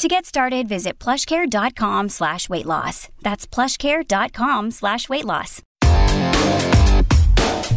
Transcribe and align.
To 0.00 0.08
get 0.08 0.24
started, 0.24 0.66
visit 0.66 0.98
plushcare.com 0.98 2.08
slash 2.08 2.48
weight 2.48 2.64
loss. 2.64 3.10
That's 3.20 3.46
plushcare.com 3.46 4.70
slash 4.70 5.10
weight 5.10 5.26
loss. 5.26 5.60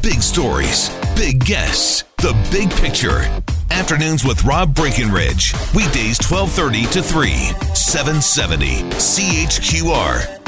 Big 0.02 0.22
stories, 0.22 0.90
big 1.18 1.44
guests, 1.44 2.06
the 2.20 2.34
big 2.50 2.72
picture. 2.72 3.24
Afternoons 3.72 4.24
with 4.24 4.42
Rob 4.46 4.74
Breckenridge. 4.74 5.54
Weekdays 5.76 6.18
1230 6.24 6.86
to 6.94 7.04
3, 7.04 7.34
770 7.76 8.84
CHQR. 8.92 10.40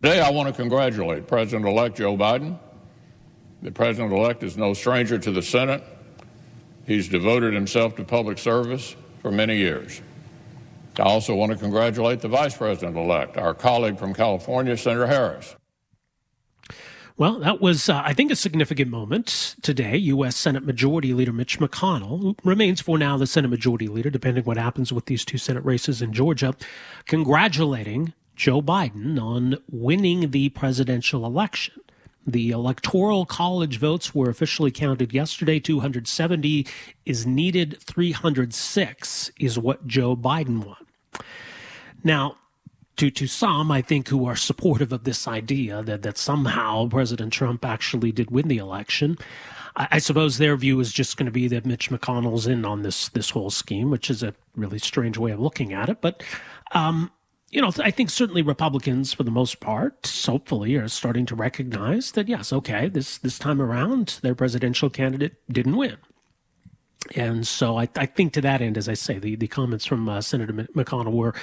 Today, 0.00 0.20
I 0.20 0.30
want 0.30 0.46
to 0.46 0.54
congratulate 0.54 1.26
President 1.26 1.66
elect 1.66 1.96
Joe 1.96 2.16
Biden. 2.16 2.60
The 3.62 3.72
president 3.72 4.12
elect 4.12 4.44
is 4.44 4.56
no 4.56 4.72
stranger 4.72 5.18
to 5.18 5.32
the 5.32 5.42
Senate. 5.42 5.82
He's 6.86 7.08
devoted 7.08 7.52
himself 7.52 7.96
to 7.96 8.04
public 8.04 8.38
service 8.38 8.94
for 9.20 9.30
many 9.32 9.56
years. 9.56 10.00
I 10.98 11.02
also 11.02 11.34
want 11.34 11.52
to 11.52 11.58
congratulate 11.58 12.20
the 12.20 12.28
vice 12.28 12.56
president 12.56 12.96
elect, 12.96 13.36
our 13.36 13.54
colleague 13.54 13.98
from 13.98 14.14
California, 14.14 14.76
Senator 14.76 15.06
Harris. 15.06 15.56
Well, 17.18 17.38
that 17.40 17.60
was, 17.62 17.88
uh, 17.88 18.02
I 18.04 18.12
think, 18.12 18.30
a 18.30 18.36
significant 18.36 18.90
moment 18.90 19.56
today. 19.62 19.96
U.S. 19.96 20.36
Senate 20.36 20.64
Majority 20.64 21.14
Leader 21.14 21.32
Mitch 21.32 21.58
McConnell, 21.58 22.20
who 22.20 22.36
remains 22.44 22.82
for 22.82 22.98
now 22.98 23.16
the 23.16 23.26
Senate 23.26 23.48
Majority 23.48 23.88
Leader, 23.88 24.10
depending 24.10 24.44
what 24.44 24.58
happens 24.58 24.92
with 24.92 25.06
these 25.06 25.24
two 25.24 25.38
Senate 25.38 25.64
races 25.64 26.02
in 26.02 26.12
Georgia, 26.12 26.54
congratulating 27.06 28.12
Joe 28.36 28.60
Biden 28.60 29.20
on 29.20 29.56
winning 29.70 30.30
the 30.30 30.50
presidential 30.50 31.24
election. 31.24 31.80
The 32.26 32.50
electoral 32.50 33.24
college 33.24 33.78
votes 33.78 34.14
were 34.14 34.28
officially 34.28 34.72
counted 34.72 35.14
yesterday. 35.14 35.60
270 35.60 36.66
is 37.04 37.24
needed. 37.24 37.80
306 37.80 39.30
is 39.38 39.58
what 39.58 39.86
Joe 39.86 40.16
Biden 40.16 40.64
won. 40.64 40.86
Now, 42.02 42.36
to, 42.96 43.10
to 43.10 43.26
some, 43.26 43.70
I 43.70 43.82
think, 43.82 44.08
who 44.08 44.26
are 44.26 44.36
supportive 44.36 44.92
of 44.92 45.04
this 45.04 45.28
idea 45.28 45.82
that, 45.82 46.02
that 46.02 46.18
somehow 46.18 46.88
President 46.88 47.32
Trump 47.32 47.64
actually 47.64 48.10
did 48.10 48.30
win 48.30 48.48
the 48.48 48.58
election, 48.58 49.18
I, 49.76 49.88
I 49.92 49.98
suppose 49.98 50.38
their 50.38 50.56
view 50.56 50.80
is 50.80 50.92
just 50.92 51.16
going 51.16 51.26
to 51.26 51.32
be 51.32 51.46
that 51.48 51.66
Mitch 51.66 51.90
McConnell's 51.90 52.46
in 52.46 52.64
on 52.64 52.82
this 52.82 53.08
this 53.10 53.30
whole 53.30 53.50
scheme, 53.50 53.90
which 53.90 54.10
is 54.10 54.22
a 54.22 54.34
really 54.54 54.78
strange 54.78 55.18
way 55.18 55.30
of 55.30 55.40
looking 55.40 55.72
at 55.72 55.88
it. 55.88 56.00
But 56.00 56.22
um, 56.72 57.10
you 57.56 57.62
know, 57.62 57.72
I 57.78 57.90
think 57.90 58.10
certainly 58.10 58.42
Republicans, 58.42 59.14
for 59.14 59.22
the 59.22 59.30
most 59.30 59.60
part, 59.60 60.06
hopefully, 60.26 60.76
are 60.76 60.88
starting 60.88 61.24
to 61.24 61.34
recognize 61.34 62.12
that 62.12 62.28
yes, 62.28 62.52
okay, 62.52 62.90
this 62.90 63.16
this 63.16 63.38
time 63.38 63.62
around, 63.62 64.18
their 64.20 64.34
presidential 64.34 64.90
candidate 64.90 65.36
didn't 65.50 65.74
win, 65.74 65.96
and 67.14 67.46
so 67.46 67.78
I, 67.78 67.88
I 67.96 68.04
think 68.04 68.34
to 68.34 68.42
that 68.42 68.60
end, 68.60 68.76
as 68.76 68.90
I 68.90 68.92
say, 68.92 69.18
the 69.18 69.36
the 69.36 69.46
comments 69.46 69.86
from 69.86 70.06
uh, 70.06 70.20
Senator 70.20 70.52
McConnell 70.52 71.14
were 71.14 71.34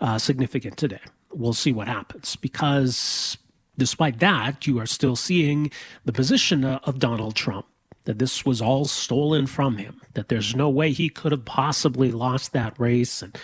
uh, 0.00 0.18
significant 0.18 0.76
today. 0.76 1.02
We'll 1.32 1.52
see 1.52 1.72
what 1.72 1.86
happens 1.86 2.34
because, 2.34 3.38
despite 3.78 4.18
that, 4.18 4.66
you 4.66 4.80
are 4.80 4.86
still 4.86 5.14
seeing 5.14 5.70
the 6.04 6.12
position 6.12 6.64
of 6.64 6.98
Donald 6.98 7.36
Trump 7.36 7.66
that 8.06 8.18
this 8.18 8.44
was 8.44 8.60
all 8.60 8.86
stolen 8.86 9.46
from 9.46 9.76
him, 9.76 10.00
that 10.14 10.30
there's 10.30 10.56
no 10.56 10.68
way 10.68 10.90
he 10.90 11.08
could 11.08 11.30
have 11.30 11.44
possibly 11.44 12.10
lost 12.10 12.52
that 12.52 12.74
race, 12.76 13.22
and 13.22 13.38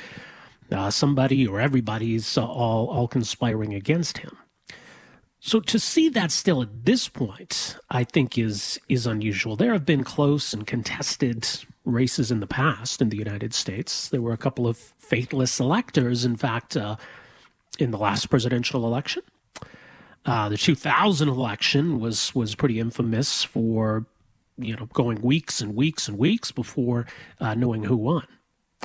uh, 0.72 0.90
somebody 0.90 1.46
or 1.46 1.60
everybody's 1.60 2.36
uh, 2.38 2.44
all 2.46 2.88
all 2.88 3.08
conspiring 3.08 3.74
against 3.74 4.18
him. 4.18 4.36
So 5.40 5.60
to 5.60 5.78
see 5.78 6.08
that 6.08 6.32
still 6.32 6.62
at 6.62 6.84
this 6.86 7.08
point, 7.08 7.76
I 7.90 8.04
think 8.04 8.36
is 8.38 8.80
is 8.88 9.06
unusual. 9.06 9.56
There 9.56 9.72
have 9.72 9.86
been 9.86 10.04
close 10.04 10.52
and 10.52 10.66
contested 10.66 11.48
races 11.84 12.30
in 12.32 12.40
the 12.40 12.46
past 12.48 13.00
in 13.00 13.10
the 13.10 13.16
United 13.16 13.54
States. 13.54 14.08
There 14.08 14.22
were 14.22 14.32
a 14.32 14.38
couple 14.38 14.66
of 14.66 14.76
faithless 14.76 15.60
electors, 15.60 16.24
in 16.24 16.36
fact, 16.36 16.76
uh, 16.76 16.96
in 17.78 17.92
the 17.92 17.98
last 17.98 18.26
presidential 18.28 18.84
election. 18.84 19.22
Uh, 20.24 20.48
the 20.48 20.56
2000 20.56 21.28
election 21.28 22.00
was 22.00 22.34
was 22.34 22.56
pretty 22.56 22.80
infamous 22.80 23.44
for 23.44 24.04
you 24.58 24.74
know 24.74 24.86
going 24.86 25.20
weeks 25.22 25.60
and 25.60 25.76
weeks 25.76 26.08
and 26.08 26.18
weeks 26.18 26.50
before 26.50 27.06
uh, 27.40 27.54
knowing 27.54 27.84
who 27.84 27.96
won 27.96 28.26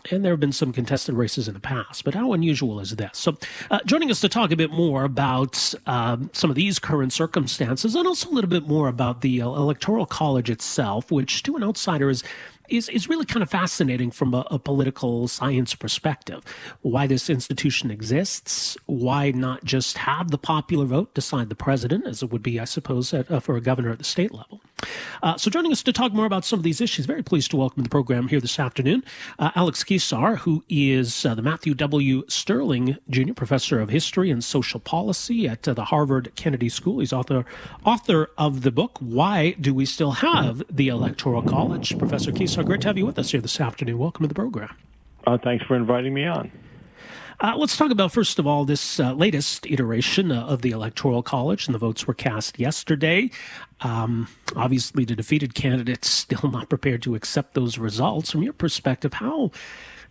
and 0.09 0.25
there 0.25 0.31
have 0.31 0.39
been 0.39 0.51
some 0.51 0.73
contested 0.73 1.15
races 1.15 1.47
in 1.47 1.53
the 1.53 1.59
past, 1.59 2.03
but 2.03 2.15
how 2.15 2.33
unusual 2.33 2.79
is 2.79 2.95
this? 2.95 3.11
So, 3.13 3.37
uh, 3.69 3.79
joining 3.85 4.09
us 4.09 4.19
to 4.21 4.29
talk 4.29 4.51
a 4.51 4.55
bit 4.55 4.71
more 4.71 5.03
about 5.03 5.73
um, 5.85 6.29
some 6.33 6.49
of 6.49 6.55
these 6.55 6.79
current 6.79 7.13
circumstances 7.13 7.95
and 7.95 8.07
also 8.07 8.29
a 8.29 8.33
little 8.33 8.49
bit 8.49 8.67
more 8.67 8.87
about 8.87 9.21
the 9.21 9.41
uh, 9.41 9.47
Electoral 9.47 10.05
College 10.05 10.49
itself, 10.49 11.11
which 11.11 11.43
to 11.43 11.55
an 11.55 11.63
outsider 11.63 12.09
is 12.09 12.23
is, 12.71 12.89
is 12.89 13.09
really 13.09 13.25
kind 13.25 13.43
of 13.43 13.49
fascinating 13.49 14.11
from 14.11 14.33
a, 14.33 14.45
a, 14.49 14.57
political 14.57 15.27
science 15.27 15.75
perspective. 15.75 16.43
Why 16.81 17.05
this 17.05 17.29
institution 17.29 17.91
exists, 17.91 18.77
why 18.85 19.31
not 19.31 19.63
just 19.63 19.99
have 19.99 20.31
the 20.31 20.37
popular 20.37 20.85
vote 20.85 21.13
decide 21.13 21.49
the 21.49 21.55
president, 21.55 22.07
as 22.07 22.23
it 22.23 22.31
would 22.31 22.43
be, 22.43 22.59
I 22.59 22.65
suppose, 22.65 23.13
at, 23.13 23.29
uh, 23.29 23.39
for 23.39 23.57
a 23.57 23.61
governor 23.61 23.91
at 23.91 23.97
the 23.97 24.03
state 24.03 24.33
level. 24.33 24.61
Uh, 25.21 25.37
so, 25.37 25.51
joining 25.51 25.71
us 25.71 25.83
to 25.83 25.93
talk 25.93 26.13
more 26.13 26.25
about 26.25 26.45
some 26.45 26.59
of 26.59 26.63
these 26.63 26.81
issues, 26.81 27.05
very 27.05 27.21
pleased 27.23 27.51
to 27.51 27.57
welcome 27.57 27.83
the 27.83 27.89
program 27.89 28.27
here 28.27 28.39
this 28.39 28.59
afternoon, 28.59 29.03
uh, 29.37 29.51
Alex 29.55 29.83
Keyssar, 29.83 30.37
who 30.39 30.63
is 30.69 31.25
uh, 31.25 31.35
the 31.35 31.41
Matthew 31.41 31.73
W. 31.75 32.23
Stirling 32.27 32.97
Jr. 33.09 33.33
Professor 33.33 33.79
of 33.79 33.89
History 33.89 34.31
and 34.31 34.43
Social 34.43 34.79
Policy 34.79 35.47
at 35.47 35.67
uh, 35.67 35.73
the 35.73 35.85
Harvard 35.85 36.31
Kennedy 36.35 36.69
School. 36.69 36.99
He's 36.99 37.13
author 37.13 37.45
author 37.85 38.29
of 38.37 38.63
the 38.63 38.71
book 38.71 38.97
"Why 38.99 39.51
Do 39.59 39.73
We 39.73 39.85
Still 39.85 40.11
Have 40.11 40.63
the 40.69 40.87
Electoral 40.87 41.43
College?" 41.43 41.97
Professor 41.99 42.31
Keyssar 42.31 42.60
so 42.61 42.67
great 42.67 42.81
to 42.81 42.87
have 42.87 42.97
you 42.97 43.07
with 43.07 43.17
us 43.17 43.31
here 43.31 43.41
this 43.41 43.59
afternoon. 43.59 43.97
Welcome 43.97 44.23
to 44.23 44.27
the 44.27 44.35
program. 44.35 44.75
Uh, 45.25 45.35
thanks 45.43 45.65
for 45.65 45.75
inviting 45.75 46.13
me 46.13 46.27
on. 46.27 46.51
Uh, 47.39 47.55
let's 47.57 47.75
talk 47.75 47.89
about, 47.89 48.11
first 48.11 48.37
of 48.37 48.45
all, 48.45 48.65
this 48.65 48.99
uh, 48.99 49.13
latest 49.13 49.65
iteration 49.65 50.31
uh, 50.31 50.45
of 50.45 50.61
the 50.61 50.69
Electoral 50.69 51.23
College, 51.23 51.65
and 51.65 51.73
the 51.73 51.79
votes 51.79 52.05
were 52.05 52.13
cast 52.13 52.59
yesterday. 52.59 53.31
Um, 53.79 54.27
obviously, 54.55 55.05
the 55.05 55.15
defeated 55.15 55.55
candidates 55.55 56.07
still 56.11 56.51
not 56.51 56.69
prepared 56.69 57.01
to 57.01 57.15
accept 57.15 57.55
those 57.55 57.79
results. 57.79 58.29
From 58.29 58.43
your 58.43 58.53
perspective, 58.53 59.13
how, 59.13 59.49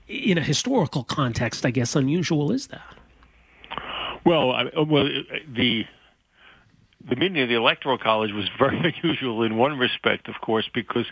in 0.08 0.36
a 0.36 0.42
historical 0.42 1.04
context, 1.04 1.64
I 1.64 1.70
guess, 1.70 1.94
unusual 1.94 2.50
is 2.50 2.66
that? 2.66 2.96
Well, 4.26 4.50
I, 4.50 4.64
well, 4.76 5.08
the 5.46 5.84
the 7.08 7.16
meeting 7.16 7.40
of 7.42 7.48
the 7.48 7.54
Electoral 7.54 7.96
College 7.96 8.32
was 8.32 8.48
very 8.58 8.78
unusual 9.02 9.42
in 9.42 9.56
one 9.56 9.78
respect, 9.78 10.28
of 10.28 10.34
course, 10.40 10.68
because 10.74 11.06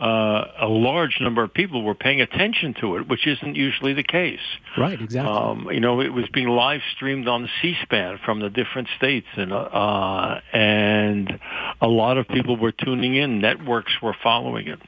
uh, 0.00 0.44
a 0.60 0.66
large 0.66 1.18
number 1.20 1.42
of 1.42 1.52
people 1.52 1.82
were 1.82 1.94
paying 1.94 2.20
attention 2.20 2.74
to 2.80 2.96
it, 2.96 3.08
which 3.08 3.26
isn't 3.26 3.54
usually 3.54 3.92
the 3.92 4.02
case. 4.02 4.40
Right, 4.78 5.00
exactly. 5.00 5.32
Um, 5.32 5.68
you 5.70 5.80
know, 5.80 6.00
it 6.00 6.12
was 6.12 6.24
being 6.32 6.48
live 6.48 6.80
streamed 6.94 7.28
on 7.28 7.48
C-SPAN 7.60 8.20
from 8.24 8.40
the 8.40 8.48
different 8.48 8.88
states, 8.96 9.26
and 9.36 9.52
uh, 9.52 10.40
and 10.52 11.38
a 11.80 11.88
lot 11.88 12.16
of 12.16 12.26
people 12.28 12.56
were 12.56 12.72
tuning 12.72 13.14
in. 13.14 13.40
Networks 13.40 13.92
were 14.02 14.16
following 14.22 14.68
it. 14.68 14.80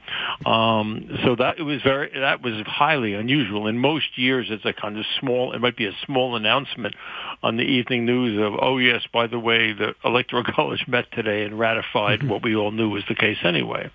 Um, 0.45 1.19
so 1.23 1.35
that 1.35 1.59
it 1.59 1.63
was 1.63 1.81
very 1.83 2.09
that 2.19 2.41
was 2.41 2.53
highly 2.65 3.13
unusual. 3.13 3.67
In 3.67 3.77
most 3.77 4.17
years, 4.17 4.47
it's 4.49 4.65
a 4.65 4.73
kind 4.73 4.97
of 4.97 5.05
small. 5.19 5.53
It 5.53 5.59
might 5.59 5.77
be 5.77 5.85
a 5.85 5.95
small 6.05 6.35
announcement 6.35 6.95
on 7.43 7.57
the 7.57 7.63
evening 7.63 8.05
news 8.05 8.39
of, 8.41 8.53
oh 8.59 8.77
yes, 8.77 9.03
by 9.13 9.27
the 9.27 9.39
way, 9.39 9.73
the 9.73 9.93
Electoral 10.03 10.43
College 10.47 10.85
met 10.87 11.05
today 11.11 11.43
and 11.43 11.57
ratified 11.57 12.19
mm-hmm. 12.19 12.29
what 12.29 12.43
we 12.43 12.55
all 12.55 12.71
knew 12.71 12.89
was 12.89 13.03
the 13.07 13.15
case 13.15 13.37
anyway. 13.43 13.91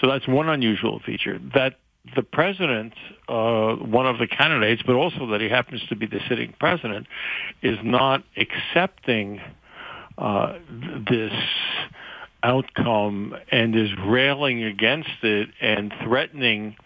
So 0.00 0.08
that's 0.08 0.26
one 0.28 0.48
unusual 0.48 1.00
feature. 1.04 1.40
That 1.54 1.76
the 2.14 2.22
president, 2.22 2.94
uh, 3.28 3.74
one 3.74 4.06
of 4.06 4.18
the 4.18 4.26
candidates, 4.26 4.82
but 4.86 4.94
also 4.94 5.26
that 5.28 5.40
he 5.40 5.48
happens 5.48 5.82
to 5.88 5.96
be 5.96 6.06
the 6.06 6.20
sitting 6.28 6.54
president, 6.58 7.06
is 7.62 7.78
not 7.82 8.22
accepting 8.36 9.40
uh, 10.18 10.58
this 11.10 11.32
outcome 12.42 13.34
and 13.50 13.74
is 13.74 13.90
railing 14.06 14.62
against 14.62 15.10
it 15.22 15.48
and 15.60 15.92
threatening 16.04 16.76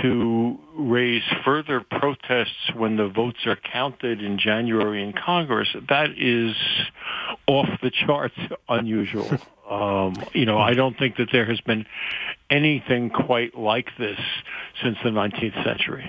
to 0.00 0.58
raise 0.74 1.22
further 1.44 1.80
protests 1.80 2.70
when 2.74 2.96
the 2.96 3.08
votes 3.08 3.46
are 3.46 3.56
counted 3.56 4.22
in 4.22 4.38
January 4.38 5.02
in 5.02 5.12
Congress, 5.12 5.68
that 5.88 6.10
is 6.16 6.54
off 7.46 7.68
the 7.82 7.90
charts 7.90 8.38
unusual. 8.68 9.30
Um, 9.70 10.14
you 10.34 10.44
know, 10.44 10.58
I 10.58 10.74
don't 10.74 10.98
think 10.98 11.16
that 11.16 11.28
there 11.32 11.46
has 11.46 11.58
been 11.62 11.86
anything 12.50 13.08
quite 13.08 13.56
like 13.56 13.88
this 13.96 14.18
since 14.82 14.98
the 15.02 15.08
19th 15.08 15.64
century. 15.64 16.04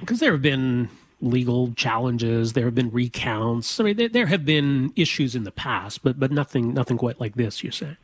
Because 0.00 0.18
there 0.18 0.32
have 0.32 0.42
been 0.42 0.88
legal 1.20 1.72
challenges. 1.74 2.52
There 2.52 2.64
have 2.64 2.74
been 2.74 2.90
recounts. 2.90 3.78
I 3.78 3.84
mean, 3.84 3.96
there, 3.96 4.08
there 4.08 4.26
have 4.26 4.44
been 4.44 4.92
issues 4.96 5.34
in 5.34 5.44
the 5.44 5.52
past, 5.52 6.02
but 6.02 6.18
but 6.18 6.32
nothing 6.32 6.74
nothing 6.74 6.98
quite 6.98 7.20
like 7.20 7.34
this. 7.36 7.62
You 7.62 7.70
say. 7.70 7.96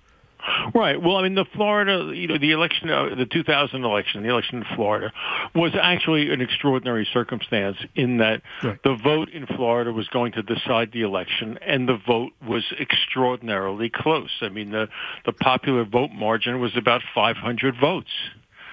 Right. 0.74 1.00
Well, 1.00 1.16
I 1.16 1.22
mean, 1.22 1.34
the 1.34 1.44
Florida, 1.54 2.12
you 2.14 2.26
know, 2.26 2.38
the 2.38 2.52
election, 2.52 2.90
uh, 2.90 3.14
the 3.16 3.26
2000 3.26 3.84
election, 3.84 4.22
the 4.22 4.30
election 4.30 4.58
in 4.58 4.76
Florida, 4.76 5.12
was 5.54 5.72
actually 5.80 6.30
an 6.30 6.40
extraordinary 6.40 7.08
circumstance 7.12 7.76
in 7.94 8.18
that 8.18 8.42
right. 8.62 8.82
the 8.82 8.94
vote 8.94 9.30
in 9.30 9.46
Florida 9.46 9.92
was 9.92 10.08
going 10.08 10.32
to 10.32 10.42
decide 10.42 10.92
the 10.92 11.02
election, 11.02 11.58
and 11.66 11.88
the 11.88 11.98
vote 12.06 12.32
was 12.46 12.64
extraordinarily 12.78 13.90
close. 13.90 14.30
I 14.40 14.48
mean, 14.48 14.70
the 14.70 14.88
the 15.24 15.32
popular 15.32 15.84
vote 15.84 16.10
margin 16.12 16.60
was 16.60 16.76
about 16.76 17.02
500 17.14 17.74
votes. 17.80 18.10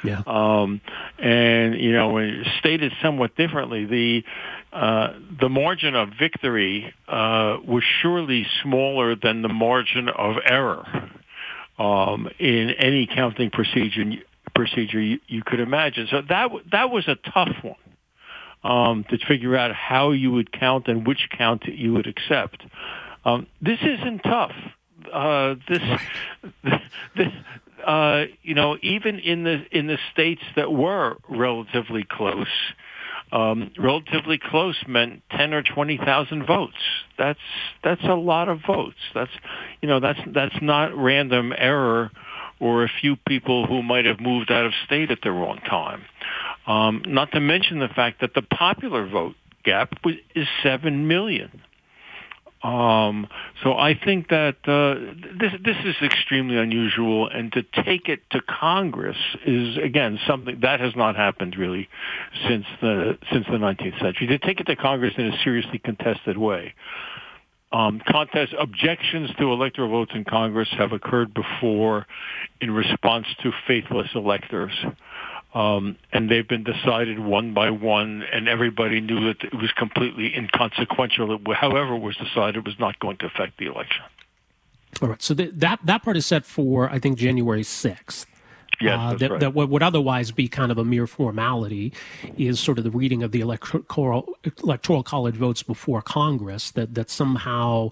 Yeah. 0.04 0.22
Um, 0.28 0.82
and 1.18 1.80
you 1.80 1.92
know, 1.92 2.20
stated 2.60 2.94
somewhat 3.02 3.36
differently, 3.36 3.86
the 3.86 4.24
uh, 4.72 5.14
the 5.40 5.50
margin 5.50 5.96
of 5.96 6.10
victory 6.20 6.94
uh, 7.08 7.58
was 7.66 7.84
surely 8.02 8.46
smaller 8.62 9.16
than 9.16 9.42
the 9.42 9.50
margin 9.50 10.10
of 10.10 10.36
error 10.46 10.86
um, 11.78 12.30
in 12.40 12.72
any 12.72 13.08
counting 13.08 13.52
procedure 13.52 14.04
procedure 14.56 15.00
you, 15.00 15.20
you 15.28 15.44
could 15.46 15.60
imagine. 15.60 16.08
So 16.10 16.22
that 16.30 16.50
that 16.72 16.90
was 16.90 17.08
a 17.08 17.16
tough 17.16 17.56
one 17.62 17.76
um, 18.64 19.06
to 19.10 19.18
figure 19.28 19.56
out 19.56 19.74
how 19.74 20.12
you 20.12 20.32
would 20.32 20.52
count 20.52 20.88
and 20.88 21.06
which 21.06 21.30
count 21.38 21.66
you 21.66 21.94
would 21.94 22.08
accept. 22.08 22.64
Um, 23.26 23.48
this 23.62 23.80
isn't 23.82 24.20
tough. 24.20 24.56
Uh, 25.12 25.56
this, 25.70 25.82
this, 27.16 27.34
uh, 27.86 28.26
you 28.42 28.56
know, 28.56 28.78
even 28.82 29.20
in 29.20 29.44
the 29.44 29.66
in 29.72 29.88
the 29.88 29.98
states 30.12 30.42
that 30.56 30.72
were 30.72 31.18
relatively 31.30 32.06
close, 32.10 32.48
um, 33.32 33.72
relatively 33.78 34.38
close 34.38 34.76
meant 34.88 35.22
ten 35.32 35.54
or 35.54 35.62
twenty 35.62 35.98
thousand 35.98 36.46
votes. 36.46 36.78
That's 37.18 37.40
that's 37.84 38.04
a 38.04 38.16
lot 38.16 38.50
of 38.50 38.60
votes. 38.66 38.98
That's 39.14 39.32
you 39.82 39.90
know 39.90 40.00
that's 40.00 40.20
that's 40.34 40.56
not 40.62 40.96
random 40.96 41.54
error 41.58 42.12
or 42.60 42.84
a 42.84 42.90
few 43.02 43.16
people 43.28 43.68
who 43.68 43.84
might 43.84 44.06
have 44.06 44.20
moved 44.20 44.52
out 44.52 44.66
of 44.66 44.72
state 44.86 45.12
at 45.12 45.20
the 45.22 45.32
wrong 45.32 45.60
time. 45.60 46.04
Um, 46.66 47.04
not 47.06 47.32
to 47.34 47.40
mention 47.40 47.80
the 47.80 47.88
fact 47.88 48.22
that 48.22 48.34
the 48.34 48.42
popular 48.42 49.08
vote 49.08 49.36
gap 49.64 49.94
is 50.36 50.48
seven 50.64 51.08
million. 51.08 51.62
Um, 52.64 53.28
so 53.64 53.74
I 53.74 53.94
think 54.04 54.30
that 54.30 54.56
uh, 54.66 54.96
this 55.40 55.54
this 55.64 55.78
is 55.86 55.96
extremely 56.02 56.58
unusual, 56.58 57.30
and 57.30 57.52
to 57.54 57.64
take 57.84 58.10
it 58.10 58.22
to 58.32 58.42
Congress 58.42 59.18
is 59.46 59.78
again 59.78 60.20
something 60.28 60.60
that 60.62 60.80
has 60.80 60.96
not 60.96 61.16
happened 61.16 61.56
really 61.56 61.88
since 62.48 62.66
the 62.82 63.18
since 63.32 63.46
the 63.46 63.58
19th 63.58 64.00
century. 64.02 64.28
To 64.28 64.40
take 64.40 64.60
it 64.60 64.66
to 64.66 64.76
Congress 64.76 65.14
in 65.18 65.28
a 65.28 65.44
seriously 65.44 65.80
contested 65.80 66.38
way. 66.38 66.74
Um, 67.70 68.02
contest 68.08 68.54
objections 68.58 69.30
to 69.40 69.52
electoral 69.52 69.90
votes 69.90 70.12
in 70.16 70.24
Congress 70.24 70.70
have 70.78 70.94
occurred 70.94 71.34
before 71.34 72.08
in 72.62 72.72
response 72.72 73.28
to 73.44 73.52
faithless 73.68 74.08
electors. 74.16 74.72
Um, 75.54 75.98
and 76.12 76.30
they've 76.30 76.48
been 76.48 76.64
decided 76.64 77.20
one 77.20 77.54
by 77.54 77.70
one, 77.70 78.24
and 78.32 78.48
everybody 78.48 79.02
knew 79.02 79.28
that 79.28 79.44
it 79.44 79.54
was 79.54 79.72
completely 79.72 80.36
inconsequential. 80.36 81.36
It, 81.36 81.54
however, 81.56 81.96
it 81.96 82.02
was 82.02 82.18
decided 82.18 82.66
was 82.66 82.78
not 82.80 83.00
going 83.00 83.18
to 83.18 83.26
affect 83.26 83.58
the 83.58 83.66
election. 83.66 84.04
All 85.02 85.10
right. 85.10 85.22
So 85.22 85.34
the, 85.34 85.48
that 85.48 85.80
that 85.84 86.04
part 86.04 86.18
is 86.18 86.26
set 86.26 86.46
for 86.46 86.90
I 86.90 87.00
think 87.00 87.18
January 87.18 87.64
sixth. 87.64 88.26
Yes, 88.80 89.00
uh, 89.00 89.16
that, 89.16 89.32
right. 89.32 89.40
that 89.40 89.54
what 89.56 89.70
would 89.70 89.82
otherwise 89.82 90.32
be 90.32 90.48
kind 90.48 90.72
of 90.72 90.78
a 90.78 90.86
mere 90.86 91.08
formality 91.08 91.94
is 92.38 92.60
sort 92.60 92.78
of 92.78 92.84
the 92.84 92.92
reading 92.92 93.24
of 93.24 93.32
the 93.32 93.42
electoral 93.42 94.36
electoral 94.64 95.02
college 95.02 95.36
votes 95.36 95.64
before 95.64 96.02
Congress. 96.04 96.70
That 96.72 96.94
that 96.94 97.10
somehow, 97.10 97.92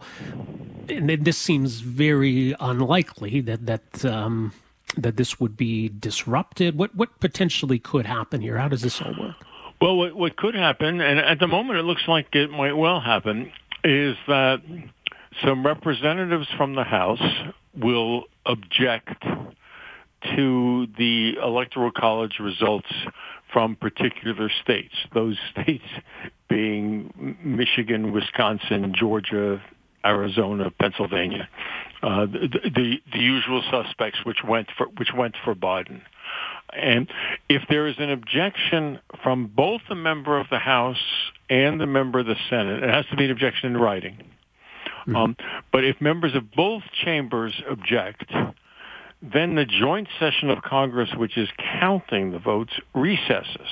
and 0.87 1.09
this 1.09 1.37
seems 1.37 1.79
very 1.79 2.53
unlikely 2.59 3.41
that 3.41 3.65
that 3.65 4.05
um, 4.05 4.53
that 4.97 5.17
this 5.17 5.39
would 5.39 5.57
be 5.57 5.89
disrupted? 5.89 6.77
What 6.77 6.95
what 6.95 7.19
potentially 7.19 7.79
could 7.79 8.05
happen 8.05 8.41
here? 8.41 8.57
How 8.57 8.67
does 8.67 8.81
this 8.81 9.01
all 9.01 9.13
work? 9.19 9.35
Well, 9.81 9.97
what, 9.97 10.15
what 10.15 10.37
could 10.37 10.55
happen, 10.55 11.01
and 11.01 11.19
at 11.19 11.39
the 11.39 11.47
moment 11.47 11.79
it 11.79 11.83
looks 11.83 12.03
like 12.07 12.33
it 12.33 12.49
might 12.49 12.73
well 12.73 13.01
happen, 13.01 13.51
is 13.83 14.15
that 14.27 14.61
some 15.43 15.65
representatives 15.65 16.47
from 16.55 16.75
the 16.75 16.83
House 16.83 17.21
will 17.77 18.23
object 18.45 19.21
to 20.35 20.87
the 20.97 21.33
Electoral 21.43 21.91
College 21.91 22.39
results 22.39 22.87
from 23.51 23.75
particular 23.75 24.49
states, 24.63 24.95
those 25.13 25.37
states 25.51 25.85
being 26.49 27.37
Michigan, 27.43 28.11
Wisconsin, 28.11 28.93
Georgia, 28.97 29.61
Arizona, 30.05 30.71
Pennsylvania, 30.79 31.49
uh, 32.03 32.25
the, 32.25 32.59
the, 32.63 33.01
the 33.11 33.19
usual 33.19 33.63
suspects 33.71 34.19
which 34.23 34.43
went 34.47 34.67
for 34.77 34.87
which 34.97 35.09
went 35.15 35.35
for 35.43 35.55
Biden. 35.55 36.01
And 36.71 37.07
if 37.47 37.63
there 37.69 37.87
is 37.87 37.95
an 37.99 38.11
objection 38.11 38.99
from 39.23 39.47
both 39.47 39.81
the 39.87 39.95
member 39.95 40.39
of 40.39 40.47
the 40.49 40.59
House 40.59 41.01
and 41.49 41.79
the 41.79 41.85
member 41.85 42.19
of 42.19 42.25
the 42.25 42.35
Senate, 42.49 42.83
it 42.83 42.89
has 42.89 43.05
to 43.07 43.15
be 43.15 43.25
an 43.25 43.31
objection 43.31 43.71
in 43.71 43.77
writing. 43.77 44.17
Mm-hmm. 45.07 45.15
Um, 45.15 45.37
but 45.71 45.83
if 45.83 46.01
members 46.01 46.35
of 46.35 46.51
both 46.51 46.83
chambers 47.03 47.53
object, 47.69 48.31
then 49.21 49.55
the 49.55 49.65
joint 49.65 50.07
session 50.19 50.49
of 50.49 50.61
Congress, 50.63 51.09
which 51.15 51.37
is 51.37 51.47
counting 51.79 52.31
the 52.31 52.39
votes, 52.39 52.73
recesses. 52.93 53.69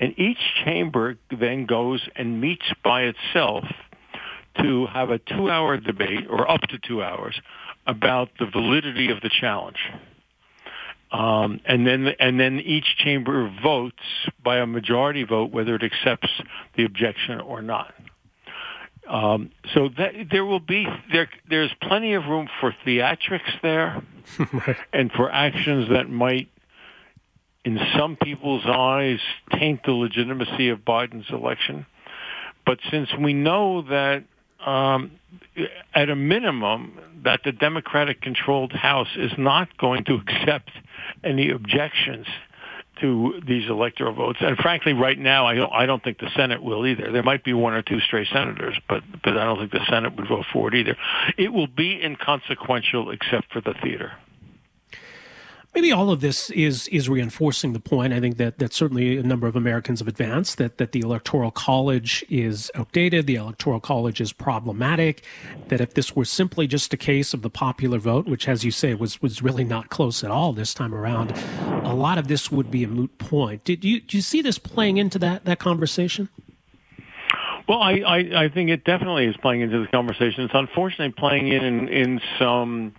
And 0.00 0.18
each 0.18 0.38
chamber 0.64 1.16
then 1.30 1.66
goes 1.66 2.06
and 2.16 2.40
meets 2.40 2.66
by 2.82 3.02
itself 3.02 3.64
to 4.58 4.86
have 4.86 5.10
a 5.10 5.18
two-hour 5.18 5.78
debate, 5.78 6.26
or 6.28 6.50
up 6.50 6.62
to 6.62 6.78
two 6.78 7.02
hours, 7.02 7.40
about 7.86 8.30
the 8.38 8.46
validity 8.46 9.10
of 9.10 9.20
the 9.20 9.30
challenge. 9.30 9.78
Um, 11.14 11.60
and 11.64 11.86
then 11.86 12.08
and 12.18 12.40
then 12.40 12.58
each 12.58 12.96
chamber 12.98 13.52
votes 13.62 14.02
by 14.42 14.58
a 14.58 14.66
majority 14.66 15.22
vote 15.22 15.52
whether 15.52 15.76
it 15.76 15.84
accepts 15.84 16.28
the 16.76 16.84
objection 16.84 17.40
or 17.40 17.62
not. 17.62 17.94
Um, 19.08 19.50
so 19.74 19.90
that, 19.98 20.14
there 20.30 20.44
will 20.44 20.60
be 20.60 20.86
there. 21.12 21.28
There's 21.48 21.70
plenty 21.82 22.14
of 22.14 22.24
room 22.24 22.48
for 22.60 22.74
theatrics 22.84 23.60
there, 23.62 24.02
and 24.92 25.12
for 25.12 25.30
actions 25.30 25.90
that 25.90 26.10
might, 26.10 26.48
in 27.64 27.78
some 27.96 28.16
people's 28.16 28.64
eyes, 28.66 29.20
taint 29.52 29.82
the 29.84 29.92
legitimacy 29.92 30.70
of 30.70 30.80
Biden's 30.80 31.30
election. 31.30 31.86
But 32.64 32.78
since 32.90 33.10
we 33.20 33.34
know 33.34 33.82
that 33.82 34.24
um, 34.64 35.10
at 35.94 36.08
a 36.10 36.16
minimum, 36.16 36.98
that 37.24 37.40
the 37.44 37.52
Democratic-controlled 37.52 38.72
House 38.72 39.08
is 39.16 39.32
not 39.38 39.76
going 39.78 40.04
to 40.04 40.14
accept 40.14 40.70
any 41.22 41.50
objections 41.50 42.26
to 43.00 43.40
these 43.46 43.68
electoral 43.68 44.14
votes. 44.14 44.38
And 44.40 44.56
frankly, 44.56 44.92
right 44.92 45.18
now, 45.18 45.46
I 45.46 45.54
don't, 45.54 45.72
I 45.72 45.86
don't 45.86 46.02
think 46.02 46.18
the 46.18 46.30
Senate 46.36 46.62
will 46.62 46.86
either. 46.86 47.10
There 47.10 47.22
might 47.22 47.42
be 47.44 47.52
one 47.52 47.72
or 47.72 47.82
two 47.82 48.00
stray 48.00 48.26
senators, 48.32 48.78
but 48.88 49.02
but 49.22 49.36
I 49.36 49.44
don't 49.44 49.58
think 49.58 49.72
the 49.72 49.84
Senate 49.90 50.16
would 50.16 50.28
vote 50.28 50.46
for 50.52 50.68
it 50.68 50.74
either. 50.74 50.96
It 51.36 51.52
will 51.52 51.66
be 51.66 52.00
inconsequential 52.02 53.10
except 53.10 53.52
for 53.52 53.60
the 53.60 53.74
theater. 53.82 54.12
Maybe 55.74 55.90
all 55.90 56.10
of 56.10 56.20
this 56.20 56.50
is 56.50 56.86
is 56.88 57.08
reinforcing 57.08 57.72
the 57.72 57.80
point. 57.80 58.12
I 58.12 58.20
think 58.20 58.36
that 58.36 58.58
that 58.58 58.72
certainly 58.72 59.16
a 59.16 59.24
number 59.24 59.48
of 59.48 59.56
Americans 59.56 59.98
have 59.98 60.06
advanced 60.06 60.56
that 60.58 60.78
that 60.78 60.92
the 60.92 61.00
electoral 61.00 61.50
college 61.50 62.24
is 62.28 62.70
outdated, 62.76 63.26
the 63.26 63.34
electoral 63.34 63.80
college 63.80 64.20
is 64.20 64.32
problematic. 64.32 65.24
That 65.68 65.80
if 65.80 65.94
this 65.94 66.14
were 66.14 66.26
simply 66.26 66.68
just 66.68 66.94
a 66.94 66.96
case 66.96 67.34
of 67.34 67.42
the 67.42 67.50
popular 67.50 67.98
vote, 67.98 68.26
which, 68.26 68.46
as 68.46 68.64
you 68.64 68.70
say, 68.70 68.94
was 68.94 69.20
was 69.20 69.42
really 69.42 69.64
not 69.64 69.88
close 69.88 70.22
at 70.22 70.30
all 70.30 70.52
this 70.52 70.74
time 70.74 70.94
around, 70.94 71.32
a 71.84 71.94
lot 71.94 72.18
of 72.18 72.28
this 72.28 72.52
would 72.52 72.70
be 72.70 72.84
a 72.84 72.88
moot 72.88 73.18
point. 73.18 73.64
Did 73.64 73.84
you 73.84 74.00
do 74.00 74.16
you 74.16 74.22
see 74.22 74.42
this 74.42 74.58
playing 74.58 74.98
into 74.98 75.18
that 75.18 75.44
that 75.44 75.58
conversation? 75.58 76.28
Well, 77.66 77.80
I, 77.80 77.92
I, 78.06 78.44
I 78.44 78.48
think 78.48 78.70
it 78.70 78.84
definitely 78.84 79.24
is 79.24 79.36
playing 79.38 79.62
into 79.62 79.80
the 79.80 79.86
conversation. 79.88 80.44
It's 80.44 80.54
unfortunately 80.54 81.14
playing 81.18 81.48
in 81.48 81.64
in, 81.64 81.88
in 81.88 82.20
some 82.38 82.94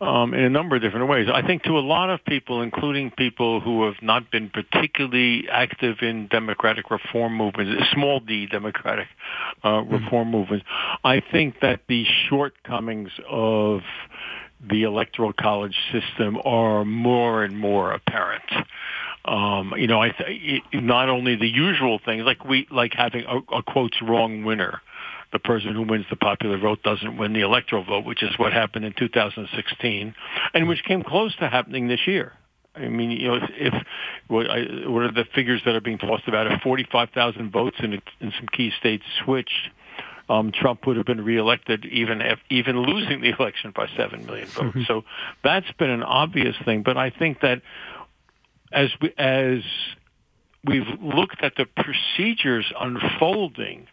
um, 0.00 0.32
in 0.32 0.40
a 0.40 0.50
number 0.50 0.76
of 0.76 0.82
different 0.82 1.08
ways. 1.08 1.28
I 1.32 1.44
think 1.46 1.64
to 1.64 1.78
a 1.78 1.80
lot 1.80 2.10
of 2.10 2.24
people, 2.24 2.62
including 2.62 3.10
people 3.10 3.60
who 3.60 3.84
have 3.84 4.00
not 4.00 4.30
been 4.30 4.50
particularly 4.50 5.48
active 5.50 5.96
in 6.02 6.28
democratic 6.28 6.90
reform 6.90 7.34
movements, 7.34 7.84
small 7.92 8.20
d 8.20 8.46
democratic 8.46 9.08
uh, 9.62 9.68
mm-hmm. 9.68 9.94
reform 9.94 10.30
movements, 10.30 10.64
I 11.04 11.20
think 11.20 11.60
that 11.60 11.80
the 11.88 12.04
shortcomings 12.28 13.10
of 13.28 13.80
the 14.68 14.82
electoral 14.82 15.32
college 15.32 15.76
system 15.92 16.38
are 16.44 16.84
more 16.84 17.44
and 17.44 17.58
more 17.58 17.92
apparent. 17.92 18.50
Um, 19.24 19.74
you 19.76 19.86
know, 19.86 20.00
I 20.00 20.10
th- 20.10 20.62
not 20.72 21.08
only 21.08 21.36
the 21.36 21.48
usual 21.48 22.00
things 22.04 22.22
like 22.24 22.44
we 22.44 22.66
like 22.70 22.92
having 22.94 23.24
a, 23.24 23.56
a 23.56 23.62
quotes 23.62 24.00
wrong 24.00 24.44
winner 24.44 24.80
the 25.32 25.38
person 25.38 25.74
who 25.74 25.82
wins 25.82 26.06
the 26.10 26.16
popular 26.16 26.58
vote 26.58 26.82
doesn't 26.82 27.16
win 27.16 27.32
the 27.32 27.40
electoral 27.40 27.84
vote, 27.84 28.04
which 28.04 28.22
is 28.22 28.30
what 28.38 28.52
happened 28.52 28.84
in 28.84 28.94
2016, 28.94 30.14
and 30.54 30.68
which 30.68 30.82
came 30.84 31.02
close 31.02 31.34
to 31.36 31.48
happening 31.48 31.88
this 31.88 32.06
year. 32.06 32.32
I 32.74 32.88
mean, 32.88 33.10
you 33.10 33.28
know, 33.28 33.34
if, 33.34 33.50
if 33.56 33.74
what, 34.28 34.50
I, 34.50 34.60
what 34.88 35.02
are 35.02 35.12
the 35.12 35.24
figures 35.34 35.62
that 35.64 35.74
are 35.74 35.80
being 35.80 35.98
tossed 35.98 36.28
about? 36.28 36.50
If 36.50 36.62
45,000 36.62 37.50
votes 37.50 37.76
in, 37.80 37.94
in 37.94 38.32
some 38.38 38.46
key 38.52 38.70
states 38.78 39.04
switched, 39.24 39.70
um, 40.28 40.52
Trump 40.52 40.86
would 40.86 40.96
have 40.96 41.06
been 41.06 41.24
reelected 41.24 41.84
even 41.86 42.20
if, 42.20 42.38
even 42.50 42.82
losing 42.82 43.20
the 43.20 43.34
election 43.38 43.72
by 43.74 43.88
seven 43.96 44.26
million 44.26 44.46
votes. 44.48 44.68
Mm-hmm. 44.68 44.82
So 44.86 45.04
that's 45.42 45.70
been 45.78 45.90
an 45.90 46.02
obvious 46.02 46.54
thing. 46.64 46.82
But 46.82 46.96
I 46.96 47.10
think 47.10 47.40
that 47.40 47.62
as 48.72 48.90
we, 49.00 49.12
as 49.16 49.60
we've 50.64 50.86
looked 51.00 51.42
at 51.42 51.54
the 51.56 51.64
procedures 51.64 52.70
unfolding 52.78 53.86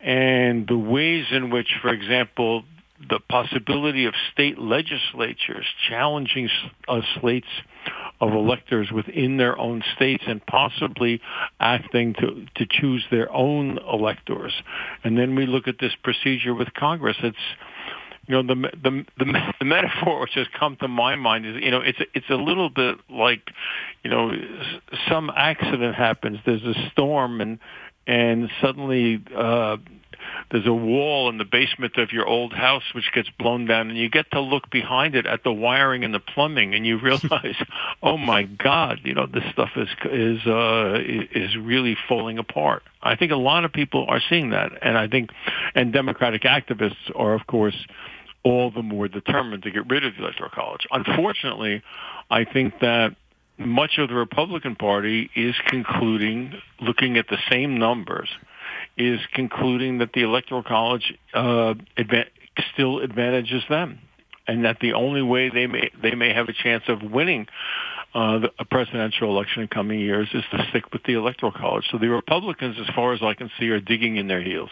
and 0.00 0.66
the 0.68 0.78
ways 0.78 1.26
in 1.30 1.50
which, 1.50 1.68
for 1.82 1.92
example, 1.92 2.64
the 3.08 3.20
possibility 3.28 4.06
of 4.06 4.14
state 4.32 4.58
legislatures 4.58 5.66
challenging 5.88 6.48
uh, 6.88 7.00
slates 7.20 7.46
of 8.20 8.32
electors 8.32 8.90
within 8.90 9.36
their 9.36 9.56
own 9.58 9.82
states 9.94 10.24
and 10.26 10.44
possibly 10.46 11.20
acting 11.60 12.14
to, 12.14 12.46
to 12.56 12.66
choose 12.68 13.04
their 13.10 13.32
own 13.32 13.78
electors. 13.78 14.52
And 15.04 15.16
then 15.16 15.36
we 15.36 15.46
look 15.46 15.68
at 15.68 15.76
this 15.80 15.92
procedure 16.02 16.54
with 16.54 16.74
Congress. 16.74 17.16
It's, 17.22 17.36
you 18.26 18.34
know, 18.34 18.42
the, 18.42 18.68
the, 18.82 19.04
the, 19.16 19.52
the 19.60 19.64
metaphor 19.64 20.20
which 20.20 20.34
has 20.34 20.48
come 20.58 20.76
to 20.80 20.88
my 20.88 21.14
mind 21.14 21.46
is, 21.46 21.62
you 21.62 21.70
know, 21.70 21.80
it's, 21.80 21.98
it's 22.14 22.28
a 22.28 22.34
little 22.34 22.68
bit 22.68 22.96
like, 23.08 23.42
you 24.02 24.10
know, 24.10 24.32
some 25.08 25.30
accident 25.34 25.94
happens. 25.94 26.38
There's 26.44 26.64
a 26.64 26.74
storm 26.90 27.40
and, 27.40 27.58
and 28.08 28.50
suddenly, 28.62 29.22
uh, 29.36 29.76
there's 30.50 30.66
a 30.66 30.72
wall 30.72 31.28
in 31.28 31.36
the 31.36 31.44
basement 31.44 31.98
of 31.98 32.10
your 32.10 32.26
old 32.26 32.54
house 32.54 32.82
which 32.94 33.12
gets 33.12 33.28
blown 33.38 33.66
down 33.66 33.90
and 33.90 33.98
you 33.98 34.08
get 34.08 34.30
to 34.30 34.40
look 34.40 34.70
behind 34.70 35.14
it 35.14 35.26
at 35.26 35.44
the 35.44 35.52
wiring 35.52 36.04
and 36.04 36.14
the 36.14 36.20
plumbing 36.20 36.74
and 36.74 36.86
you 36.86 36.98
realize 37.02 37.56
oh 38.02 38.16
my 38.16 38.44
god 38.44 39.00
you 39.04 39.14
know 39.14 39.26
this 39.26 39.44
stuff 39.52 39.70
is 39.76 39.88
is 40.06 40.46
uh 40.46 40.98
is 41.04 41.56
really 41.56 41.96
falling 42.08 42.38
apart. 42.38 42.82
I 43.02 43.14
think 43.14 43.30
a 43.30 43.36
lot 43.36 43.64
of 43.64 43.72
people 43.72 44.06
are 44.08 44.20
seeing 44.28 44.50
that 44.50 44.72
and 44.82 44.96
i 44.96 45.06
think 45.06 45.30
and 45.74 45.92
democratic 45.92 46.42
activists 46.42 47.14
are 47.14 47.34
of 47.34 47.46
course 47.46 47.76
all 48.42 48.70
the 48.70 48.82
more 48.82 49.08
determined 49.08 49.64
to 49.64 49.70
get 49.70 49.86
rid 49.90 50.04
of 50.04 50.14
the 50.14 50.22
electoral 50.22 50.50
college. 50.50 50.86
Unfortunately 50.90 51.82
i 52.30 52.44
think 52.44 52.80
that 52.80 53.14
much 53.58 53.98
of 53.98 54.08
the 54.08 54.14
Republican 54.14 54.76
Party 54.76 55.30
is 55.34 55.54
concluding, 55.66 56.54
looking 56.80 57.16
at 57.16 57.26
the 57.28 57.38
same 57.50 57.78
numbers, 57.78 58.28
is 58.96 59.20
concluding 59.32 59.98
that 59.98 60.12
the 60.12 60.22
Electoral 60.22 60.62
College 60.62 61.14
uh, 61.34 61.74
adva- 61.96 62.28
still 62.72 63.00
advantages 63.00 63.62
them, 63.68 63.98
and 64.46 64.64
that 64.64 64.78
the 64.80 64.94
only 64.94 65.22
way 65.22 65.50
they 65.50 65.66
may 65.66 65.90
they 66.00 66.14
may 66.14 66.32
have 66.32 66.48
a 66.48 66.52
chance 66.52 66.84
of 66.88 67.02
winning 67.02 67.46
uh, 68.14 68.38
the, 68.38 68.52
a 68.58 68.64
presidential 68.64 69.30
election 69.30 69.62
in 69.62 69.68
coming 69.68 70.00
years 70.00 70.28
is 70.32 70.44
to 70.50 70.66
stick 70.70 70.92
with 70.92 71.02
the 71.04 71.14
Electoral 71.14 71.52
College. 71.52 71.84
So 71.90 71.98
the 71.98 72.08
Republicans, 72.08 72.76
as 72.80 72.94
far 72.94 73.12
as 73.12 73.20
I 73.22 73.34
can 73.34 73.50
see, 73.58 73.68
are 73.68 73.80
digging 73.80 74.16
in 74.16 74.28
their 74.28 74.42
heels. 74.42 74.70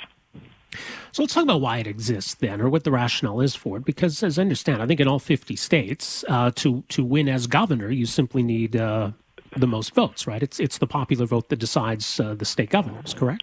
So 1.13 1.23
let's 1.23 1.35
talk 1.35 1.45
about 1.45 1.61
why 1.61 1.79
it 1.79 1.87
exists 1.87 2.35
then, 2.35 2.61
or 2.61 2.69
what 2.69 2.85
the 2.85 2.91
rationale 2.91 3.41
is 3.41 3.55
for 3.55 3.77
it. 3.79 3.85
Because, 3.85 4.23
as 4.23 4.39
I 4.39 4.43
understand, 4.43 4.83
I 4.83 4.87
think 4.87 5.01
in 5.01 5.09
all 5.09 5.19
50 5.19 5.57
states, 5.57 6.25
uh, 6.29 6.51
to 6.57 6.85
to 6.89 7.05
win 7.05 7.29
as 7.29 7.47
governor, 7.47 7.91
you 7.91 8.07
simply 8.07 8.43
need 8.43 8.77
uh, 8.77 9.13
the 9.57 9.67
most 9.67 9.95
votes, 9.95 10.27
right? 10.27 10.43
It's 10.43 10.61
it's 10.61 10.79
the 10.79 10.87
popular 10.87 11.27
vote 11.27 11.49
that 11.49 11.59
decides 11.59 12.21
uh, 12.21 12.35
the 12.35 12.45
state 12.45 12.71
governors, 12.71 13.15
correct? 13.15 13.43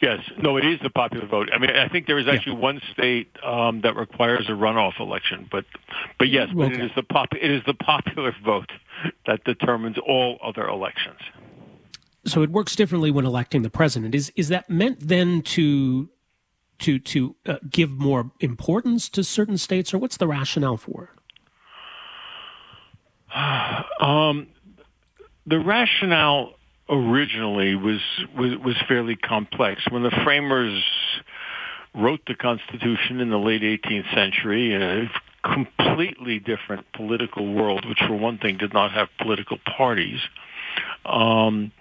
Yes, 0.00 0.20
no, 0.42 0.56
it 0.56 0.64
is 0.64 0.80
the 0.80 0.88
popular 0.88 1.26
vote. 1.26 1.50
I 1.52 1.58
mean, 1.58 1.70
I 1.70 1.86
think 1.86 2.06
there 2.06 2.18
is 2.18 2.26
actually 2.26 2.54
yeah. 2.54 2.60
one 2.60 2.80
state 2.90 3.28
um, 3.44 3.82
that 3.82 3.96
requires 3.96 4.48
a 4.48 4.52
runoff 4.52 4.98
election, 4.98 5.46
but 5.52 5.66
but 6.18 6.28
yes, 6.28 6.48
but 6.54 6.72
okay. 6.72 6.76
it 6.76 6.84
is 6.86 6.90
the 6.96 7.02
pop 7.02 7.28
it 7.34 7.50
is 7.50 7.62
the 7.66 7.74
popular 7.74 8.34
vote 8.42 8.72
that 9.26 9.44
determines 9.44 9.98
all 9.98 10.38
other 10.42 10.66
elections. 10.66 11.18
So 12.24 12.42
it 12.42 12.50
works 12.50 12.74
differently 12.76 13.10
when 13.10 13.26
electing 13.26 13.60
the 13.60 13.70
president. 13.70 14.14
Is 14.14 14.32
is 14.36 14.48
that 14.48 14.70
meant 14.70 15.00
then 15.00 15.42
to 15.42 16.08
to 16.80 16.98
to 16.98 17.36
uh, 17.46 17.56
give 17.68 17.90
more 17.90 18.30
importance 18.40 19.08
to 19.10 19.24
certain 19.24 19.58
states, 19.58 19.94
or 19.94 19.98
what's 19.98 20.16
the 20.16 20.26
rationale 20.26 20.76
for 20.76 21.10
it? 21.12 21.20
um, 24.00 24.48
the 25.46 25.58
rationale 25.58 26.54
originally 26.88 27.74
was, 27.74 28.00
was 28.36 28.58
was 28.58 28.76
fairly 28.88 29.16
complex. 29.16 29.82
When 29.90 30.02
the 30.02 30.10
framers 30.24 30.82
wrote 31.94 32.20
the 32.26 32.34
Constitution 32.34 33.20
in 33.20 33.30
the 33.30 33.38
late 33.38 33.62
18th 33.62 34.12
century 34.14 34.74
a 34.74 35.10
completely 35.42 36.38
different 36.38 36.86
political 36.92 37.52
world, 37.52 37.88
which 37.88 37.98
for 38.06 38.14
one 38.14 38.38
thing 38.38 38.58
did 38.58 38.72
not 38.72 38.92
have 38.92 39.08
political 39.20 39.58
parties, 39.76 40.20
um, 41.04 41.72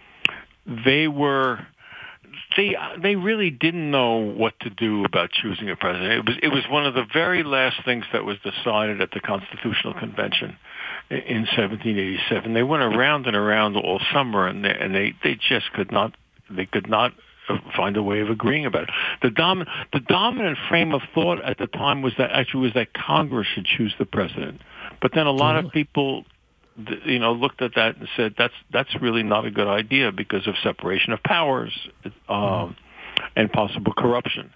they 0.65 1.07
were 1.07 1.59
they 2.57 2.75
they 3.01 3.15
really 3.15 3.51
didn't 3.51 3.91
know 3.91 4.17
what 4.17 4.59
to 4.61 4.69
do 4.69 5.05
about 5.05 5.31
choosing 5.31 5.69
a 5.69 5.75
president. 5.75 6.11
It 6.11 6.25
was 6.25 6.37
it 6.43 6.47
was 6.49 6.63
one 6.69 6.85
of 6.85 6.93
the 6.93 7.05
very 7.13 7.43
last 7.43 7.83
things 7.85 8.05
that 8.11 8.25
was 8.25 8.37
decided 8.39 9.01
at 9.01 9.11
the 9.11 9.19
Constitutional 9.19 9.93
Convention 9.93 10.57
in 11.09 11.45
1787. 11.45 12.53
They 12.53 12.63
went 12.63 12.83
around 12.83 13.27
and 13.27 13.35
around 13.35 13.75
all 13.75 13.99
summer, 14.13 14.47
and 14.47 14.65
they, 14.65 14.73
and 14.73 14.93
they 14.93 15.13
they 15.23 15.35
just 15.35 15.71
could 15.73 15.91
not 15.91 16.15
they 16.49 16.65
could 16.65 16.89
not 16.89 17.13
find 17.75 17.97
a 17.97 18.03
way 18.03 18.19
of 18.19 18.29
agreeing 18.29 18.65
about 18.65 18.83
it. 18.83 18.89
The 19.21 19.31
dominant 19.31 19.69
the 19.93 19.99
dominant 19.99 20.57
frame 20.69 20.93
of 20.93 21.01
thought 21.13 21.43
at 21.43 21.57
the 21.57 21.67
time 21.67 22.01
was 22.01 22.13
that 22.17 22.31
actually 22.31 22.61
was 22.61 22.73
that 22.73 22.93
Congress 22.93 23.47
should 23.53 23.65
choose 23.65 23.93
the 23.99 24.05
president. 24.05 24.61
But 25.01 25.11
then 25.13 25.27
a 25.27 25.31
lot 25.31 25.55
of 25.55 25.71
people 25.71 26.25
you 27.05 27.19
know 27.19 27.33
looked 27.33 27.61
at 27.61 27.75
that 27.75 27.97
and 27.97 28.07
said 28.15 28.35
that's 28.37 28.53
that's 28.71 28.89
really 29.01 29.23
not 29.23 29.45
a 29.45 29.51
good 29.51 29.67
idea 29.67 30.11
because 30.11 30.47
of 30.47 30.55
separation 30.63 31.13
of 31.13 31.21
powers 31.23 31.71
um, 32.27 32.75
and 33.35 33.51
possible 33.51 33.93
corruption. 33.93 34.51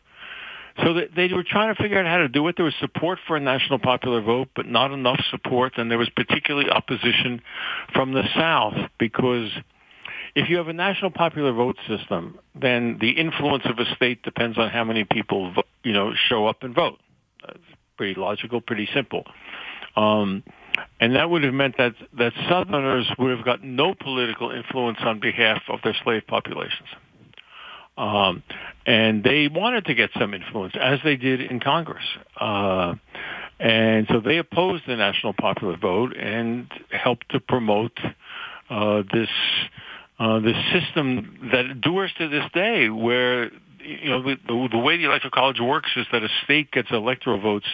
So 0.83 0.95
they 1.15 1.27
were 1.31 1.43
trying 1.43 1.75
to 1.75 1.81
figure 1.81 1.99
out 1.99 2.07
how 2.07 2.17
to 2.17 2.27
do 2.27 2.47
it. 2.47 2.55
There 2.55 2.65
was 2.65 2.73
support 2.79 3.19
for 3.27 3.37
a 3.37 3.39
national 3.39 3.77
popular 3.77 4.21
vote, 4.21 4.49
but 4.55 4.65
not 4.65 4.91
enough 4.91 5.19
support, 5.29 5.77
and 5.77 5.91
there 5.91 5.99
was 5.99 6.09
particularly 6.09 6.67
opposition 6.67 7.41
from 7.93 8.13
the 8.13 8.23
South 8.35 8.73
because 8.97 9.51
if 10.35 10.49
you 10.49 10.57
have 10.57 10.67
a 10.67 10.73
national 10.73 11.11
popular 11.11 11.53
vote 11.53 11.77
system, 11.87 12.39
then 12.59 12.97
the 12.99 13.11
influence 13.11 13.65
of 13.65 13.77
a 13.77 13.85
state 13.95 14.23
depends 14.23 14.57
on 14.57 14.69
how 14.69 14.83
many 14.83 15.03
people 15.03 15.53
you 15.83 15.93
know 15.93 16.13
show 16.27 16.47
up 16.47 16.63
and 16.63 16.73
vote. 16.73 16.99
Pretty 17.97 18.19
logical, 18.19 18.59
pretty 18.59 18.89
simple. 18.95 19.25
Um, 19.95 20.43
and 20.99 21.15
that 21.15 21.29
would 21.29 21.43
have 21.43 21.53
meant 21.53 21.77
that 21.77 21.93
that 22.17 22.33
Southerners 22.49 23.09
would 23.19 23.35
have 23.35 23.45
got 23.45 23.63
no 23.63 23.93
political 23.93 24.51
influence 24.51 24.99
on 25.01 25.19
behalf 25.19 25.61
of 25.69 25.79
their 25.83 25.95
slave 26.03 26.23
populations. 26.27 26.89
Um, 27.97 28.43
and 28.85 29.23
they 29.23 29.47
wanted 29.47 29.85
to 29.85 29.93
get 29.93 30.09
some 30.19 30.33
influence, 30.33 30.73
as 30.79 30.99
they 31.03 31.15
did 31.15 31.41
in 31.41 31.59
Congress. 31.59 32.03
Uh, 32.39 32.95
and 33.59 34.07
so 34.09 34.19
they 34.19 34.39
opposed 34.39 34.83
the 34.87 34.95
national 34.95 35.33
popular 35.33 35.77
vote 35.77 36.17
and 36.17 36.67
helped 36.89 37.29
to 37.29 37.39
promote 37.39 37.97
uh, 38.69 39.03
this 39.13 39.29
uh, 40.19 40.39
this 40.39 40.55
system 40.71 41.49
that 41.51 41.65
endures 41.65 42.11
to 42.17 42.29
this 42.29 42.43
day, 42.53 42.89
where 42.89 43.51
you 43.79 44.09
know 44.09 44.23
the, 44.23 44.37
the 44.71 44.77
way 44.77 44.97
the 44.97 45.05
electoral 45.05 45.31
college 45.31 45.59
works 45.59 45.91
is 45.95 46.05
that 46.11 46.23
a 46.23 46.29
state 46.43 46.71
gets 46.71 46.89
electoral 46.91 47.39
votes 47.39 47.67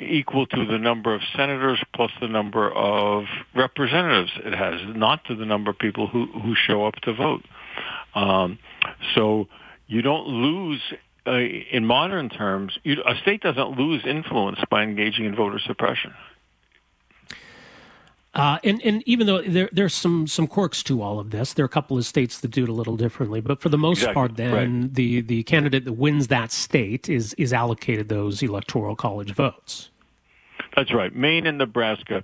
equal 0.00 0.46
to 0.46 0.66
the 0.66 0.78
number 0.78 1.14
of 1.14 1.20
senators 1.36 1.82
plus 1.94 2.10
the 2.20 2.28
number 2.28 2.70
of 2.70 3.24
representatives 3.54 4.30
it 4.44 4.54
has, 4.54 4.80
not 4.96 5.24
to 5.26 5.34
the 5.34 5.44
number 5.44 5.70
of 5.70 5.78
people 5.78 6.06
who, 6.06 6.26
who 6.26 6.54
show 6.54 6.86
up 6.86 6.94
to 7.02 7.12
vote. 7.12 7.44
Um, 8.14 8.58
so 9.14 9.48
you 9.86 10.02
don't 10.02 10.26
lose, 10.26 10.80
uh, 11.26 11.32
in 11.32 11.84
modern 11.84 12.28
terms, 12.28 12.78
you, 12.82 13.02
a 13.06 13.14
state 13.22 13.42
doesn't 13.42 13.78
lose 13.78 14.02
influence 14.06 14.58
by 14.70 14.82
engaging 14.82 15.26
in 15.26 15.36
voter 15.36 15.58
suppression. 15.58 16.14
Uh, 18.32 18.58
and, 18.62 18.80
and 18.82 19.02
even 19.06 19.26
though 19.26 19.42
there 19.42 19.68
there's 19.72 19.94
some 19.94 20.26
some 20.28 20.46
quirks 20.46 20.84
to 20.84 21.02
all 21.02 21.18
of 21.18 21.30
this, 21.30 21.52
there 21.52 21.64
are 21.64 21.66
a 21.66 21.68
couple 21.70 21.98
of 21.98 22.06
states 22.06 22.38
that 22.40 22.50
do 22.52 22.62
it 22.62 22.68
a 22.68 22.72
little 22.72 22.96
differently. 22.96 23.40
But 23.40 23.60
for 23.60 23.68
the 23.68 23.78
most 23.78 23.98
exactly. 23.98 24.14
part, 24.14 24.36
then 24.36 24.82
right. 24.82 24.94
the 24.94 25.20
the 25.22 25.42
candidate 25.42 25.84
that 25.84 25.94
wins 25.94 26.28
that 26.28 26.52
state 26.52 27.08
is 27.08 27.34
is 27.34 27.52
allocated 27.52 28.08
those 28.08 28.40
electoral 28.42 28.94
college 28.94 29.34
votes. 29.34 29.90
That's 30.76 30.94
right. 30.94 31.14
Maine 31.14 31.46
and 31.46 31.58
Nebraska 31.58 32.22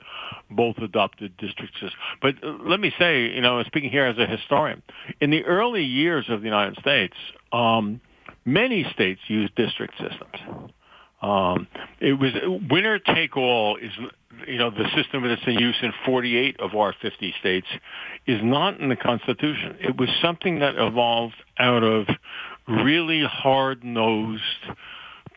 both 0.51 0.79
adopted 0.79 1.37
district 1.37 1.73
systems. 1.75 1.95
But 2.23 2.37
let 2.43 2.79
me 2.79 2.93
say, 2.97 3.35
you 3.35 3.41
know, 3.41 3.61
speaking 3.65 3.91
here 3.91 4.07
as 4.07 4.19
a 4.19 4.27
historian, 4.27 4.83
in 5.21 5.31
the 5.31 5.45
early 5.45 5.83
years 5.83 6.31
of 6.31 6.41
the 6.41 6.45
United 6.45 6.79
States, 6.79 7.17
um, 7.53 8.01
many 8.45 8.85
states 8.93 9.21
used 9.27 9.55
district 9.57 9.95
systems. 9.99 10.71
Um, 11.23 11.67
it 12.01 12.13
was 12.13 12.33
winner 12.71 12.99
take 12.99 13.37
all 13.37 13.77
is 13.77 13.93
you 14.47 14.59
know, 14.59 14.71
the 14.71 14.89
system 14.95 15.27
that's 15.27 15.43
in 15.47 15.55
use 15.55 15.77
in 15.83 15.93
48 16.05 16.61
of 16.61 16.75
our 16.75 16.95
50 17.01 17.35
states 17.41 17.67
is 18.27 18.41
not 18.43 18.81
in 18.81 18.89
the 18.89 18.97
Constitution. 18.97 19.77
It 19.81 19.97
was 19.97 20.09
something 20.21 20.59
that 20.61 20.75
evolved 20.77 21.37
out 21.59 21.83
of 21.83 22.07
really 22.69 23.25
hard-nosed 23.25 24.43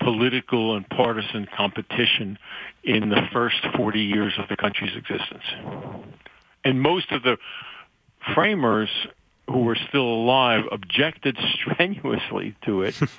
political 0.02 0.76
and 0.76 0.88
partisan 0.90 1.48
competition 1.56 2.38
in 2.84 3.10
the 3.10 3.22
first 3.32 3.58
40 3.76 4.00
years 4.00 4.34
of 4.38 4.48
the 4.48 4.58
country's 4.58 4.96
existence. 4.96 5.44
And 6.64 6.82
most 6.82 7.12
of 7.12 7.24
the 7.24 7.38
framers 8.34 8.90
who 9.50 9.60
were 9.60 9.78
still 9.88 10.06
alive 10.06 10.64
objected 10.72 11.38
strenuously 11.54 12.56
to 12.66 12.84
it. 12.84 12.96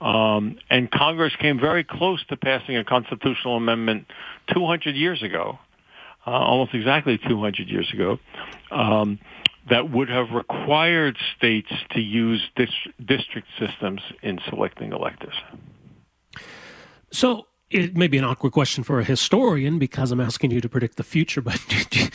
Um, 0.00 0.56
and 0.70 0.90
Congress 0.90 1.34
came 1.38 1.60
very 1.60 1.84
close 1.84 2.24
to 2.28 2.36
passing 2.38 2.74
a 2.74 2.84
constitutional 2.84 3.58
amendment 3.58 4.06
200 4.54 4.96
years 4.96 5.22
ago, 5.22 5.58
uh, 6.26 6.30
almost 6.30 6.72
exactly 6.72 7.18
200 7.18 7.68
years 7.68 7.92
ago, 7.92 8.18
um, 8.70 9.18
that 9.68 9.90
would 9.90 10.08
have 10.08 10.30
required 10.30 11.18
states 11.36 11.70
to 11.90 12.00
use 12.00 12.40
dis- 12.56 12.70
district 13.04 13.46
systems 13.58 14.00
in 14.22 14.40
selecting 14.48 14.92
electors. 14.92 15.34
So 17.12 17.46
it 17.70 17.96
may 17.96 18.08
be 18.08 18.18
an 18.18 18.24
awkward 18.24 18.52
question 18.52 18.82
for 18.82 18.98
a 18.98 19.04
historian 19.04 19.78
because 19.78 20.10
I'm 20.10 20.20
asking 20.20 20.50
you 20.50 20.60
to 20.60 20.68
predict 20.68 20.96
the 20.96 21.04
future, 21.04 21.40
but 21.42 21.64
do, 21.90 22.08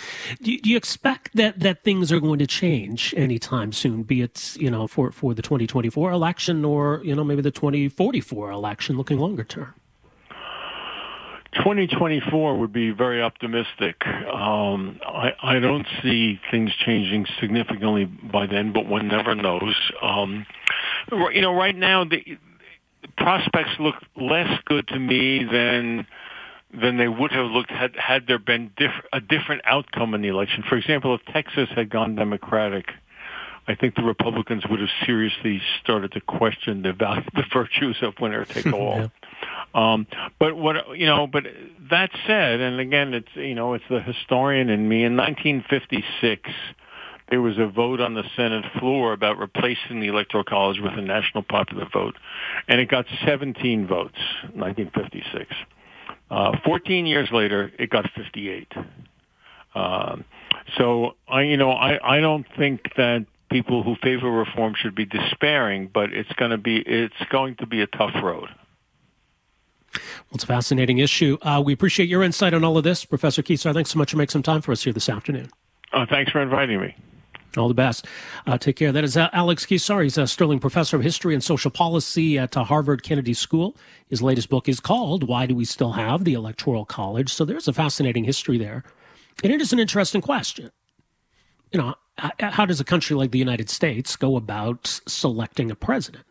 you, 0.52 0.62
do 0.62 0.70
you 0.70 0.78
expect 0.78 1.36
that, 1.36 1.60
that 1.60 1.84
things 1.84 2.12
are 2.12 2.20
going 2.20 2.40
to 2.40 2.48
change 2.48 3.14
anytime 3.18 3.72
soon, 3.72 4.04
be 4.04 4.22
it, 4.22 4.56
you 4.58 4.70
know, 4.70 4.88
for, 4.88 5.12
for 5.12 5.34
the 5.34 5.42
2024 5.42 6.12
election 6.12 6.66
or, 6.66 7.02
you 7.04 7.16
know, 7.16 7.24
maybe 7.24 7.42
the 7.42 7.52
2044 7.52 8.52
election 8.52 8.98
looking 8.98 9.18
longer 9.18 9.44
term? 9.44 9.74
2024 11.56 12.58
would 12.58 12.74
be 12.74 12.92
very 12.92 13.22
optimistic. 13.22 14.06
Um, 14.06 15.00
I, 15.08 15.32
I, 15.42 15.60
don't 15.60 15.88
see 16.04 16.38
things 16.52 16.72
changing 16.86 17.26
significantly 17.40 18.04
by 18.04 18.46
then, 18.46 18.74
but 18.74 18.88
one 18.88 19.08
never 19.08 19.34
knows. 19.36 19.74
Um, 20.02 20.46
you 21.12 21.42
know, 21.42 21.54
right 21.54 21.76
now 21.76 22.04
the 22.04 22.38
prospects 23.18 23.72
look 23.80 23.96
less 24.16 24.60
good 24.66 24.88
to 24.90 25.00
me 25.00 25.44
than 25.44 26.08
than 26.74 26.98
they 26.98 27.08
would 27.08 27.32
have 27.32 27.46
looked 27.46 27.72
had 27.72 27.96
had 27.96 28.28
there 28.28 28.40
been 28.40 28.72
diff- 28.78 29.06
a 29.14 29.22
different 29.22 29.62
outcome 29.66 30.14
in 30.14 30.22
the 30.22 30.28
election. 30.28 30.64
For 30.68 30.76
example, 30.78 31.16
if 31.16 31.22
Texas 31.34 31.70
had 31.74 31.90
gone 31.90 32.16
Democratic, 32.16 32.86
I 33.68 33.76
think 33.76 33.96
the 33.96 34.04
Republicans 34.04 34.64
would 34.70 34.80
have 34.80 34.90
seriously 35.06 35.62
started 35.82 36.12
to 36.14 36.22
question 36.22 36.82
the 36.82 36.94
value, 36.94 37.24
the 37.34 37.44
virtues 37.54 37.98
of 38.02 38.14
winner 38.20 38.46
take 38.46 38.66
all. 38.74 38.98
yeah. 38.98 39.94
um, 39.94 40.08
but 40.40 40.56
what 40.56 40.98
you 40.98 41.06
know, 41.06 41.28
but 41.28 41.44
that 41.90 42.12
said, 42.28 42.60
and 42.60 42.80
again, 42.80 43.14
it's 43.14 43.36
you 43.36 43.56
know, 43.56 43.74
it's 43.74 43.86
the 43.90 44.02
historian 44.02 44.70
in 44.70 44.88
me. 44.88 45.04
In 45.04 45.16
1956 45.16 46.50
there 47.29 47.41
was 47.41 47.58
a 47.58 47.67
vote 47.67 48.00
on 48.00 48.13
the 48.13 48.24
Senate 48.36 48.65
floor 48.79 49.13
about 49.13 49.38
replacing 49.38 50.00
the 50.00 50.08
Electoral 50.08 50.44
College 50.44 50.79
with 50.79 50.94
a 50.94 51.01
national 51.01 51.44
popular 51.44 51.88
vote, 51.91 52.15
and 52.67 52.79
it 52.79 52.89
got 52.89 53.05
17 53.25 53.88
votes, 53.88 54.17
1956. 54.53 55.53
Uh, 56.29 56.58
14 56.63 57.05
years 57.05 57.29
later, 57.32 57.72
it 57.79 57.89
got 57.89 58.10
58. 58.15 58.72
Um, 59.74 60.24
so 60.77 61.15
I, 61.27 61.41
you 61.41 61.58
know, 61.58 61.72
I, 61.72 62.17
I 62.17 62.20
don't 62.20 62.46
think 62.58 62.94
that 62.98 63.25
people 63.50 63.84
who 63.84 63.96
favor 63.96 64.32
reform 64.32 64.74
should 64.75 64.96
be 64.96 65.05
despairing, 65.05 65.89
but 65.94 66.13
it's 66.13 66.32
going 66.34 66.51
to 66.51 66.58
be 66.58 66.77
it's 66.77 67.13
going 67.29 67.55
to 67.58 67.65
be 67.65 67.82
a 67.82 67.88
tough 67.88 68.15
road. 68.24 68.50
Well, 69.94 70.36
it's 70.36 70.44
a 70.44 70.48
fascinating 70.48 70.98
issue. 70.98 71.38
Uh, 71.41 71.62
we 71.63 71.74
appreciate 71.74 72.10
your 72.10 72.24
insight 72.24 72.53
on 72.53 72.63
all 72.63 72.77
of 72.77 72.84
this, 72.84 73.05
Professor 73.05 73.41
Keyssar. 73.41 73.74
Thanks 73.74 73.91
so 73.91 74.00
much 74.00 74.12
for 74.12 74.17
making 74.17 74.32
some 74.32 74.44
time 74.44 74.62
for 74.62 74.72
us 74.72 74.84
here 74.84 74.94
this 74.94 75.08
afternoon. 75.08 75.50
Uh, 75.94 76.05
thanks 76.10 76.32
for 76.32 76.41
inviting 76.41 76.82
me. 76.82 76.96
All 77.58 77.68
the 77.68 77.74
best. 77.74 78.06
Uh, 78.46 78.58
take 78.58 78.76
care. 78.76 78.92
That 78.92 79.04
is 79.04 79.16
uh, 79.18 79.30
Alex 79.34 79.66
Keyssar. 79.66 80.04
He's 80.04 80.18
a 80.18 80.28
Stirling 80.28 80.60
Professor 80.60 80.98
of 80.98 81.04
History 81.04 81.34
and 81.34 81.44
Social 81.44 81.72
Policy 81.72 82.38
at 82.38 82.56
uh, 82.58 82.64
Harvard 82.64 83.04
Kennedy 83.04 83.34
School. 83.34 83.76
His 84.08 84.22
latest 84.22 84.50
book 84.50 84.68
is 84.68 84.80
called 84.80 85.28
Why 85.28 85.46
Do 85.46 85.56
We 85.56 85.66
Still 85.66 85.94
Have 85.94 86.24
the 86.24 86.34
Electoral 86.34 86.86
College? 86.86 87.34
So 87.34 87.46
there's 87.46 87.68
a 87.68 87.74
fascinating 87.74 88.24
history 88.24 88.58
there. 88.58 88.84
And 89.44 89.52
it 89.52 89.62
is 89.62 89.74
an 89.74 89.80
interesting 89.80 90.22
question. 90.22 90.72
You 91.72 91.80
know, 91.80 91.96
how 92.40 92.66
does 92.66 92.80
a 92.80 92.86
country 92.86 93.16
like 93.16 93.32
the 93.32 93.40
United 93.40 93.70
States 93.70 94.16
go 94.16 94.38
about 94.38 95.02
selecting 95.08 95.70
a 95.72 95.76
president? 95.76 96.26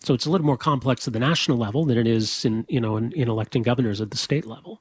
So 0.00 0.14
it's 0.14 0.26
a 0.26 0.30
little 0.30 0.46
more 0.46 0.56
complex 0.56 1.06
at 1.08 1.12
the 1.12 1.18
national 1.18 1.58
level 1.58 1.84
than 1.84 1.98
it 1.98 2.06
is 2.06 2.44
in, 2.44 2.64
you 2.68 2.80
know, 2.80 2.96
in, 2.96 3.10
in 3.12 3.28
electing 3.28 3.62
governors 3.62 4.00
at 4.00 4.10
the 4.12 4.16
state 4.16 4.46
level. 4.46 4.80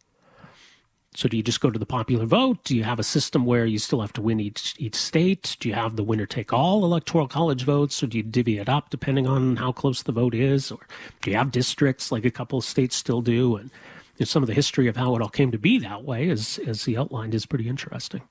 So 1.15 1.28
do 1.28 1.36
you 1.36 1.43
just 1.43 1.62
go 1.62 1.72
to 1.72 1.80
the 1.80 1.86
popular 1.86 2.26
vote? 2.26 2.63
Do 2.63 2.76
you 2.76 2.84
have 2.84 3.00
a 3.00 3.04
system 3.04 3.46
where 3.46 3.65
you 3.65 3.80
still 3.80 4.02
have 4.02 4.13
to 4.13 4.22
win 4.22 4.39
each 4.39 4.76
each 4.78 4.96
state? 4.96 5.58
Do 5.60 5.67
you 5.70 5.76
have 5.76 5.96
the 5.96 6.04
winner 6.04 6.26
take 6.26 6.54
all 6.54 6.86
electoral 6.86 7.28
college 7.28 7.63
votes, 7.63 8.04
or 8.04 8.08
do 8.08 8.17
you 8.17 8.24
divvy 8.24 8.60
it 8.60 8.70
up 8.70 8.89
depending 8.89 9.26
on 9.26 9.56
how 9.56 9.72
close 9.72 10.04
the 10.04 10.12
vote 10.12 10.36
is? 10.36 10.72
Or 10.72 10.80
do 11.22 11.32
you 11.32 11.38
have 11.38 11.52
districts 11.52 12.12
like 12.12 12.26
a 12.26 12.32
couple 12.32 12.60
of 12.60 12.65
states 12.65 12.96
still 12.96 13.22
do? 13.22 13.56
And 13.56 13.72
you 14.17 14.22
know, 14.22 14.26
some 14.26 14.43
of 14.43 14.48
the 14.48 14.54
history 14.54 14.88
of 14.88 14.98
how 14.98 15.15
it 15.15 15.22
all 15.22 15.30
came 15.30 15.52
to 15.52 15.58
be 15.58 15.80
that 15.80 16.04
way, 16.04 16.30
as 16.30 16.60
as 16.67 16.86
he 16.86 16.98
outlined, 16.98 17.34
is 17.34 17.46
pretty 17.46 17.67
interesting. 17.67 18.22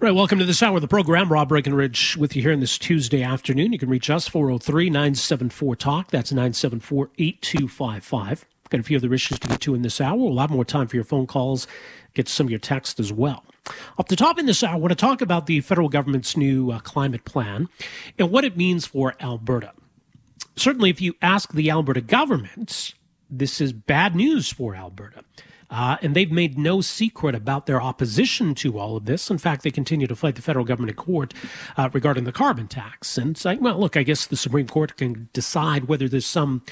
Right, 0.00 0.14
welcome 0.14 0.38
to 0.38 0.44
this 0.44 0.62
hour 0.62 0.76
of 0.76 0.80
the 0.80 0.86
program. 0.86 1.32
Rob 1.32 1.48
Breckenridge 1.48 2.16
with 2.16 2.36
you 2.36 2.42
here 2.42 2.52
on 2.52 2.60
this 2.60 2.78
Tuesday 2.78 3.20
afternoon. 3.24 3.72
You 3.72 3.80
can 3.80 3.88
reach 3.88 4.08
us 4.08 4.28
403 4.28 4.90
974 4.90 5.74
Talk. 5.74 6.12
That's 6.12 6.30
974 6.30 7.10
8255. 7.18 8.44
Got 8.70 8.80
a 8.80 8.84
few 8.84 8.96
other 8.96 9.12
issues 9.12 9.40
to 9.40 9.48
get 9.48 9.60
to 9.62 9.74
in 9.74 9.82
this 9.82 10.00
hour. 10.00 10.16
We'll 10.16 10.38
have 10.38 10.50
more 10.50 10.64
time 10.64 10.86
for 10.86 10.94
your 10.94 11.04
phone 11.04 11.26
calls, 11.26 11.66
get 12.14 12.28
some 12.28 12.46
of 12.46 12.50
your 12.52 12.60
text 12.60 13.00
as 13.00 13.12
well. 13.12 13.44
Off 13.98 14.06
the 14.06 14.14
top 14.14 14.38
in 14.38 14.46
this 14.46 14.62
hour, 14.62 14.74
I 14.74 14.76
want 14.76 14.92
to 14.92 14.94
talk 14.94 15.20
about 15.20 15.46
the 15.46 15.62
federal 15.62 15.88
government's 15.88 16.36
new 16.36 16.70
uh, 16.70 16.78
climate 16.78 17.24
plan 17.24 17.66
and 18.20 18.30
what 18.30 18.44
it 18.44 18.56
means 18.56 18.86
for 18.86 19.16
Alberta. 19.20 19.72
Certainly, 20.54 20.90
if 20.90 21.00
you 21.00 21.16
ask 21.20 21.52
the 21.52 21.72
Alberta 21.72 22.02
government, 22.02 22.94
this 23.28 23.60
is 23.60 23.72
bad 23.72 24.14
news 24.14 24.52
for 24.52 24.76
Alberta. 24.76 25.24
Uh, 25.70 25.98
and 26.00 26.16
they've 26.16 26.32
made 26.32 26.56
no 26.56 26.80
secret 26.80 27.34
about 27.34 27.66
their 27.66 27.80
opposition 27.80 28.54
to 28.54 28.78
all 28.78 28.96
of 28.96 29.04
this. 29.04 29.30
In 29.30 29.38
fact, 29.38 29.62
they 29.62 29.70
continue 29.70 30.06
to 30.06 30.16
fight 30.16 30.34
the 30.34 30.42
federal 30.42 30.64
government 30.64 30.90
in 30.90 30.96
court 30.96 31.34
uh, 31.76 31.90
regarding 31.92 32.24
the 32.24 32.32
carbon 32.32 32.68
tax 32.68 33.18
and 33.18 33.36
say, 33.36 33.56
well, 33.56 33.78
look, 33.78 33.96
I 33.96 34.02
guess 34.02 34.26
the 34.26 34.36
Supreme 34.36 34.66
Court 34.66 34.96
can 34.96 35.28
decide 35.32 35.84
whether 35.84 36.08
there's 36.08 36.26
some 36.26 36.62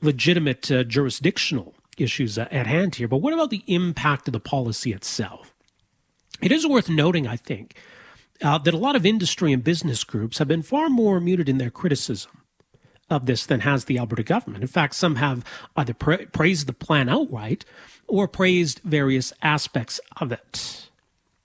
legitimate 0.00 0.70
uh, 0.70 0.84
jurisdictional 0.84 1.74
issues 1.98 2.38
at 2.38 2.66
hand 2.66 2.94
here. 2.94 3.08
But 3.08 3.18
what 3.18 3.32
about 3.32 3.50
the 3.50 3.64
impact 3.66 4.28
of 4.28 4.32
the 4.32 4.40
policy 4.40 4.92
itself? 4.92 5.54
It 6.40 6.52
is 6.52 6.66
worth 6.66 6.88
noting, 6.88 7.26
I 7.26 7.36
think, 7.36 7.74
uh, 8.42 8.58
that 8.58 8.74
a 8.74 8.78
lot 8.78 8.96
of 8.96 9.06
industry 9.06 9.52
and 9.52 9.64
business 9.64 10.04
groups 10.04 10.38
have 10.38 10.48
been 10.48 10.62
far 10.62 10.88
more 10.88 11.20
muted 11.20 11.48
in 11.48 11.58
their 11.58 11.70
criticism 11.70 12.42
of 13.08 13.26
this 13.26 13.46
than 13.46 13.60
has 13.60 13.84
the 13.84 13.98
Alberta 13.98 14.22
government. 14.22 14.62
In 14.62 14.68
fact, 14.68 14.94
some 14.94 15.16
have 15.16 15.44
either 15.76 15.94
pra- 15.94 16.26
praised 16.26 16.66
the 16.66 16.72
plan 16.72 17.08
outright 17.08 17.64
or 18.08 18.28
praised 18.28 18.80
various 18.84 19.32
aspects 19.42 20.00
of 20.20 20.32
it. 20.32 20.88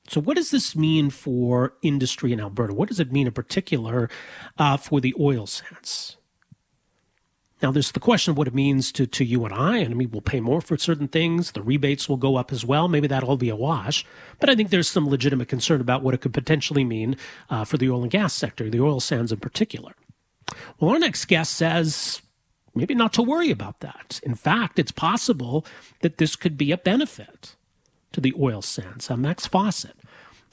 So, 0.07 0.19
what 0.19 0.35
does 0.35 0.51
this 0.51 0.75
mean 0.75 1.09
for 1.09 1.73
industry 1.81 2.33
in 2.33 2.39
Alberta? 2.41 2.73
What 2.73 2.89
does 2.89 2.99
it 2.99 3.11
mean 3.11 3.27
in 3.27 3.33
particular 3.33 4.09
uh, 4.57 4.77
for 4.77 4.99
the 4.99 5.15
oil 5.19 5.47
sands? 5.47 6.17
Now, 7.61 7.71
there's 7.71 7.91
the 7.91 7.99
question 7.99 8.31
of 8.31 8.37
what 8.37 8.47
it 8.47 8.55
means 8.55 8.91
to, 8.93 9.05
to 9.05 9.23
you 9.23 9.45
and 9.45 9.53
I. 9.53 9.77
And 9.77 9.93
I 9.93 9.95
mean, 9.95 10.09
we'll 10.11 10.21
pay 10.21 10.39
more 10.39 10.61
for 10.61 10.77
certain 10.77 11.07
things. 11.07 11.51
The 11.51 11.61
rebates 11.61 12.09
will 12.09 12.17
go 12.17 12.35
up 12.35 12.51
as 12.51 12.65
well. 12.65 12.87
Maybe 12.87 13.07
that'll 13.07 13.37
be 13.37 13.49
a 13.49 13.55
wash. 13.55 14.03
But 14.39 14.49
I 14.49 14.55
think 14.55 14.69
there's 14.69 14.89
some 14.89 15.07
legitimate 15.07 15.47
concern 15.47 15.79
about 15.79 16.01
what 16.01 16.15
it 16.15 16.21
could 16.21 16.33
potentially 16.33 16.83
mean 16.83 17.15
uh, 17.49 17.63
for 17.63 17.77
the 17.77 17.89
oil 17.89 18.01
and 18.01 18.11
gas 18.11 18.33
sector, 18.33 18.69
the 18.69 18.81
oil 18.81 18.99
sands 18.99 19.31
in 19.31 19.39
particular. 19.39 19.93
Well, 20.79 20.91
our 20.91 20.99
next 20.99 21.25
guest 21.25 21.53
says 21.53 22.21
maybe 22.73 22.95
not 22.95 23.13
to 23.13 23.21
worry 23.21 23.51
about 23.51 23.79
that. 23.79 24.19
In 24.23 24.35
fact, 24.35 24.79
it's 24.79 24.91
possible 24.91 25.65
that 26.01 26.17
this 26.17 26.35
could 26.35 26.57
be 26.57 26.71
a 26.71 26.77
benefit 26.77 27.55
to 28.11 28.21
the 28.21 28.33
oil 28.39 28.61
sands. 28.61 29.09
Uh, 29.09 29.17
Max 29.17 29.45
Fawcett 29.45 29.95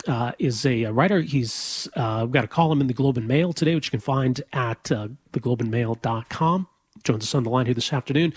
uh, 0.07 0.33
is 0.39 0.65
a, 0.65 0.85
a, 0.85 0.93
writer. 0.93 1.21
He's 1.21 1.89
uh, 1.97 2.27
got 2.27 2.45
a 2.45 2.49
column 2.49 2.81
in 2.81 2.87
the 2.87 2.95
Globe 2.95 3.19
and 3.19 3.27
Mail 3.27 3.53
today, 3.53 3.75
which 3.75 3.87
you 3.87 3.91
can 3.91 4.01
find 4.01 4.41
at 4.53 4.91
uh, 4.93 5.09
theglobeandmail.com. 5.33 6.69
Joins 7.05 7.25
us 7.25 7.35
on 7.35 7.45
the 7.45 7.51
line 7.51 7.67
here 7.67 7.75
this 7.75 7.93
afternoon. 7.93 8.33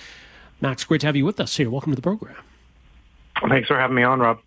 Max, 0.60 0.84
great 0.84 1.02
to 1.02 1.08
have 1.08 1.16
you 1.16 1.26
with 1.26 1.40
us 1.40 1.58
here. 1.58 1.70
Welcome 1.70 1.92
to 1.92 1.96
the 1.96 2.02
program. 2.02 2.36
Thanks 3.50 3.68
for 3.68 3.78
having 3.78 3.96
me 3.96 4.04
on, 4.04 4.20
Rob. 4.20 4.40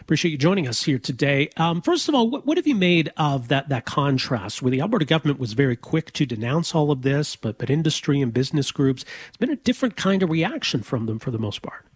Appreciate 0.00 0.30
you 0.30 0.38
joining 0.38 0.68
us 0.68 0.84
here 0.84 0.98
today. 0.98 1.48
Um, 1.56 1.82
first 1.82 2.08
of 2.08 2.14
all, 2.14 2.30
what, 2.30 2.46
what, 2.46 2.56
have 2.56 2.66
you 2.66 2.74
made 2.74 3.10
of 3.16 3.48
that 3.48 3.68
that 3.68 3.84
contrast 3.84 4.62
where 4.62 4.70
the 4.70 4.80
Alberta 4.80 5.04
government 5.04 5.40
was 5.40 5.54
very 5.54 5.76
quick 5.76 6.12
to 6.12 6.26
denounce 6.26 6.74
all 6.74 6.90
of 6.90 7.02
this, 7.02 7.36
but 7.36 7.58
but 7.58 7.70
industry 7.70 8.20
and 8.20 8.32
business 8.32 8.70
groups, 8.70 9.04
it's 9.28 9.36
been 9.36 9.50
a 9.50 9.56
different 9.56 9.96
kind 9.96 10.22
of 10.22 10.30
reaction 10.30 10.82
from 10.82 11.06
them 11.06 11.18
for 11.18 11.30
the 11.30 11.38
most 11.38 11.62
part. 11.62 11.86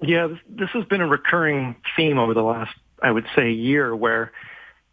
Yeah, 0.00 0.28
this, 0.28 0.38
this 0.48 0.68
has 0.70 0.84
been 0.84 1.00
a 1.00 1.06
recurring 1.06 1.76
theme 1.96 2.18
over 2.18 2.34
the 2.34 2.42
last, 2.42 2.74
I 3.02 3.10
would 3.10 3.26
say, 3.34 3.50
year 3.50 3.94
where 3.96 4.32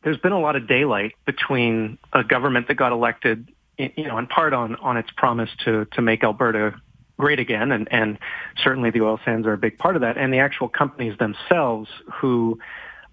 there's 0.03 0.17
been 0.17 0.31
a 0.31 0.39
lot 0.39 0.55
of 0.55 0.67
daylight 0.67 1.13
between 1.25 1.97
a 2.13 2.23
government 2.23 2.67
that 2.67 2.75
got 2.75 2.91
elected, 2.91 3.51
you 3.77 4.07
know, 4.07 4.17
in 4.17 4.27
part 4.27 4.53
on 4.53 4.75
on 4.77 4.97
its 4.97 5.09
promise 5.11 5.49
to 5.65 5.85
to 5.85 6.01
make 6.01 6.23
Alberta 6.23 6.75
great 7.17 7.39
again, 7.39 7.71
and, 7.71 7.87
and 7.91 8.17
certainly 8.63 8.91
the 8.91 9.01
oil 9.01 9.19
sands 9.23 9.47
are 9.47 9.53
a 9.53 9.57
big 9.57 9.77
part 9.77 9.95
of 9.95 10.01
that, 10.01 10.17
and 10.17 10.33
the 10.33 10.39
actual 10.39 10.67
companies 10.67 11.17
themselves 11.17 11.89
who 12.13 12.59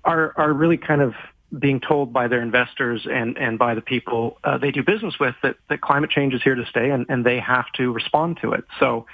are 0.05 0.35
are 0.37 0.53
really 0.53 0.77
kind 0.77 1.01
of 1.01 1.15
being 1.59 1.81
told 1.81 2.13
by 2.13 2.29
their 2.29 2.41
investors 2.41 3.07
and, 3.11 3.37
and 3.37 3.59
by 3.59 3.75
the 3.75 3.83
people 3.83 4.39
uh, 4.43 4.57
they 4.57 4.71
do 4.71 4.83
business 4.83 5.19
with 5.21 5.35
that, 5.43 5.57
that 5.69 5.83
climate 5.83 6.09
change 6.09 6.33
is 6.33 6.43
here 6.43 6.55
to 6.55 6.65
stay 6.65 6.91
and, 6.91 7.05
and 7.11 7.27
they 7.27 7.39
have 7.39 7.71
to 7.75 7.93
respond 7.93 8.39
to 8.41 8.53
it. 8.53 8.65
So, 8.81 9.05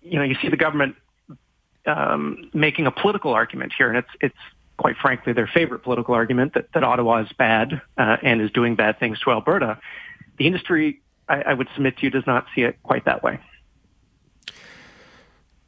you 0.00 0.18
know, 0.18 0.24
you 0.24 0.34
see 0.40 0.48
the 0.48 0.56
government 0.56 0.96
um, 1.86 2.50
making 2.54 2.86
a 2.86 2.90
political 2.90 3.34
argument 3.34 3.72
here, 3.76 3.88
and 3.88 3.98
it's 3.98 4.08
it's 4.20 4.36
quite 4.78 4.96
frankly 4.96 5.32
their 5.32 5.46
favorite 5.46 5.82
political 5.82 6.14
argument 6.14 6.54
that, 6.54 6.66
that 6.74 6.82
Ottawa 6.82 7.22
is 7.22 7.28
bad 7.38 7.80
uh, 7.98 8.16
and 8.22 8.40
is 8.40 8.50
doing 8.50 8.74
bad 8.74 8.98
things 8.98 9.20
to 9.20 9.30
Alberta. 9.30 9.78
The 10.38 10.46
industry, 10.46 11.00
I, 11.28 11.42
I 11.42 11.54
would 11.54 11.68
submit 11.74 11.98
to 11.98 12.04
you, 12.04 12.10
does 12.10 12.26
not 12.26 12.46
see 12.54 12.62
it 12.62 12.82
quite 12.82 13.04
that 13.04 13.22
way. 13.22 13.38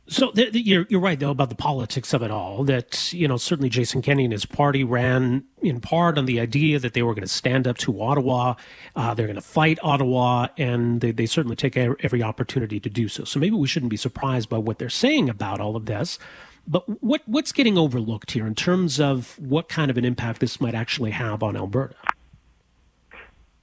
So 0.06 0.30
the, 0.34 0.50
the, 0.50 0.60
you're 0.60 0.86
you're 0.90 1.00
right 1.00 1.18
though 1.18 1.30
about 1.30 1.48
the 1.48 1.54
politics 1.54 2.12
of 2.12 2.22
it 2.22 2.30
all. 2.30 2.62
That 2.64 3.12
you 3.12 3.26
know 3.26 3.38
certainly 3.38 3.70
Jason 3.70 4.02
Kenney 4.02 4.24
and 4.24 4.32
his 4.32 4.44
party 4.44 4.84
ran 4.84 5.44
in 5.62 5.80
part 5.80 6.18
on 6.18 6.26
the 6.26 6.40
idea 6.40 6.78
that 6.78 6.92
they 6.92 7.02
were 7.02 7.14
going 7.14 7.22
to 7.22 7.28
stand 7.28 7.66
up 7.66 7.78
to 7.78 8.02
Ottawa, 8.02 8.54
uh, 8.96 9.14
they're 9.14 9.26
going 9.26 9.36
to 9.36 9.40
fight 9.40 9.78
Ottawa, 9.82 10.48
and 10.58 11.00
they, 11.00 11.10
they 11.10 11.24
certainly 11.24 11.56
take 11.56 11.76
every 11.76 12.22
opportunity 12.22 12.78
to 12.80 12.90
do 12.90 13.08
so. 13.08 13.24
So 13.24 13.40
maybe 13.40 13.56
we 13.56 13.66
shouldn't 13.66 13.88
be 13.88 13.96
surprised 13.96 14.50
by 14.50 14.58
what 14.58 14.78
they're 14.78 14.90
saying 14.90 15.30
about 15.30 15.58
all 15.58 15.74
of 15.74 15.86
this. 15.86 16.18
But 16.68 17.02
what 17.02 17.22
what's 17.24 17.52
getting 17.52 17.78
overlooked 17.78 18.32
here 18.32 18.46
in 18.46 18.54
terms 18.54 19.00
of 19.00 19.38
what 19.38 19.70
kind 19.70 19.90
of 19.90 19.96
an 19.96 20.04
impact 20.04 20.40
this 20.40 20.60
might 20.60 20.74
actually 20.74 21.12
have 21.12 21.42
on 21.42 21.56
Alberta? 21.56 21.94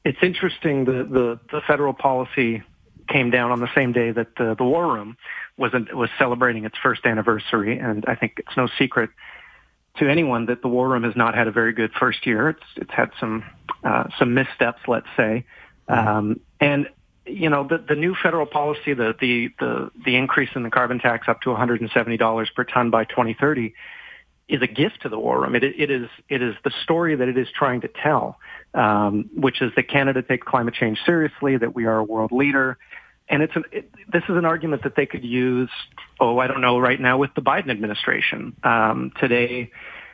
It's 0.04 0.19
interesting 0.23 0.86
the 0.86 1.04
the, 1.04 1.39
the 1.51 1.62
federal 1.67 1.93
policy 1.93 2.63
came 3.12 3.30
down 3.30 3.51
on 3.51 3.60
the 3.60 3.69
same 3.75 3.91
day 3.91 4.12
that 4.12 4.36
the, 4.38 4.56
the 4.56 4.63
War 4.63 4.93
Room 4.93 5.17
was 5.58 5.72
was 5.94 6.10
celebrating 6.18 6.66
its 6.66 6.78
first 6.82 7.06
anniversary, 7.06 7.78
and 7.78 8.06
I 8.08 8.16
think 8.16 8.36
it's 8.38 8.56
no 8.58 8.68
secret 8.78 9.10
to 9.98 10.10
anyone 10.10 10.46
that 10.46 10.62
the 10.62 10.68
War 10.68 10.90
Room 10.90 11.04
has 11.04 11.16
not 11.16 11.36
had 11.36 11.48
a 11.48 11.52
very 11.52 11.74
good 11.74 11.92
first 12.00 12.26
year. 12.26 12.50
It's 12.50 12.64
it's 12.78 12.92
had 12.92 13.12
some 13.20 13.44
uh, 13.84 14.06
some 14.18 14.34
missteps, 14.34 14.82
let's 14.88 15.08
say, 15.18 15.46
um, 15.88 16.40
and 16.60 16.88
you 17.26 17.50
know 17.50 17.68
the 17.68 17.78
the 17.78 17.96
new 17.96 18.16
federal 18.16 18.46
policy, 18.46 18.94
the 18.94 19.14
the 19.20 19.50
the 19.60 19.92
the 20.06 20.16
increase 20.16 20.50
in 20.56 20.64
the 20.64 20.70
carbon 20.70 21.00
tax 21.00 21.28
up 21.28 21.42
to 21.42 21.50
170 21.50 22.18
dollars 22.18 22.50
per 22.56 22.64
ton 22.64 22.90
by 22.90 23.04
2030 23.06 23.74
is 24.48 24.62
a 24.62 24.68
gift 24.68 25.02
to 25.02 25.10
the 25.10 25.18
war 25.18 25.42
room. 25.42 25.56
It, 25.56 25.64
it 25.64 25.90
is 25.90 26.10
it 26.30 26.42
is 26.42 26.56
the 26.64 26.72
story 26.84 27.16
that 27.16 27.28
it 27.28 27.38
is 27.38 27.48
trying 27.54 27.82
to 27.82 27.88
tell, 27.88 28.38
um, 28.74 29.30
which 29.36 29.62
is 29.62 29.72
that 29.76 29.90
Canada 29.90 30.22
takes 30.22 30.46
climate 30.46 30.74
change 30.74 31.00
seriously, 31.06 31.58
that 31.58 31.74
we 31.74 31.86
are 31.86 31.98
a 31.98 32.04
world 32.04 32.32
leader, 32.32 32.78
and 33.32 33.41
it's 33.41 33.56
an, 33.56 33.63
it, 33.72 33.89
this 34.12 34.24
is 34.30 34.36
an 34.36 34.46
argument 34.46 34.84
that 34.84 34.96
they 34.96 35.06
could 35.06 35.24
use. 35.24 35.70
Oh, 36.20 36.38
I 36.38 36.48
don't 36.48 36.62
know 36.62 36.78
right 36.78 37.00
now 37.00 37.17
with 37.17 37.34
the 37.34 37.41
Biden 37.41 37.72
administration. 37.72 38.56
Um, 38.63 39.12
today, 39.20 39.72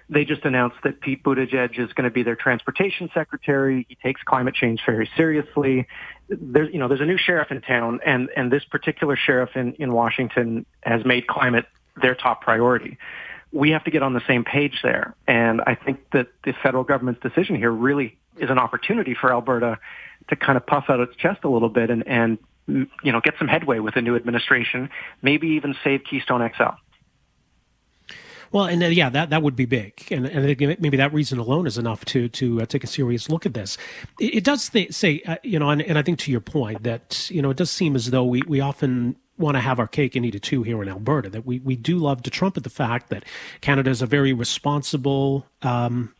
they 0.10 0.24
just 0.24 0.46
announced 0.46 0.78
that 0.84 1.02
Pete 1.02 1.24
Buttigieg 1.24 1.78
is 1.78 1.92
going 1.94 2.06
to 2.06 2.12
be 2.12 2.24
their 2.24 2.36
transportation 2.36 3.10
secretary. 3.14 3.86
He 3.90 3.96
takes 3.96 4.22
climate 4.24 4.54
change 4.54 4.82
very 4.86 5.10
seriously. 5.18 5.88
There's, 6.30 6.72
you 6.72 6.80
know, 6.80 6.88
there's 6.88 7.02
a 7.02 7.06
new 7.06 7.18
sheriff 7.18 7.52
in 7.52 7.60
town, 7.62 8.00
and 8.06 8.30
and 8.38 8.52
this 8.52 8.64
particular 8.64 9.18
sheriff 9.18 9.50
in 9.56 9.74
in 9.74 9.92
Washington 9.92 10.66
has 10.82 11.04
made 11.04 11.28
climate 11.28 11.66
their 12.00 12.16
top 12.16 12.42
priority 12.42 12.98
we 13.52 13.72
have 13.72 13.84
to 13.86 13.92
get 13.92 14.04
on 14.04 14.14
the 14.14 14.22
same 14.28 14.44
page 14.44 14.80
there. 14.84 15.16
And 15.28 15.62
I 15.66 15.76
think 15.76 16.12
that 16.12 16.28
the 16.44 16.54
federal 16.62 16.84
government's 16.84 17.22
decision 17.22 17.56
here 17.56 17.72
really 17.72 18.18
is 18.38 18.50
an 18.50 18.60
opportunity 18.60 19.16
for 19.20 19.32
Alberta 19.32 19.80
to 20.30 20.36
kind 20.36 20.58
of 20.58 20.66
puff 20.66 20.86
out 20.90 21.00
its 21.00 21.16
chest 21.16 21.44
a 21.44 21.50
little 21.50 21.70
bit 21.70 21.90
and, 21.90 22.06
and 22.08 22.38
you 22.68 23.12
know, 23.12 23.22
get 23.22 23.36
some 23.40 23.48
headway 23.48 23.80
with 23.80 23.94
the 23.94 24.02
new 24.02 24.16
administration, 24.16 24.90
maybe 25.22 25.48
even 25.50 25.76
save 25.84 26.04
Keystone 26.04 26.50
XL. 26.56 26.76
Well, 28.52 28.66
and 28.66 28.82
uh, 28.82 28.88
yeah, 28.88 29.10
that, 29.10 29.30
that 29.30 29.44
would 29.44 29.56
be 29.56 29.66
big, 29.66 30.08
and, 30.10 30.26
and 30.26 30.46
I 30.46 30.56
think 30.56 30.80
maybe 30.80 30.98
that 30.98 31.14
reason 31.14 31.38
alone 31.38 31.68
is 31.68 31.78
enough 31.78 32.06
to 32.06 32.30
to 32.30 32.62
uh, 32.62 32.66
take 32.66 32.84
a 32.84 32.88
serious 32.88 33.30
look 33.30 33.46
at 33.46 33.54
this. 33.54 33.78
It, 34.20 34.36
it 34.36 34.44
does 34.44 34.70
th- 34.70 34.94
say, 34.94 35.22
uh, 35.26 35.36
you 35.44 35.60
know, 35.60 35.70
and, 35.70 35.82
and 35.82 35.98
I 35.98 36.02
think 36.02 36.20
to 36.20 36.32
your 36.32 36.40
point 36.40 36.84
that 36.84 37.30
you 37.30 37.42
know 37.42 37.50
it 37.50 37.58
does 37.58 37.72
seem 37.72 37.96
as 37.96 38.12
though 38.12 38.24
we 38.24 38.42
we 38.48 38.62
often 38.62 39.18
want 39.38 39.56
to 39.56 39.62
have 39.62 39.80
our 39.80 39.88
cake 39.88 40.16
and 40.16 40.26
eat 40.26 40.36
it 40.36 40.44
too 40.44 40.64
here 40.64 40.82
in 40.82 40.90
Alberta. 40.90 41.30
That 41.30 41.46
we, 41.46 41.60
we 41.60 41.76
do 41.76 41.98
love 41.98 42.24
to 42.24 42.30
trumpet 42.30 42.64
the 42.64 42.70
fact 42.70 43.10
that 43.10 43.26
Canada 43.62 43.90
is 43.90 44.02
a 44.02 44.06
very 44.06 44.34
responsible 44.34 45.46
um, 45.62 46.14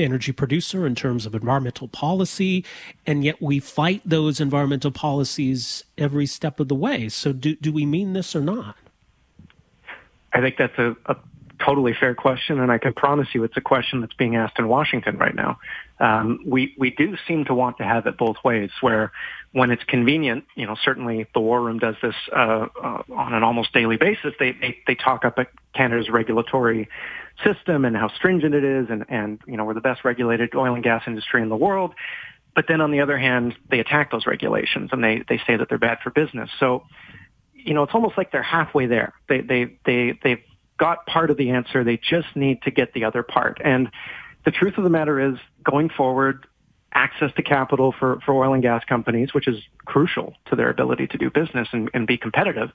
energy 0.00 0.32
producer 0.32 0.86
in 0.86 0.94
terms 0.94 1.26
of 1.26 1.34
environmental 1.34 1.88
policy, 1.88 2.64
and 3.06 3.24
yet 3.24 3.40
we 3.40 3.60
fight 3.60 4.02
those 4.04 4.40
environmental 4.40 4.90
policies 4.90 5.84
every 5.96 6.26
step 6.26 6.60
of 6.60 6.68
the 6.68 6.74
way. 6.74 7.08
So, 7.08 7.32
do, 7.32 7.56
do 7.56 7.72
we 7.72 7.86
mean 7.86 8.12
this 8.12 8.34
or 8.34 8.40
not? 8.40 8.76
I 10.32 10.40
think 10.40 10.56
that's 10.58 10.78
a, 10.78 10.96
a 11.06 11.16
totally 11.64 11.94
fair 11.98 12.14
question, 12.14 12.60
and 12.60 12.70
I 12.70 12.78
can 12.78 12.92
promise 12.92 13.28
you 13.32 13.44
it's 13.44 13.56
a 13.56 13.60
question 13.60 14.00
that's 14.00 14.14
being 14.14 14.36
asked 14.36 14.58
in 14.58 14.68
Washington 14.68 15.18
right 15.18 15.34
now. 15.34 15.58
Um, 16.00 16.40
we 16.46 16.74
we 16.78 16.90
do 16.90 17.16
seem 17.26 17.44
to 17.46 17.54
want 17.54 17.78
to 17.78 17.84
have 17.84 18.06
it 18.06 18.16
both 18.16 18.36
ways, 18.44 18.70
where 18.80 19.10
when 19.52 19.70
it's 19.70 19.82
convenient, 19.84 20.44
you 20.54 20.66
know, 20.66 20.76
certainly 20.84 21.26
the 21.34 21.40
War 21.40 21.60
Room 21.60 21.78
does 21.78 21.96
this 22.00 22.14
uh, 22.32 22.66
uh, 22.80 23.02
on 23.12 23.34
an 23.34 23.42
almost 23.42 23.72
daily 23.72 23.96
basis. 23.96 24.34
They, 24.38 24.52
they 24.52 24.78
they 24.86 24.94
talk 24.94 25.24
up 25.24 25.38
Canada's 25.78 26.10
regulatory 26.10 26.88
system 27.44 27.84
and 27.84 27.96
how 27.96 28.08
stringent 28.08 28.54
it 28.54 28.64
is, 28.64 28.88
and 28.90 29.04
and 29.08 29.40
you 29.46 29.56
know 29.56 29.64
we're 29.64 29.74
the 29.74 29.80
best 29.80 30.04
regulated 30.04 30.54
oil 30.54 30.74
and 30.74 30.82
gas 30.82 31.04
industry 31.06 31.40
in 31.40 31.48
the 31.48 31.56
world. 31.56 31.94
But 32.54 32.64
then 32.66 32.80
on 32.80 32.90
the 32.90 33.00
other 33.00 33.16
hand, 33.16 33.54
they 33.70 33.78
attack 33.78 34.10
those 34.10 34.26
regulations 34.26 34.90
and 34.92 35.02
they 35.02 35.22
they 35.28 35.40
say 35.46 35.56
that 35.56 35.68
they're 35.68 35.78
bad 35.78 35.98
for 36.02 36.10
business. 36.10 36.50
So 36.58 36.82
you 37.54 37.74
know, 37.74 37.84
it's 37.84 37.94
almost 37.94 38.18
like 38.18 38.32
they're 38.32 38.42
halfway 38.42 38.86
there. 38.86 39.14
They 39.28 39.40
they 39.40 39.78
they 39.86 40.18
they've 40.22 40.42
got 40.78 41.06
part 41.06 41.30
of 41.30 41.36
the 41.36 41.50
answer. 41.50 41.84
They 41.84 41.96
just 41.96 42.34
need 42.34 42.62
to 42.62 42.70
get 42.70 42.92
the 42.92 43.04
other 43.04 43.22
part. 43.22 43.60
And 43.64 43.90
the 44.44 44.50
truth 44.50 44.78
of 44.78 44.84
the 44.84 44.90
matter 44.90 45.20
is, 45.20 45.38
going 45.62 45.90
forward, 45.90 46.46
access 46.92 47.30
to 47.36 47.42
capital 47.42 47.94
for, 47.98 48.20
for 48.24 48.32
oil 48.42 48.54
and 48.54 48.62
gas 48.62 48.82
companies, 48.84 49.34
which 49.34 49.46
is 49.46 49.60
crucial 49.84 50.34
to 50.46 50.56
their 50.56 50.70
ability 50.70 51.06
to 51.08 51.18
do 51.18 51.30
business 51.30 51.68
and, 51.72 51.90
and 51.92 52.06
be 52.06 52.16
competitive, 52.16 52.70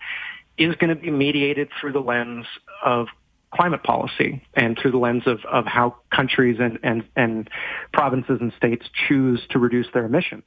is 0.58 0.76
going 0.76 0.90
to 0.90 0.96
be 0.96 1.12
mediated 1.12 1.70
through 1.80 1.94
the 1.94 2.00
lens 2.00 2.46
of 2.84 3.08
climate 3.54 3.84
policy 3.84 4.44
and 4.56 4.78
through 4.78 4.92
the 4.92 4.98
lens 4.98 5.24
of, 5.26 5.40
of 5.46 5.66
how 5.66 5.96
countries 6.12 6.58
and, 6.60 6.80
and, 6.84 7.04
and 7.16 7.50
provinces 7.92 8.40
and 8.42 8.52
states 8.58 8.86
choose 9.08 9.42
to 9.52 9.60
reduce 9.60 9.88
their 9.94 10.06
emissions. 10.06 10.44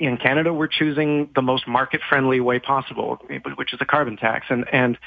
In 0.00 0.16
Canada, 0.16 0.52
we're 0.52 0.66
choosing 0.66 1.30
the 1.34 1.42
most 1.42 1.68
market-friendly 1.68 2.40
way 2.40 2.58
possible, 2.58 3.18
which 3.54 3.72
is 3.72 3.78
a 3.80 3.84
carbon 3.84 4.16
tax. 4.16 4.46
And, 4.50 4.64
and 4.72 4.98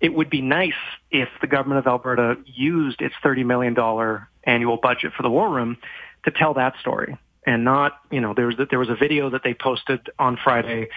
it 0.00 0.12
would 0.12 0.28
be 0.28 0.42
nice 0.42 0.72
if 1.10 1.28
the 1.40 1.46
government 1.46 1.78
of 1.78 1.86
Alberta 1.86 2.36
used 2.44 3.00
its 3.00 3.14
$30 3.24 3.46
million 3.46 4.18
annual 4.44 4.76
budget 4.76 5.12
for 5.16 5.22
the 5.22 5.30
war 5.30 5.48
room 5.48 5.78
to 6.24 6.30
tell 6.30 6.54
that 6.54 6.74
story 6.80 7.16
and 7.46 7.64
not, 7.64 7.98
you 8.10 8.20
know, 8.20 8.34
there 8.34 8.46
was, 8.46 8.56
there 8.70 8.78
was 8.78 8.88
a 8.88 8.94
video 8.94 9.30
that 9.30 9.42
they 9.42 9.54
posted 9.54 10.10
on 10.18 10.38
Friday 10.42 10.88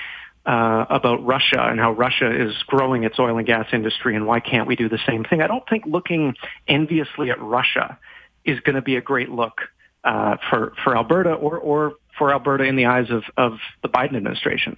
uh, 0.45 0.86
about 0.89 1.25
Russia 1.25 1.60
and 1.60 1.79
how 1.79 1.91
Russia 1.91 2.29
is 2.31 2.53
growing 2.67 3.03
its 3.03 3.17
oil 3.19 3.38
and 3.38 3.47
gas 3.47 3.67
industry 3.73 4.15
and 4.15 4.27
why 4.27 4.39
can't 4.39 4.67
we 4.67 4.75
do 4.75 4.88
the 4.88 4.99
same 5.08 5.23
thing. 5.23 5.41
I 5.41 5.47
don't 5.47 5.67
think 5.67 5.86
looking 5.86 6.36
enviously 6.67 7.31
at 7.31 7.41
Russia 7.41 7.97
is 8.43 8.60
going 8.60 8.75
to 8.75 8.81
be 8.81 8.95
a 8.95 9.01
great 9.01 9.29
look 9.29 9.62
uh, 10.03 10.38
for, 10.49 10.73
for 10.84 10.95
Alberta 10.95 11.34
or, 11.34 11.58
or 11.58 11.93
for 12.17 12.31
Alberta 12.31 12.63
in 12.63 12.75
the 12.75 12.86
eyes 12.86 13.10
of, 13.10 13.23
of 13.38 13.53
the 13.81 13.89
Biden 13.89 14.15
administration. 14.15 14.77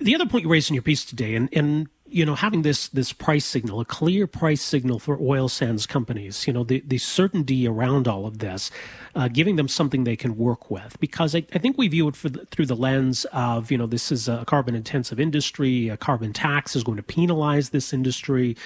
The 0.00 0.14
other 0.14 0.26
point 0.26 0.42
you 0.42 0.50
raised 0.50 0.70
in 0.70 0.74
your 0.74 0.82
piece 0.82 1.04
today, 1.04 1.36
and, 1.36 1.48
and 1.52 1.88
you 2.14 2.24
know, 2.24 2.36
having 2.36 2.62
this 2.62 2.86
this 2.88 3.12
price 3.12 3.44
signal, 3.44 3.80
a 3.80 3.84
clear 3.84 4.28
price 4.28 4.62
signal 4.62 5.00
for 5.00 5.18
oil 5.20 5.48
sands 5.48 5.84
companies, 5.84 6.46
you 6.46 6.52
know, 6.52 6.62
the, 6.62 6.80
the 6.86 6.98
certainty 6.98 7.66
around 7.66 8.06
all 8.06 8.24
of 8.24 8.38
this, 8.38 8.70
uh, 9.16 9.26
giving 9.26 9.56
them 9.56 9.66
something 9.66 10.04
they 10.04 10.14
can 10.14 10.36
work 10.36 10.70
with. 10.70 10.96
Because 11.00 11.34
I, 11.34 11.44
I 11.52 11.58
think 11.58 11.76
we 11.76 11.88
view 11.88 12.06
it 12.06 12.14
the, 12.14 12.46
through 12.52 12.66
the 12.66 12.76
lens 12.76 13.26
of, 13.32 13.72
you 13.72 13.76
know, 13.76 13.86
this 13.86 14.12
is 14.12 14.28
a 14.28 14.44
carbon 14.46 14.76
intensive 14.76 15.18
industry, 15.18 15.88
a 15.88 15.96
carbon 15.96 16.32
tax 16.32 16.76
is 16.76 16.84
going 16.84 16.98
to 16.98 17.02
penalize 17.02 17.70
this 17.70 17.92
industry. 17.92 18.56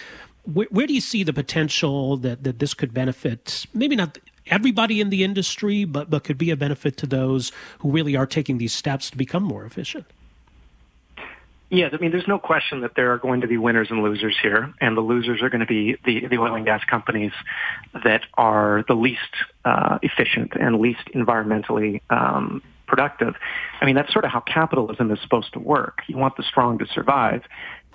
Where, 0.44 0.68
where 0.70 0.86
do 0.86 0.92
you 0.92 1.00
see 1.00 1.24
the 1.24 1.32
potential 1.32 2.18
that, 2.18 2.44
that 2.44 2.58
this 2.58 2.74
could 2.74 2.92
benefit, 2.92 3.64
maybe 3.72 3.96
not 3.96 4.18
everybody 4.48 5.00
in 5.00 5.08
the 5.08 5.24
industry, 5.24 5.86
but, 5.86 6.10
but 6.10 6.22
could 6.22 6.36
be 6.36 6.50
a 6.50 6.56
benefit 6.56 6.98
to 6.98 7.06
those 7.06 7.50
who 7.78 7.90
really 7.90 8.14
are 8.14 8.26
taking 8.26 8.58
these 8.58 8.74
steps 8.74 9.08
to 9.10 9.16
become 9.16 9.42
more 9.42 9.64
efficient? 9.64 10.04
Yeah, 11.70 11.90
I 11.92 11.98
mean, 11.98 12.12
there's 12.12 12.26
no 12.26 12.38
question 12.38 12.80
that 12.80 12.92
there 12.96 13.12
are 13.12 13.18
going 13.18 13.42
to 13.42 13.46
be 13.46 13.58
winners 13.58 13.88
and 13.90 14.02
losers 14.02 14.36
here, 14.40 14.72
and 14.80 14.96
the 14.96 15.02
losers 15.02 15.42
are 15.42 15.50
going 15.50 15.60
to 15.60 15.66
be 15.66 15.98
the, 16.04 16.26
the 16.26 16.38
oil 16.38 16.54
and 16.54 16.64
gas 16.64 16.82
companies 16.84 17.32
that 18.04 18.22
are 18.34 18.84
the 18.88 18.94
least 18.94 19.20
uh, 19.66 19.98
efficient 20.02 20.52
and 20.58 20.80
least 20.80 21.04
environmentally 21.14 22.00
um, 22.08 22.62
productive. 22.86 23.34
I 23.82 23.84
mean, 23.84 23.96
that's 23.96 24.10
sort 24.14 24.24
of 24.24 24.30
how 24.30 24.40
capitalism 24.40 25.10
is 25.10 25.20
supposed 25.20 25.52
to 25.52 25.58
work. 25.58 25.98
You 26.06 26.16
want 26.16 26.38
the 26.38 26.42
strong 26.42 26.78
to 26.78 26.86
survive. 26.86 27.42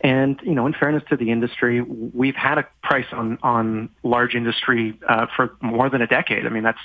And, 0.02 0.40
you 0.44 0.54
know, 0.54 0.68
in 0.68 0.74
fairness 0.74 1.02
to 1.10 1.18
the 1.18 1.32
industry, 1.32 1.82
we've 1.82 2.36
had 2.36 2.60
a 2.60 2.68
price 2.84 3.08
on, 3.12 3.40
on 3.42 3.90
large 4.04 4.36
industry 4.36 5.00
uh, 5.08 5.28
for 5.36 5.56
more 5.62 5.90
than 5.90 6.02
a 6.02 6.08
decade. 6.08 6.46
I 6.46 6.50
mean, 6.50 6.64
that's 6.64 6.78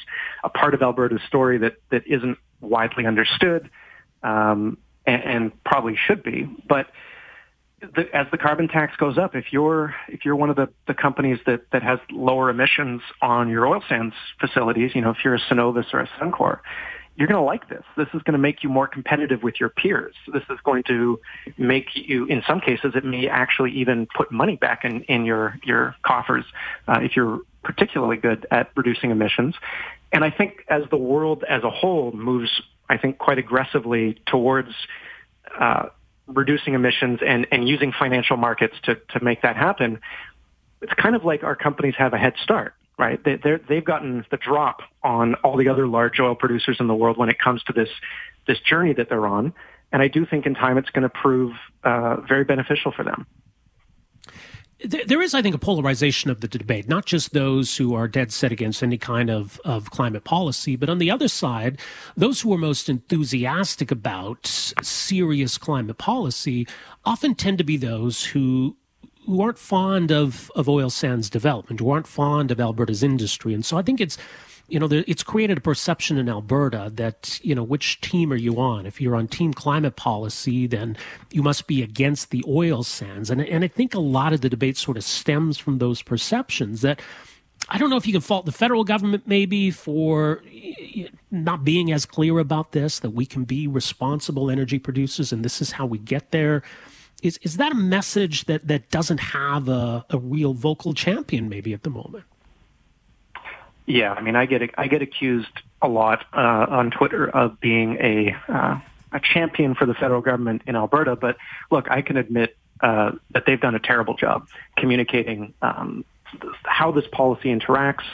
a 0.43 0.49
part 0.49 0.73
of 0.73 0.81
Alberta's 0.81 1.21
story 1.27 1.59
that, 1.59 1.75
that 1.91 2.07
isn't 2.07 2.39
widely 2.61 3.05
understood. 3.07 3.69
Um, 4.23 4.79
and, 5.09 5.23
and 5.23 5.65
probably 5.65 5.97
should 5.97 6.23
be. 6.23 6.49
But 6.69 6.87
the, 7.81 8.05
as 8.15 8.27
the 8.31 8.39
carbon 8.39 8.69
tax 8.69 8.97
goes 8.97 9.17
up, 9.19 9.35
if 9.35 9.53
you're 9.53 9.95
if 10.09 10.25
you're 10.25 10.37
one 10.37 10.51
of 10.51 10.57
the, 10.57 10.69
the 10.87 10.95
companies 10.95 11.39
that, 11.47 11.63
that 11.73 11.83
has 11.83 11.99
lower 12.11 12.51
emissions 12.51 13.01
on 13.23 13.49
your 13.49 13.67
oil 13.67 13.83
sands 13.89 14.15
facilities, 14.39 14.95
you 14.95 15.01
know, 15.01 15.11
if 15.11 15.19
you're 15.25 15.35
a 15.35 15.41
Cenovus 15.41 15.93
or 15.93 16.01
a 16.01 16.09
Suncor, 16.21 16.59
you're 17.17 17.29
going 17.29 17.41
to 17.41 17.45
like 17.45 17.69
this. 17.69 17.85
This 17.97 18.09
is 18.15 18.23
going 18.23 18.33
to 18.33 18.39
make 18.39 18.63
you 18.63 18.69
more 18.69 18.87
competitive 18.87 19.43
with 19.43 19.59
your 19.59 19.71
peers. 19.71 20.15
This 20.33 20.43
is 20.51 20.59
going 20.65 20.85
to 20.85 21.19
make 21.57 21.87
you, 21.95 22.27
in 22.27 22.43
some 22.47 22.61
cases, 22.61 22.93
it 22.95 23.05
may 23.05 23.29
actually 23.29 23.73
even 23.73 24.07
put 24.15 24.31
money 24.31 24.57
back 24.57 24.85
in, 24.85 25.03
in 25.05 25.25
your 25.25 25.59
your 25.65 25.95
coffers 26.03 26.45
uh, 26.87 26.99
if 27.01 27.17
you're 27.17 27.41
particularly 27.63 28.17
good 28.17 28.47
at 28.51 28.71
reducing 28.77 29.11
emissions. 29.11 29.55
And 30.13 30.25
I 30.25 30.31
think 30.31 30.65
as 30.69 30.83
the 30.91 30.97
world 30.97 31.45
as 31.49 31.63
a 31.65 31.71
whole 31.71 32.13
moves, 32.13 32.51
I 32.89 32.97
think 32.97 33.19
quite 33.19 33.39
aggressively 33.39 34.21
towards 34.27 34.71
uh, 35.59 35.89
reducing 36.27 36.75
emissions 36.75 37.21
and, 37.25 37.47
and 37.51 37.69
using 37.69 37.93
financial 37.93 38.37
markets 38.37 38.75
to, 38.85 38.97
to 39.11 39.23
make 39.23 39.43
that 39.43 39.57
happen, 39.57 40.01
it's 40.83 40.93
kind 40.95 41.17
of 41.17 41.25
like 41.25 41.43
our 41.43 41.57
companies 41.57 41.95
have 41.99 42.13
a 42.13 42.19
head 42.19 42.35
start, 42.43 42.75
right? 42.99 43.23
They, 43.23 43.39
they've 43.69 43.85
gotten 43.85 44.25
the 44.31 44.37
drop 44.37 44.81
on 45.03 45.35
all 45.37 45.57
the 45.57 45.69
other 45.69 45.87
large 45.87 46.21
oil 46.21 46.35
producers 46.35 46.77
in 46.81 46.87
the 46.87 46.95
world 46.95 47.17
when 47.17 47.29
it 47.29 47.39
comes 47.39 47.63
to 47.65 47.73
this, 47.73 47.89
this 48.47 48.61
journey 48.61 48.93
that 48.95 49.09
they're 49.09 49.27
on. 49.27 49.53
And 49.91 50.03
I 50.03 50.09
do 50.09 50.27
think 50.27 50.47
in 50.47 50.55
time 50.55 50.77
it's 50.79 50.91
going 50.91 51.03
to 51.03 51.09
prove 51.09 51.55
uh, 51.83 52.21
very 52.21 52.45
beneficial 52.45 52.93
for 52.93 53.05
them 53.05 53.27
there 54.85 55.21
is, 55.21 55.35
I 55.35 55.43
think, 55.43 55.55
a 55.55 55.59
polarization 55.59 56.31
of 56.31 56.41
the 56.41 56.49
debate, 56.49 56.89
not 56.89 57.05
just 57.05 57.33
those 57.33 57.77
who 57.77 57.95
are 57.95 58.07
dead 58.07 58.33
set 58.33 58.53
against 58.53 58.83
any 58.83 58.97
kind 58.97 59.29
of, 59.29 59.61
of 59.65 59.91
climate 59.91 60.23
policy, 60.25 60.77
but 60.77 60.89
on 60.89 60.99
the 60.99 61.11
other 61.11 61.27
side, 61.27 61.81
those 62.17 62.41
who 62.41 62.53
are 62.53 62.59
most 62.59 62.89
enthusiastic 62.89 63.91
about 63.91 64.47
serious 64.47 65.59
climate 65.59 65.99
policy 65.99 66.67
often 67.05 67.35
tend 67.35 67.59
to 67.59 67.65
be 67.65 67.77
those 67.77 68.27
who 68.27 68.77
who 69.27 69.43
aren't 69.43 69.59
fond 69.59 70.11
of, 70.11 70.51
of 70.57 70.71
oil 70.71 70.89
sands 70.89 71.29
development, 71.29 71.81
who 71.81 71.91
aren't 71.91 72.07
fond 72.07 72.51
of 72.51 72.59
Alberta's 72.59 73.03
industry. 73.03 73.53
And 73.53 73.63
so 73.63 73.77
I 73.77 73.83
think 73.83 74.01
it's 74.01 74.17
you 74.69 74.79
know, 74.79 74.89
it's 74.91 75.23
created 75.23 75.59
a 75.59 75.61
perception 75.63 76.19
in 76.19 76.29
Alberta 76.29 76.91
that, 76.95 77.41
you 77.43 77.55
know, 77.55 77.63
which 77.63 78.01
team 78.03 78.31
are 78.33 78.37
you 78.37 78.61
on? 78.61 78.85
If 78.85 79.01
you're 79.01 79.17
on 79.17 79.27
team 79.27 79.55
climate 79.55 79.97
policy, 79.97 80.67
then 80.67 80.97
you 81.31 81.43
must 81.43 81.67
be 81.67 81.83
against 81.83 82.31
the 82.31 82.45
oil 82.47 82.83
sands. 82.83 83.31
And, 83.31 83.41
and 83.41 83.65
I 83.65 83.69
think 83.69 83.95
a 83.95 84.01
lot 84.01 84.35
of 84.35 84.43
the 84.43 84.51
debate 84.51 84.77
sort 84.77 84.99
of 84.99 85.05
stems 85.05 85.57
from 85.57 85.79
those 85.79 86.03
perceptions 86.03 86.83
that 86.83 87.01
I 87.71 87.79
don't 87.79 87.91
know 87.91 87.97
if 87.97 88.07
you 88.07 88.13
can 88.13 88.21
fault 88.21 88.47
the 88.47 88.53
federal 88.53 88.85
government 88.85 89.25
maybe 89.27 89.71
for 89.71 90.43
not 91.31 91.65
being 91.65 91.91
as 91.91 92.07
clear 92.07 92.39
about 92.39 92.73
this, 92.73 92.99
that 93.01 93.11
we 93.11 93.27
can 93.27 93.45
be 93.45 93.67
responsible 93.67 94.51
energy 94.51 94.79
producers 94.79 95.33
and 95.33 95.45
this 95.45 95.61
is 95.61 95.73
how 95.73 95.87
we 95.87 95.99
get 95.99 96.31
there. 96.31 96.63
Is, 97.23 97.39
is 97.43 97.57
that 97.57 97.73
a 97.73 97.75
message 97.75 98.45
that, 98.45 98.69
that 98.69 98.91
doesn't 98.91 99.19
have 99.19 99.69
a, 99.69 100.05
a 100.11 100.19
real 100.19 100.55
vocal 100.55 100.95
champion 100.95 101.49
maybe 101.49 101.73
at 101.73 101.83
the 101.83 101.91
moment? 101.91 102.25
Yeah, 103.89 104.13
I 104.13 104.21
mean, 104.21 104.37
I 104.37 104.45
get 104.45 104.71
I 104.77 104.87
get 104.87 105.01
accused 105.01 105.49
a 105.81 105.89
lot 105.89 106.27
uh, 106.35 106.67
on 106.69 106.91
Twitter 106.91 107.27
of 107.27 107.59
being 107.59 107.97
a 107.97 108.37
uh, 108.47 108.81
a 109.13 109.21
champion 109.21 109.75
for 109.75 109.87
the 109.87 109.95
federal 109.95 110.21
government 110.21 110.63
in 110.67 110.77
Alberta, 110.77 111.17
but 111.17 111.39
look, 111.71 111.91
I 111.91 112.03
can 112.03 112.19
admit 112.19 112.55
uh, 112.83 113.13
that 113.31 113.45
they've 113.47 113.61
done 113.61 113.75
a 113.75 113.79
terrible 113.79 114.15
job 114.15 114.47
communicating 114.77 115.55
um, 115.63 116.05
how 116.65 116.93
this 116.93 117.07
policy 117.11 117.49
interacts 117.49 118.05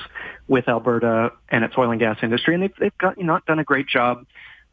with 0.47 0.69
Alberta 0.69 1.33
and 1.49 1.65
its 1.65 1.75
oil 1.77 1.91
and 1.91 1.99
gas 1.99 2.19
industry, 2.23 2.55
and 2.55 2.63
they've, 2.63 2.77
they've 2.79 2.99
got, 2.99 3.21
not 3.21 3.45
done 3.45 3.59
a 3.59 3.65
great 3.65 3.89
job 3.89 4.25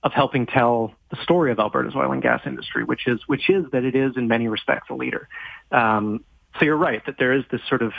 of 0.04 0.14
helping 0.14 0.46
tell 0.46 0.94
the 1.10 1.18
story 1.24 1.52
of 1.52 1.58
Alberta's 1.58 1.96
oil 1.96 2.12
and 2.12 2.22
gas 2.22 2.42
industry, 2.46 2.84
which 2.84 3.08
is 3.08 3.20
which 3.26 3.50
is 3.50 3.66
that 3.72 3.84
it 3.84 3.96
is 3.96 4.18
in 4.18 4.28
many 4.28 4.48
respects 4.48 4.92
a 4.92 4.94
leader. 4.94 5.28
Um, 5.72 6.24
so 6.60 6.66
you're 6.66 6.78
right 6.78 7.04
that 7.08 7.18
there 7.18 7.34
is 7.34 7.44
this 7.50 7.62
sort 7.68 7.82
of 7.82 7.94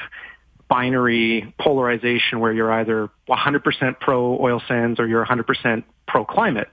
binary 0.73 1.55
polarization 1.61 2.41
where 2.41 2.51
you're 2.51 2.73
either 2.73 3.11
100% 3.29 4.01
pro 4.01 4.41
oil 4.41 4.63
sands 4.67 4.99
or 4.99 5.07
you're 5.07 5.23
100% 5.23 5.85
pro 6.09 6.25
climate. 6.25 6.71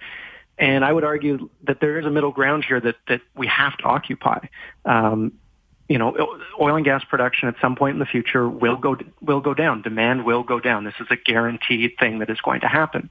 And 0.57 0.85
I 0.85 0.93
would 0.93 1.03
argue 1.03 1.49
that 1.67 1.81
there 1.81 1.99
is 1.99 2.05
a 2.05 2.09
middle 2.09 2.31
ground 2.31 2.63
here 2.65 2.79
that, 2.79 2.95
that 3.09 3.19
we 3.35 3.47
have 3.47 3.75
to 3.79 3.83
occupy. 3.83 4.39
Um, 4.85 5.33
you 5.89 5.97
know, 5.97 6.15
oil 6.62 6.75
and 6.75 6.86
gas 6.86 7.04
production 7.04 7.49
at 7.49 7.56
some 7.60 7.75
point 7.75 7.93
in 7.93 7.99
the 7.99 8.06
future 8.06 8.47
will 8.47 8.78
go 8.78 8.95
will 9.21 9.41
go 9.41 9.56
down. 9.56 9.82
Demand 9.82 10.23
will 10.23 10.43
go 10.43 10.60
down. 10.60 10.84
This 10.84 10.93
is 10.99 11.08
a 11.10 11.15
guaranteed 11.15 11.93
thing 11.99 12.19
that 12.19 12.30
is 12.30 12.39
going 12.41 12.62
to 12.62 12.67
happen. 12.67 13.10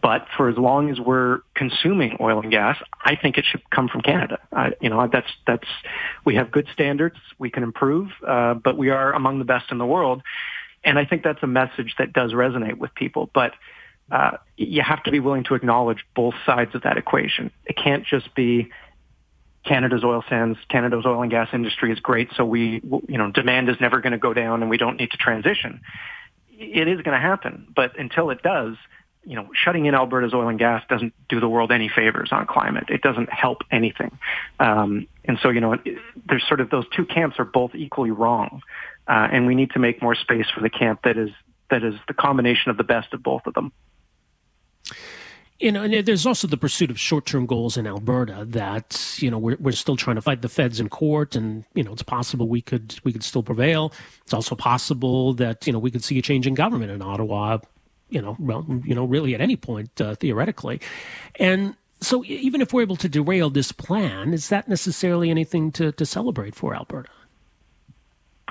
But 0.00 0.26
for 0.34 0.48
as 0.48 0.56
long 0.56 0.88
as 0.90 0.98
we're 0.98 1.40
consuming 1.54 2.16
oil 2.20 2.40
and 2.40 2.50
gas, 2.50 2.78
I 3.04 3.14
think 3.14 3.36
it 3.36 3.44
should 3.44 3.68
come 3.68 3.88
from 3.88 4.00
Canada. 4.00 4.38
Uh, 4.50 4.70
you 4.80 4.88
know, 4.88 5.06
that's 5.06 5.30
that's 5.46 5.68
we 6.24 6.36
have 6.36 6.50
good 6.50 6.66
standards. 6.72 7.16
We 7.38 7.50
can 7.50 7.62
improve, 7.62 8.08
uh, 8.26 8.54
but 8.54 8.78
we 8.78 8.88
are 8.88 9.12
among 9.12 9.38
the 9.38 9.44
best 9.44 9.70
in 9.70 9.76
the 9.76 9.86
world. 9.86 10.22
And 10.82 10.98
I 10.98 11.04
think 11.04 11.24
that's 11.24 11.42
a 11.42 11.46
message 11.46 11.94
that 11.98 12.14
does 12.14 12.32
resonate 12.32 12.78
with 12.78 12.94
people. 12.94 13.28
But 13.34 13.52
uh, 14.10 14.38
you 14.56 14.80
have 14.80 15.02
to 15.04 15.10
be 15.10 15.20
willing 15.20 15.44
to 15.44 15.54
acknowledge 15.54 16.06
both 16.16 16.34
sides 16.46 16.74
of 16.74 16.82
that 16.82 16.96
equation. 16.96 17.50
It 17.66 17.76
can't 17.76 18.06
just 18.06 18.34
be 18.34 18.70
Canada's 19.64 20.04
oil 20.04 20.22
sands, 20.28 20.58
Canada's 20.68 21.04
oil 21.06 21.22
and 21.22 21.30
gas 21.30 21.48
industry 21.52 21.90
is 21.92 22.00
great, 22.00 22.30
so 22.36 22.44
we, 22.44 22.82
you 23.08 23.18
know, 23.18 23.30
demand 23.30 23.68
is 23.68 23.76
never 23.80 24.00
going 24.00 24.12
to 24.12 24.18
go 24.18 24.34
down 24.34 24.60
and 24.62 24.70
we 24.70 24.76
don't 24.76 24.98
need 24.98 25.10
to 25.10 25.16
transition. 25.16 25.80
It 26.50 26.86
is 26.86 27.00
going 27.00 27.14
to 27.14 27.20
happen, 27.20 27.66
but 27.74 27.98
until 27.98 28.30
it 28.30 28.42
does, 28.42 28.76
you 29.24 29.36
know, 29.36 29.48
shutting 29.54 29.86
in 29.86 29.94
Alberta's 29.94 30.34
oil 30.34 30.48
and 30.48 30.58
gas 30.58 30.82
doesn't 30.88 31.14
do 31.28 31.40
the 31.40 31.48
world 31.48 31.72
any 31.72 31.88
favors 31.88 32.28
on 32.30 32.46
climate. 32.46 32.84
It 32.88 33.00
doesn't 33.00 33.32
help 33.32 33.62
anything. 33.70 34.18
Um, 34.60 35.08
and 35.24 35.38
so, 35.42 35.48
you 35.48 35.60
know, 35.60 35.78
there's 36.28 36.46
sort 36.46 36.60
of 36.60 36.68
those 36.68 36.84
two 36.94 37.06
camps 37.06 37.38
are 37.38 37.44
both 37.44 37.74
equally 37.74 38.10
wrong. 38.10 38.60
Uh, 39.08 39.28
and 39.32 39.46
we 39.46 39.54
need 39.54 39.70
to 39.70 39.78
make 39.78 40.02
more 40.02 40.14
space 40.14 40.46
for 40.54 40.60
the 40.60 40.70
camp 40.70 41.00
that 41.04 41.16
is, 41.16 41.30
that 41.70 41.82
is 41.82 41.94
the 42.06 42.14
combination 42.14 42.70
of 42.70 42.76
the 42.76 42.84
best 42.84 43.14
of 43.14 43.22
both 43.22 43.46
of 43.46 43.54
them. 43.54 43.72
You 45.60 45.70
know, 45.70 45.84
and 45.84 45.94
there's 46.04 46.26
also 46.26 46.48
the 46.48 46.56
pursuit 46.56 46.90
of 46.90 46.98
short-term 46.98 47.46
goals 47.46 47.76
in 47.76 47.86
Alberta 47.86 48.44
that 48.50 49.16
you 49.20 49.30
know 49.30 49.38
we're 49.38 49.56
we're 49.60 49.72
still 49.72 49.96
trying 49.96 50.16
to 50.16 50.22
fight 50.22 50.42
the 50.42 50.48
feds 50.48 50.80
in 50.80 50.88
court, 50.88 51.36
and 51.36 51.64
you 51.74 51.84
know 51.84 51.92
it's 51.92 52.02
possible 52.02 52.48
we 52.48 52.60
could 52.60 52.96
we 53.04 53.12
could 53.12 53.22
still 53.22 53.42
prevail. 53.42 53.92
It's 54.22 54.34
also 54.34 54.56
possible 54.56 55.32
that 55.34 55.64
you 55.66 55.72
know 55.72 55.78
we 55.78 55.92
could 55.92 56.02
see 56.02 56.18
a 56.18 56.22
change 56.22 56.46
in 56.46 56.54
government 56.54 56.90
in 56.90 57.00
Ottawa. 57.02 57.58
You 58.10 58.20
know, 58.20 58.36
well, 58.38 58.66
you 58.84 58.94
know, 58.94 59.04
really 59.04 59.34
at 59.34 59.40
any 59.40 59.56
point 59.56 60.00
uh, 60.00 60.16
theoretically, 60.16 60.80
and 61.36 61.76
so 62.00 62.24
even 62.24 62.60
if 62.60 62.72
we're 62.72 62.82
able 62.82 62.96
to 62.96 63.08
derail 63.08 63.48
this 63.48 63.70
plan, 63.70 64.34
is 64.34 64.48
that 64.48 64.68
necessarily 64.68 65.30
anything 65.30 65.70
to 65.72 65.92
to 65.92 66.04
celebrate 66.04 66.56
for 66.56 66.74
Alberta? 66.74 67.10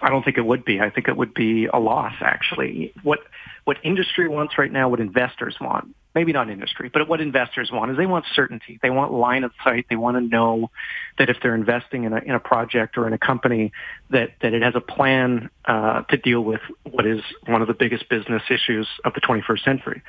I 0.01 0.09
don't 0.09 0.23
think 0.23 0.37
it 0.37 0.45
would 0.45 0.65
be. 0.65 0.81
I 0.81 0.89
think 0.89 1.07
it 1.07 1.15
would 1.15 1.33
be 1.33 1.67
a 1.67 1.79
loss, 1.79 2.13
actually. 2.21 2.93
What 3.03 3.19
what 3.65 3.77
industry 3.83 4.27
wants 4.27 4.57
right 4.57 4.71
now, 4.71 4.89
what 4.89 4.99
investors 4.99 5.57
want, 5.59 5.95
maybe 6.15 6.31
not 6.31 6.49
industry, 6.49 6.89
but 6.93 7.07
what 7.07 7.21
investors 7.21 7.71
want 7.71 7.91
is 7.91 7.97
they 7.97 8.05
want 8.05 8.25
certainty. 8.33 8.79
They 8.81 8.89
want 8.89 9.11
line 9.11 9.43
of 9.43 9.51
sight. 9.63 9.87
They 9.89 9.95
want 9.95 10.17
to 10.17 10.21
know 10.21 10.69
that 11.17 11.29
if 11.29 11.37
they're 11.41 11.55
investing 11.55 12.03
in 12.03 12.13
a, 12.13 12.17
in 12.17 12.31
a 12.31 12.39
project 12.39 12.97
or 12.97 13.07
in 13.07 13.13
a 13.13 13.17
company, 13.17 13.71
that, 14.09 14.31
that 14.41 14.53
it 14.53 14.61
has 14.61 14.75
a 14.75 14.81
plan 14.81 15.49
uh, 15.65 16.03
to 16.03 16.17
deal 16.17 16.41
with 16.41 16.61
what 16.83 17.05
is 17.05 17.21
one 17.45 17.61
of 17.61 17.67
the 17.67 17.73
biggest 17.73 18.09
business 18.09 18.43
issues 18.49 18.87
of 19.03 19.13
the 19.13 19.21
21st 19.21 19.63
century. 19.63 20.01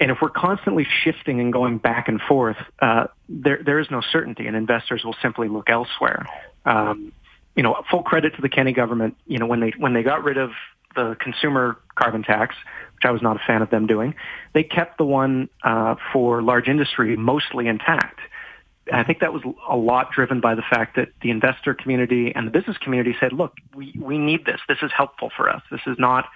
And 0.00 0.10
if 0.10 0.18
we're 0.20 0.30
constantly 0.30 0.86
shifting 1.04 1.40
and 1.40 1.52
going 1.52 1.78
back 1.78 2.08
and 2.08 2.20
forth, 2.20 2.56
uh, 2.80 3.06
there 3.28 3.60
there 3.64 3.78
is 3.78 3.90
no 3.92 4.00
certainty, 4.00 4.48
and 4.48 4.56
investors 4.56 5.04
will 5.04 5.14
simply 5.22 5.48
look 5.48 5.70
elsewhere. 5.70 6.26
Um, 6.64 7.12
you 7.54 7.62
know, 7.62 7.80
full 7.88 8.02
credit 8.02 8.34
to 8.34 8.42
the 8.42 8.48
Kenney 8.48 8.72
government. 8.72 9.16
You 9.26 9.38
know, 9.38 9.46
when 9.46 9.60
they 9.60 9.72
when 9.78 9.94
they 9.94 10.02
got 10.02 10.24
rid 10.24 10.36
of 10.36 10.50
the 10.96 11.16
consumer 11.20 11.78
carbon 11.94 12.24
tax, 12.24 12.56
which 13.04 13.08
I 13.08 13.12
was 13.12 13.22
not 13.22 13.36
a 13.36 13.40
fan 13.46 13.62
of 13.62 13.70
them 13.70 13.86
doing, 13.86 14.14
they 14.54 14.62
kept 14.62 14.98
the 14.98 15.04
one 15.04 15.48
uh, 15.62 15.96
for 16.12 16.42
large 16.42 16.68
industry 16.68 17.16
mostly 17.16 17.66
intact. 17.66 18.20
I 18.92 19.02
think 19.02 19.20
that 19.20 19.32
was 19.32 19.42
a 19.68 19.76
lot 19.76 20.12
driven 20.12 20.40
by 20.40 20.54
the 20.54 20.62
fact 20.62 20.96
that 20.96 21.08
the 21.22 21.30
investor 21.30 21.74
community 21.74 22.32
and 22.34 22.46
the 22.46 22.50
business 22.50 22.76
community 22.78 23.14
said, 23.18 23.32
look, 23.32 23.54
we, 23.74 23.94
we 23.98 24.18
need 24.18 24.44
this. 24.44 24.60
This 24.68 24.78
is 24.82 24.90
helpful 24.94 25.30
for 25.34 25.48
us. 25.48 25.62
This 25.70 25.80
is 25.86 25.98
not 25.98 26.26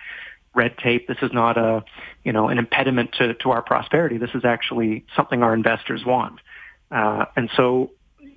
red 0.55 0.79
tape. 0.79 1.07
This 1.09 1.19
is 1.21 1.31
not 1.33 1.59
a, 1.59 1.85
you 2.25 2.33
know, 2.33 2.49
an 2.49 2.59
impediment 2.59 3.13
to, 3.19 3.35
to 3.35 3.51
our 3.51 3.63
prosperity. 3.63 4.17
This 4.17 4.31
is 4.35 4.45
actually 4.45 5.05
something 5.15 5.43
our 5.43 5.53
investors 5.55 6.05
want. 6.05 6.41
Uh, 6.91 7.27
and 7.37 7.51
so, 7.55 7.91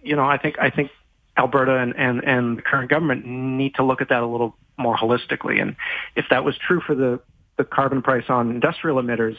you 0.03 0.15
know, 0.15 0.25
I 0.25 0.37
think, 0.37 0.59
I 0.59 0.69
think 0.69 0.91
Alberta 1.37 1.77
and, 1.77 1.95
and, 1.95 2.23
and 2.23 2.57
the 2.57 2.61
current 2.61 2.89
government 2.89 3.25
need 3.25 3.75
to 3.75 3.83
look 3.83 4.01
at 4.01 4.09
that 4.09 4.21
a 4.21 4.27
little 4.27 4.57
more 4.77 4.97
holistically. 4.97 5.61
And 5.61 5.77
if 6.15 6.25
that 6.31 6.43
was 6.43 6.57
true 6.57 6.81
for 6.81 6.95
the, 6.95 7.21
the 7.61 7.75
carbon 7.75 8.01
price 8.01 8.25
on 8.29 8.49
industrial 8.49 9.01
emitters, 9.01 9.37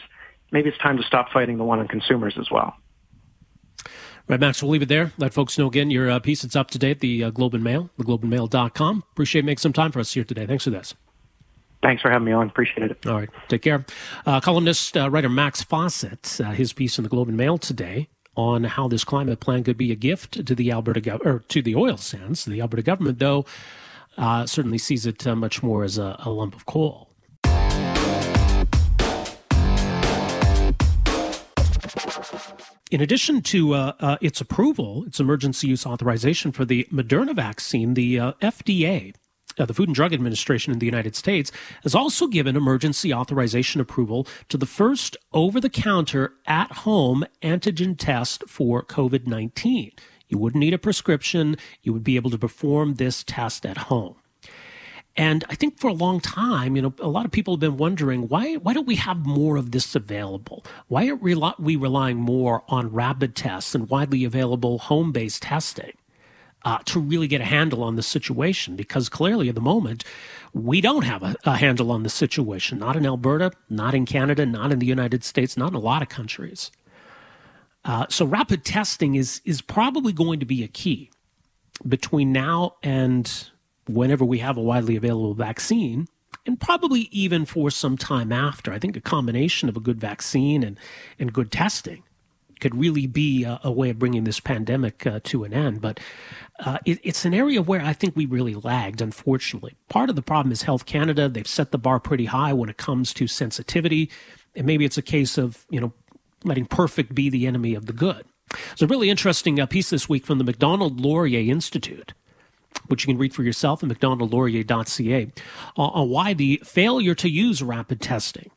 maybe 0.51 0.69
it's 0.69 0.77
time 0.77 0.97
to 0.97 1.03
stop 1.03 1.31
fighting 1.31 1.57
the 1.57 1.63
one 1.63 1.79
on 1.79 1.87
consumers 1.87 2.35
as 2.39 2.49
well. 2.49 2.75
Right, 4.27 4.39
Max, 4.39 4.63
we'll 4.63 4.71
leave 4.71 4.81
it 4.81 4.87
there. 4.87 5.11
Let 5.17 5.33
folks 5.33 5.57
know 5.57 5.67
again 5.67 5.91
your 5.91 6.09
uh, 6.09 6.19
piece. 6.19 6.45
It's 6.45 6.55
up 6.55 6.71
to 6.71 6.79
date, 6.79 7.01
the 7.01 7.25
uh, 7.25 7.29
Globe 7.29 7.53
and 7.53 7.63
Mail, 7.63 7.89
theglobeandmail.com. 7.99 9.03
Appreciate 9.11 9.43
making 9.43 9.59
some 9.59 9.73
time 9.73 9.91
for 9.91 9.99
us 9.99 10.13
here 10.13 10.23
today. 10.23 10.45
Thanks 10.45 10.63
for 10.63 10.69
this. 10.69 10.93
Thanks 11.81 12.01
for 12.01 12.09
having 12.09 12.25
me 12.25 12.31
on. 12.31 12.47
Appreciate 12.47 12.91
it. 12.91 13.05
All 13.05 13.15
right. 13.15 13.29
Take 13.49 13.63
care. 13.63 13.85
Uh, 14.25 14.39
columnist, 14.39 14.95
uh, 14.95 15.09
writer 15.09 15.27
Max 15.27 15.61
Fawcett, 15.61 16.39
uh, 16.39 16.51
his 16.51 16.71
piece 16.71 16.97
in 16.97 17.03
the 17.03 17.09
Globe 17.09 17.27
and 17.27 17.35
Mail 17.35 17.57
today 17.57 18.07
on 18.37 18.63
how 18.63 18.87
this 18.87 19.03
climate 19.03 19.41
plan 19.41 19.65
could 19.65 19.77
be 19.77 19.91
a 19.91 19.95
gift 19.95 20.45
to 20.45 20.55
the 20.55 20.71
Alberta 20.71 21.19
or 21.25 21.39
to 21.49 21.61
the 21.61 21.75
oil 21.75 21.97
sands. 21.97 22.45
The 22.45 22.61
Alberta 22.61 22.81
government, 22.81 23.19
though, 23.19 23.45
uh, 24.17 24.45
certainly 24.45 24.77
sees 24.77 25.05
it 25.05 25.27
uh, 25.27 25.35
much 25.35 25.61
more 25.61 25.83
as 25.83 25.97
a, 25.97 26.15
a 26.19 26.29
lump 26.29 26.55
of 26.55 26.65
coal. 26.65 27.12
In 32.93 33.01
addition 33.01 33.41
to 33.41 33.73
uh, 33.73 33.93
uh, 33.99 34.17
its 34.21 34.39
approval, 34.39 35.03
its 35.05 35.19
emergency 35.19 35.67
use 35.67 35.83
authorization 35.83 36.51
for 36.51 36.63
the 36.63 36.87
Moderna 36.93 37.35
vaccine, 37.35 37.95
the 37.95 38.19
uh, 38.19 38.33
FDA, 38.33 39.15
uh, 39.57 39.65
the 39.65 39.73
Food 39.73 39.89
and 39.89 39.95
Drug 39.95 40.13
Administration 40.13 40.71
in 40.71 40.77
the 40.77 40.85
United 40.85 41.15
States, 41.15 41.51
has 41.81 41.95
also 41.95 42.27
given 42.27 42.55
emergency 42.55 43.11
authorization 43.11 43.81
approval 43.81 44.27
to 44.47 44.57
the 44.57 44.67
first 44.67 45.17
over 45.31 45.59
the 45.59 45.71
counter 45.71 46.33
at 46.45 46.71
home 46.71 47.25
antigen 47.41 47.97
test 47.97 48.43
for 48.47 48.83
COVID 48.83 49.25
19. 49.25 49.93
You 50.29 50.37
wouldn't 50.37 50.59
need 50.59 50.75
a 50.75 50.77
prescription, 50.77 51.57
you 51.81 51.93
would 51.93 52.03
be 52.03 52.15
able 52.15 52.29
to 52.29 52.37
perform 52.37 52.93
this 52.93 53.23
test 53.23 53.65
at 53.65 53.89
home. 53.89 54.17
And 55.15 55.43
I 55.47 55.55
think 55.55 55.79
for 55.79 55.89
a 55.89 55.93
long 55.93 56.19
time, 56.19 56.75
you 56.75 56.81
know, 56.81 56.93
a 56.99 57.07
lot 57.07 57.25
of 57.25 57.31
people 57.31 57.53
have 57.53 57.59
been 57.59 57.77
wondering 57.77 58.27
why 58.27 58.55
why 58.55 58.73
don't 58.73 58.87
we 58.87 58.95
have 58.95 59.25
more 59.25 59.57
of 59.57 59.71
this 59.71 59.95
available? 59.95 60.65
Why 60.87 61.07
are 61.07 61.15
we 61.15 61.75
relying 61.75 62.17
more 62.17 62.63
on 62.67 62.91
rapid 62.91 63.35
tests 63.35 63.75
and 63.75 63.89
widely 63.89 64.25
available 64.25 64.79
home 64.79 65.11
based 65.11 65.43
testing 65.43 65.93
uh, 66.65 66.79
to 66.85 66.99
really 66.99 67.27
get 67.27 67.41
a 67.41 67.45
handle 67.45 67.83
on 67.83 67.95
the 67.95 68.01
situation? 68.01 68.75
Because 68.75 69.07
clearly, 69.07 69.49
at 69.49 69.55
the 69.55 69.61
moment, 69.61 70.03
we 70.51 70.81
don't 70.81 71.03
have 71.03 71.21
a, 71.21 71.35
a 71.45 71.57
handle 71.57 71.91
on 71.91 72.01
the 72.01 72.09
situation. 72.09 72.79
Not 72.79 72.95
in 72.95 73.05
Alberta, 73.05 73.51
not 73.69 73.93
in 73.93 74.07
Canada, 74.07 74.47
not 74.47 74.71
in 74.71 74.79
the 74.79 74.87
United 74.87 75.23
States, 75.23 75.55
not 75.55 75.69
in 75.69 75.75
a 75.75 75.79
lot 75.79 76.01
of 76.01 76.09
countries. 76.09 76.71
Uh, 77.85 78.07
so 78.09 78.25
rapid 78.25 78.65
testing 78.65 79.13
is 79.13 79.41
is 79.45 79.61
probably 79.61 80.13
going 80.13 80.39
to 80.39 80.45
be 80.45 80.63
a 80.63 80.67
key 80.67 81.11
between 81.87 82.31
now 82.31 82.75
and 82.81 83.51
whenever 83.87 84.25
we 84.25 84.39
have 84.39 84.57
a 84.57 84.61
widely 84.61 84.95
available 84.95 85.33
vaccine, 85.33 86.07
and 86.45 86.59
probably 86.59 87.07
even 87.11 87.45
for 87.45 87.71
some 87.71 87.97
time 87.97 88.31
after. 88.31 88.73
I 88.73 88.79
think 88.79 88.97
a 88.97 89.01
combination 89.01 89.69
of 89.69 89.77
a 89.77 89.81
good 89.81 89.99
vaccine 89.99 90.63
and, 90.63 90.77
and 91.19 91.33
good 91.33 91.51
testing 91.51 92.03
could 92.59 92.75
really 92.75 93.07
be 93.07 93.43
a, 93.43 93.59
a 93.63 93.71
way 93.71 93.89
of 93.89 93.99
bringing 93.99 94.23
this 94.23 94.39
pandemic 94.39 95.05
uh, 95.05 95.19
to 95.25 95.43
an 95.43 95.53
end. 95.53 95.81
But 95.81 95.99
uh, 96.59 96.79
it, 96.85 96.99
it's 97.03 97.25
an 97.25 97.33
area 97.33 97.61
where 97.61 97.81
I 97.81 97.93
think 97.93 98.15
we 98.15 98.25
really 98.25 98.55
lagged, 98.55 99.01
unfortunately. 99.01 99.75
Part 99.89 100.09
of 100.09 100.15
the 100.15 100.21
problem 100.21 100.51
is 100.51 100.63
Health 100.63 100.85
Canada. 100.85 101.27
They've 101.27 101.47
set 101.47 101.71
the 101.71 101.77
bar 101.77 101.99
pretty 101.99 102.25
high 102.25 102.53
when 102.53 102.69
it 102.69 102.77
comes 102.77 103.13
to 103.15 103.27
sensitivity. 103.27 104.09
And 104.55 104.65
maybe 104.65 104.85
it's 104.85 104.97
a 104.97 105.01
case 105.01 105.37
of, 105.37 105.65
you 105.69 105.81
know, 105.81 105.93
letting 106.43 106.65
perfect 106.65 107.15
be 107.15 107.29
the 107.29 107.47
enemy 107.47 107.73
of 107.73 107.85
the 107.85 107.93
good. 107.93 108.25
It's 108.71 108.81
a 108.81 108.87
really 108.87 109.09
interesting 109.09 109.59
uh, 109.59 109.65
piece 109.65 109.89
this 109.89 110.07
week 110.07 110.25
from 110.25 110.37
the 110.37 110.43
Macdonald 110.43 110.99
Laurier 110.99 111.51
Institute 111.51 112.13
which 112.87 113.05
you 113.05 113.13
can 113.13 113.19
read 113.19 113.33
for 113.33 113.43
yourself 113.43 113.83
at 113.83 113.89
macdonaldlaurier.ca, 113.89 115.27
uh, 115.77 115.81
on 115.81 116.09
why 116.09 116.33
the 116.33 116.61
failure 116.63 117.15
to 117.15 117.29
use 117.29 117.63
rapid 117.63 118.01
testing 118.01 118.49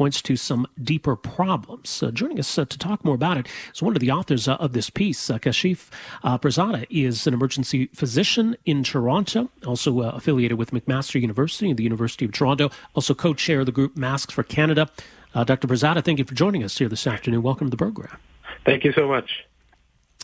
points 0.00 0.22
to 0.22 0.34
some 0.34 0.66
deeper 0.82 1.14
problems. 1.14 2.02
Uh, 2.02 2.10
joining 2.10 2.38
us 2.38 2.58
uh, 2.58 2.64
to 2.64 2.78
talk 2.78 3.04
more 3.04 3.14
about 3.14 3.36
it 3.36 3.46
is 3.74 3.82
one 3.82 3.94
of 3.94 4.00
the 4.00 4.10
authors 4.10 4.48
uh, 4.48 4.54
of 4.54 4.72
this 4.72 4.88
piece. 4.88 5.28
Uh, 5.28 5.38
Kashif 5.38 5.90
uh, 6.24 6.38
Pirzada 6.38 6.86
is 6.88 7.26
an 7.26 7.34
emergency 7.34 7.86
physician 7.94 8.56
in 8.64 8.82
Toronto, 8.82 9.50
also 9.66 10.00
uh, 10.00 10.12
affiliated 10.14 10.56
with 10.56 10.70
McMaster 10.70 11.20
University 11.20 11.68
and 11.68 11.78
the 11.78 11.82
University 11.82 12.24
of 12.24 12.32
Toronto, 12.32 12.70
also 12.94 13.12
co-chair 13.12 13.60
of 13.60 13.66
the 13.66 13.72
group 13.72 13.94
Masks 13.94 14.32
for 14.32 14.42
Canada. 14.42 14.88
Dr. 15.34 15.68
Pirzada, 15.68 16.02
thank 16.02 16.18
you 16.18 16.24
for 16.24 16.34
joining 16.34 16.64
us 16.64 16.78
here 16.78 16.88
this 16.88 17.06
afternoon. 17.06 17.42
Welcome 17.42 17.66
to 17.66 17.70
the 17.70 17.76
program. 17.76 18.16
Thank 18.64 18.84
you 18.84 18.92
so 18.92 19.06
much. 19.06 19.44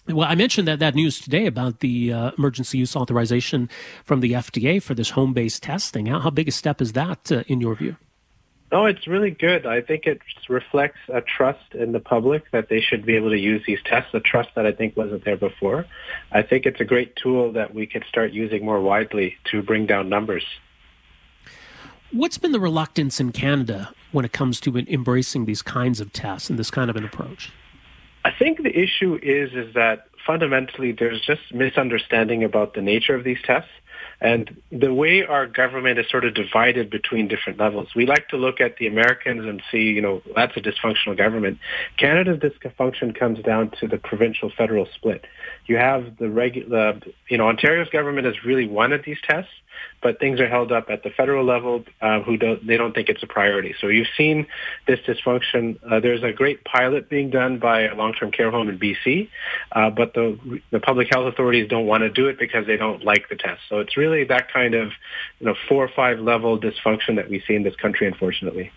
Well, 0.09 0.29
I 0.29 0.37
mentioned 0.37 0.69
that 0.69 0.79
that 0.79 0.95
news 0.95 1.19
today 1.19 1.47
about 1.47 1.81
the 1.81 2.12
uh, 2.12 2.31
emergency 2.38 2.79
use 2.79 2.95
authorization 2.95 3.69
from 4.05 4.21
the 4.21 4.33
FDA 4.33 4.81
for 4.81 4.95
this 4.95 5.11
home-based 5.11 5.64
testing. 5.64 6.07
How, 6.07 6.21
how 6.21 6.31
big 6.31 6.47
a 6.47 6.53
step 6.53 6.81
is 6.81 6.92
that 6.92 7.33
uh, 7.33 7.42
in 7.49 7.61
your 7.61 7.75
view? 7.75 7.97
No, 8.71 8.87
it's 8.87 9.07
really 9.07 9.31
good. 9.31 9.64
I 9.66 9.81
think 9.81 10.07
it 10.07 10.21
reflects 10.49 10.99
a 11.09 11.21
trust 11.21 11.75
in 11.75 11.92
the 11.92 12.01
public 12.01 12.51
that 12.51 12.69
they 12.69 12.81
should 12.81 13.07
be 13.07 13.14
able 13.16 13.31
to 13.31 13.38
use 13.38 13.62
these 13.66 13.79
tests, 13.85 14.11
a 14.12 14.21
trust 14.21 14.51
that 14.55 14.66
I 14.66 14.73
think 14.73 14.97
wasn't 14.97 15.25
there 15.25 15.37
before. 15.37 15.87
I 16.33 16.42
think 16.42 16.66
it's 16.66 16.81
a 16.81 16.85
great 16.85 17.14
tool 17.16 17.53
that 17.53 17.75
we 17.75 17.87
could 17.87 18.05
start 18.09 18.33
using 18.33 18.64
more 18.64 18.81
widely 18.81 19.37
to 19.51 19.62
bring 19.62 19.87
down 19.87 20.09
numbers. 20.09 20.45
What's 22.12 22.38
been 22.38 22.53
the 22.53 22.61
reluctance 22.61 23.21
in 23.21 23.33
Canada 23.33 23.92
when 24.12 24.25
it 24.25 24.33
comes 24.33 24.61
to 24.61 24.77
embracing 24.77 25.45
these 25.45 25.62
kinds 25.62 26.01
of 26.01 26.12
tests 26.12 26.49
and 26.51 26.59
this 26.59 26.71
kind 26.71 26.90
of 26.90 26.97
an 26.97 27.05
approach? 27.05 27.53
I 28.37 28.38
think 28.38 28.62
the 28.62 28.79
issue 28.79 29.18
is 29.22 29.55
is 29.55 29.72
that 29.75 30.09
fundamentally 30.27 30.92
there's 30.92 31.22
just 31.22 31.40
misunderstanding 31.55 32.44
about 32.44 32.75
the 32.75 32.83
nature 32.83 33.14
of 33.14 33.25
these 33.25 33.38
tests 33.42 33.70
and 34.20 34.61
the 34.70 34.92
way 34.92 35.25
our 35.25 35.46
government 35.46 35.99
is 35.99 36.07
sort 36.11 36.27
of 36.27 36.35
divided 36.35 36.90
between 36.90 37.29
different 37.29 37.59
levels. 37.59 37.88
We 37.94 38.05
like 38.05 38.29
to 38.29 38.37
look 38.37 38.61
at 38.61 38.77
the 38.77 38.88
Americans 38.88 39.46
and 39.46 39.62
see, 39.70 39.85
you 39.85 40.03
know, 40.03 40.22
that's 40.35 40.55
a 40.57 40.61
dysfunctional 40.61 41.16
government. 41.16 41.59
Canada's 41.96 42.38
dysfunction 42.38 43.18
comes 43.18 43.38
down 43.40 43.72
to 43.81 43.88
the 43.88 43.96
provincial 43.96 44.51
federal 44.51 44.87
split. 44.94 45.27
You 45.66 45.77
have 45.77 46.18
the 46.18 46.29
regular, 46.29 47.01
you 47.29 47.38
know, 47.38 47.49
Ontario's 47.49 47.88
government 47.88 48.27
has 48.27 48.44
really 48.44 48.66
wanted 48.66 49.05
these 49.05 49.18
tests 49.27 49.53
but 50.03 50.19
things 50.21 50.41
are 50.41 50.49
held 50.49 50.73
up 50.73 50.91
at 50.91 51.03
the 51.03 51.11
federal 51.11 51.45
level 51.45 51.85
uh, 52.01 52.21
who 52.21 52.37
don't 52.37 52.67
they 52.67 52.77
don't 52.77 52.95
think 52.95 53.09
it's 53.09 53.23
a 53.23 53.27
priority. 53.27 53.75
So 53.81 53.89
you've 53.89 54.09
seen 54.17 54.47
this 54.87 55.01
dysfunction. 55.01 55.79
Uh, 55.89 56.01
there's 56.01 56.23
a 56.23 56.33
great 56.33 56.65
pilot 56.65 57.09
being 57.09 57.31
done 57.31 57.59
by 57.59 57.83
a 57.83 57.95
long-term 57.95 58.31
care 58.33 58.51
home 58.51 58.69
in 58.69 58.79
BC, 58.79 59.29
uh, 59.73 59.91
but 59.91 60.15
the 60.15 60.61
the 60.71 60.81
public 60.81 61.09
health 61.11 61.33
authorities 61.33 61.69
don't 61.69 61.87
want 61.87 62.03
to 62.03 62.11
do 62.11 62.29
it 62.29 62.39
because 62.39 62.67
they 62.67 62.77
don't 62.77 63.05
like 63.05 63.29
the 63.29 63.37
test. 63.37 63.62
So 63.69 63.81
it's 63.81 63.97
really 63.97 64.25
that 64.25 64.53
kind 64.53 64.75
of 64.75 64.93
you 65.41 65.47
know 65.47 65.55
four 65.69 65.85
or 65.85 65.91
five 65.95 66.19
level 66.21 66.59
dysfunction 66.59 67.17
that 67.17 67.29
we 67.29 67.43
see 67.47 67.55
in 67.55 67.62
this 67.62 67.77
country, 67.77 68.07
unfortunately. 68.07 68.73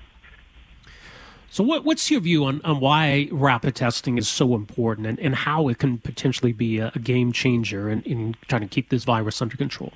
So, 1.51 1.63
what, 1.63 1.83
what's 1.83 2.11
your 2.11 2.21
view 2.21 2.45
on, 2.45 2.61
on 2.63 2.79
why 2.79 3.27
rapid 3.31 3.75
testing 3.75 4.19
is 4.19 4.27
so 4.27 4.53
important 4.53 5.07
and, 5.07 5.19
and 5.19 5.33
how 5.33 5.67
it 5.67 5.79
can 5.79 5.97
potentially 5.97 6.53
be 6.53 6.77
a, 6.77 6.91
a 6.93 6.99
game 6.99 7.31
changer 7.31 7.89
in, 7.89 8.03
in 8.03 8.35
trying 8.47 8.61
to 8.61 8.67
keep 8.67 8.89
this 8.89 9.03
virus 9.03 9.41
under 9.41 9.57
control? 9.57 9.93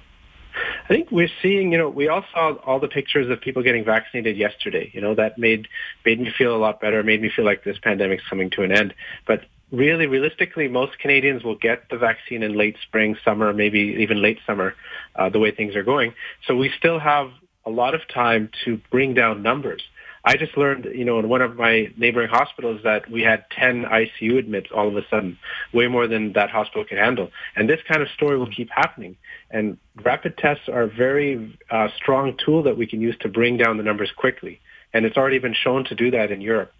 I 0.83 0.87
think 0.87 1.11
we're 1.11 1.29
seeing, 1.41 1.71
you 1.71 1.77
know, 1.77 1.89
we 1.89 2.09
all 2.09 2.25
saw 2.33 2.55
all 2.65 2.79
the 2.79 2.89
pictures 2.89 3.29
of 3.29 3.39
people 3.39 3.63
getting 3.63 3.85
vaccinated 3.85 4.35
yesterday. 4.35 4.91
You 4.93 4.99
know, 4.99 5.15
that 5.15 5.37
made 5.37 5.67
made 6.05 6.19
me 6.19 6.31
feel 6.37 6.55
a 6.55 6.57
lot 6.57 6.81
better, 6.81 7.01
made 7.03 7.21
me 7.21 7.31
feel 7.33 7.45
like 7.45 7.63
this 7.63 7.77
pandemic's 7.81 8.23
coming 8.29 8.49
to 8.51 8.63
an 8.63 8.71
end. 8.71 8.93
But 9.25 9.45
really, 9.71 10.07
realistically, 10.07 10.67
most 10.67 10.99
Canadians 10.99 11.43
will 11.43 11.55
get 11.55 11.89
the 11.89 11.97
vaccine 11.97 12.43
in 12.43 12.57
late 12.57 12.75
spring, 12.81 13.15
summer, 13.23 13.53
maybe 13.53 13.97
even 13.99 14.21
late 14.21 14.39
summer, 14.45 14.75
uh, 15.15 15.29
the 15.29 15.39
way 15.39 15.51
things 15.51 15.75
are 15.75 15.83
going. 15.83 16.13
So 16.47 16.55
we 16.55 16.69
still 16.77 16.99
have 16.99 17.31
a 17.65 17.69
lot 17.69 17.95
of 17.95 18.01
time 18.13 18.49
to 18.65 18.79
bring 18.91 19.13
down 19.13 19.41
numbers. 19.41 19.81
I 20.25 20.37
just 20.37 20.57
learned, 20.57 20.85
you 20.85 21.03
know, 21.03 21.19
in 21.19 21.27
one 21.27 21.41
of 21.41 21.57
my 21.57 21.91
neighboring 21.97 22.29
hospitals 22.29 22.81
that 22.83 23.09
we 23.11 23.21
had 23.21 23.43
10 23.51 23.83
ICU 23.83 24.37
admits 24.37 24.71
all 24.73 24.87
of 24.87 24.95
a 24.95 25.05
sudden, 25.09 25.37
way 25.73 25.87
more 25.87 26.07
than 26.07 26.31
that 26.33 26.49
hospital 26.49 26.85
could 26.85 26.97
handle. 26.97 27.29
And 27.57 27.69
this 27.69 27.81
kind 27.85 28.01
of 28.01 28.07
story 28.09 28.37
will 28.37 28.49
keep 28.49 28.69
happening. 28.69 29.17
And 29.51 29.77
rapid 30.01 30.37
tests 30.37 30.69
are 30.69 30.83
a 30.83 30.87
very 30.87 31.57
uh, 31.69 31.89
strong 31.97 32.37
tool 32.37 32.63
that 32.63 32.77
we 32.77 32.87
can 32.87 33.01
use 33.01 33.17
to 33.19 33.27
bring 33.27 33.57
down 33.57 33.75
the 33.75 33.83
numbers 33.83 34.11
quickly. 34.11 34.61
And 34.93 35.05
it's 35.05 35.17
already 35.17 35.39
been 35.39 35.53
shown 35.53 35.83
to 35.85 35.95
do 35.95 36.09
that 36.11 36.31
in 36.31 36.39
Europe. 36.39 36.71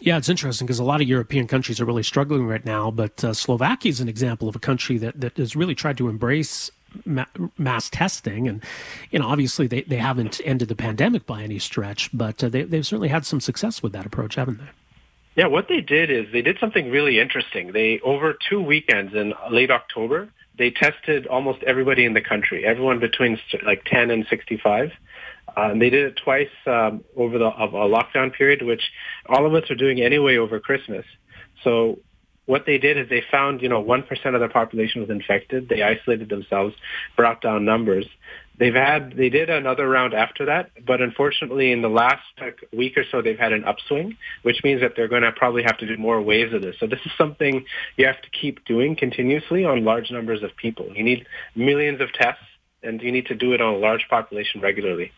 Yeah, 0.00 0.18
it's 0.18 0.28
interesting 0.28 0.66
because 0.66 0.80
a 0.80 0.84
lot 0.84 1.00
of 1.00 1.08
European 1.08 1.46
countries 1.46 1.80
are 1.80 1.84
really 1.84 2.02
struggling 2.02 2.46
right 2.46 2.64
now, 2.64 2.90
but 2.90 3.22
uh, 3.24 3.32
Slovakia 3.32 3.88
is 3.88 4.00
an 4.00 4.08
example 4.08 4.48
of 4.48 4.56
a 4.56 4.58
country 4.58 4.98
that, 4.98 5.20
that 5.20 5.36
has 5.36 5.54
really 5.54 5.76
tried 5.76 5.96
to 5.98 6.08
embrace 6.08 6.70
ma- 7.04 7.26
mass 7.58 7.90
testing. 7.90 8.48
And, 8.48 8.62
you 9.10 9.18
know, 9.18 9.26
obviously 9.26 9.66
they, 9.66 9.82
they 9.82 9.96
haven't 9.96 10.40
ended 10.44 10.68
the 10.68 10.76
pandemic 10.76 11.26
by 11.26 11.42
any 11.42 11.58
stretch, 11.58 12.10
but 12.12 12.42
uh, 12.42 12.48
they, 12.48 12.62
they've 12.62 12.86
certainly 12.86 13.08
had 13.08 13.26
some 13.26 13.40
success 13.40 13.82
with 13.82 13.92
that 13.92 14.06
approach, 14.06 14.34
haven't 14.36 14.58
they? 14.58 14.70
Yeah, 15.34 15.46
what 15.46 15.68
they 15.68 15.80
did 15.80 16.10
is 16.10 16.26
they 16.32 16.42
did 16.42 16.58
something 16.58 16.90
really 16.90 17.18
interesting. 17.18 17.72
They, 17.72 18.00
over 18.00 18.36
two 18.48 18.60
weekends 18.60 19.14
in 19.14 19.32
late 19.50 19.70
October, 19.70 20.28
they 20.58 20.70
tested 20.70 21.26
almost 21.26 21.62
everybody 21.62 22.04
in 22.04 22.12
the 22.12 22.20
country, 22.20 22.66
everyone 22.66 23.00
between 23.00 23.40
like 23.64 23.84
10 23.86 24.10
and 24.10 24.26
65. 24.28 24.92
Uh, 25.56 25.60
and 25.70 25.80
they 25.82 25.90
did 25.90 26.04
it 26.04 26.16
twice 26.22 26.50
um, 26.66 27.04
over 27.16 27.38
the 27.38 27.46
of 27.46 27.74
a 27.74 27.78
lockdown 27.78 28.32
period, 28.32 28.62
which 28.62 28.82
all 29.26 29.46
of 29.46 29.54
us 29.54 29.70
are 29.70 29.74
doing 29.74 30.00
anyway 30.00 30.36
over 30.36 30.60
Christmas. 30.60 31.04
So 31.64 31.98
what 32.46 32.66
they 32.66 32.78
did 32.78 32.98
is 32.98 33.08
they 33.08 33.22
found, 33.30 33.62
you 33.62 33.68
know, 33.68 33.82
1% 33.82 34.34
of 34.34 34.40
their 34.40 34.48
population 34.48 35.00
was 35.00 35.10
infected. 35.10 35.68
They 35.68 35.82
isolated 35.82 36.28
themselves, 36.28 36.74
brought 37.16 37.40
down 37.40 37.64
numbers. 37.64 38.06
They've 38.58 38.74
had, 38.74 39.16
they 39.16 39.28
did 39.28 39.48
another 39.48 39.88
round 39.88 40.12
after 40.12 40.46
that, 40.46 40.70
but 40.84 41.00
unfortunately 41.00 41.72
in 41.72 41.82
the 41.82 41.88
last 41.88 42.22
week 42.72 42.96
or 42.96 43.04
so, 43.10 43.22
they've 43.22 43.38
had 43.38 43.52
an 43.52 43.64
upswing, 43.64 44.16
which 44.42 44.62
means 44.62 44.82
that 44.82 44.92
they're 44.94 45.08
going 45.08 45.22
to 45.22 45.32
probably 45.32 45.62
have 45.62 45.78
to 45.78 45.86
do 45.86 45.96
more 45.96 46.20
waves 46.20 46.52
of 46.52 46.62
this. 46.62 46.76
So 46.78 46.86
this 46.86 47.00
is 47.04 47.12
something 47.16 47.64
you 47.96 48.06
have 48.06 48.20
to 48.20 48.30
keep 48.30 48.64
doing 48.64 48.94
continuously 48.94 49.64
on 49.64 49.84
large 49.84 50.10
numbers 50.10 50.42
of 50.42 50.54
people. 50.56 50.92
You 50.94 51.02
need 51.02 51.26
millions 51.56 52.00
of 52.00 52.12
tests 52.12 52.44
and 52.82 53.00
you 53.00 53.12
need 53.12 53.26
to 53.26 53.34
do 53.34 53.52
it 53.52 53.60
on 53.60 53.74
a 53.74 53.78
large 53.78 54.06
population 54.10 54.60
regularly. 54.60 55.12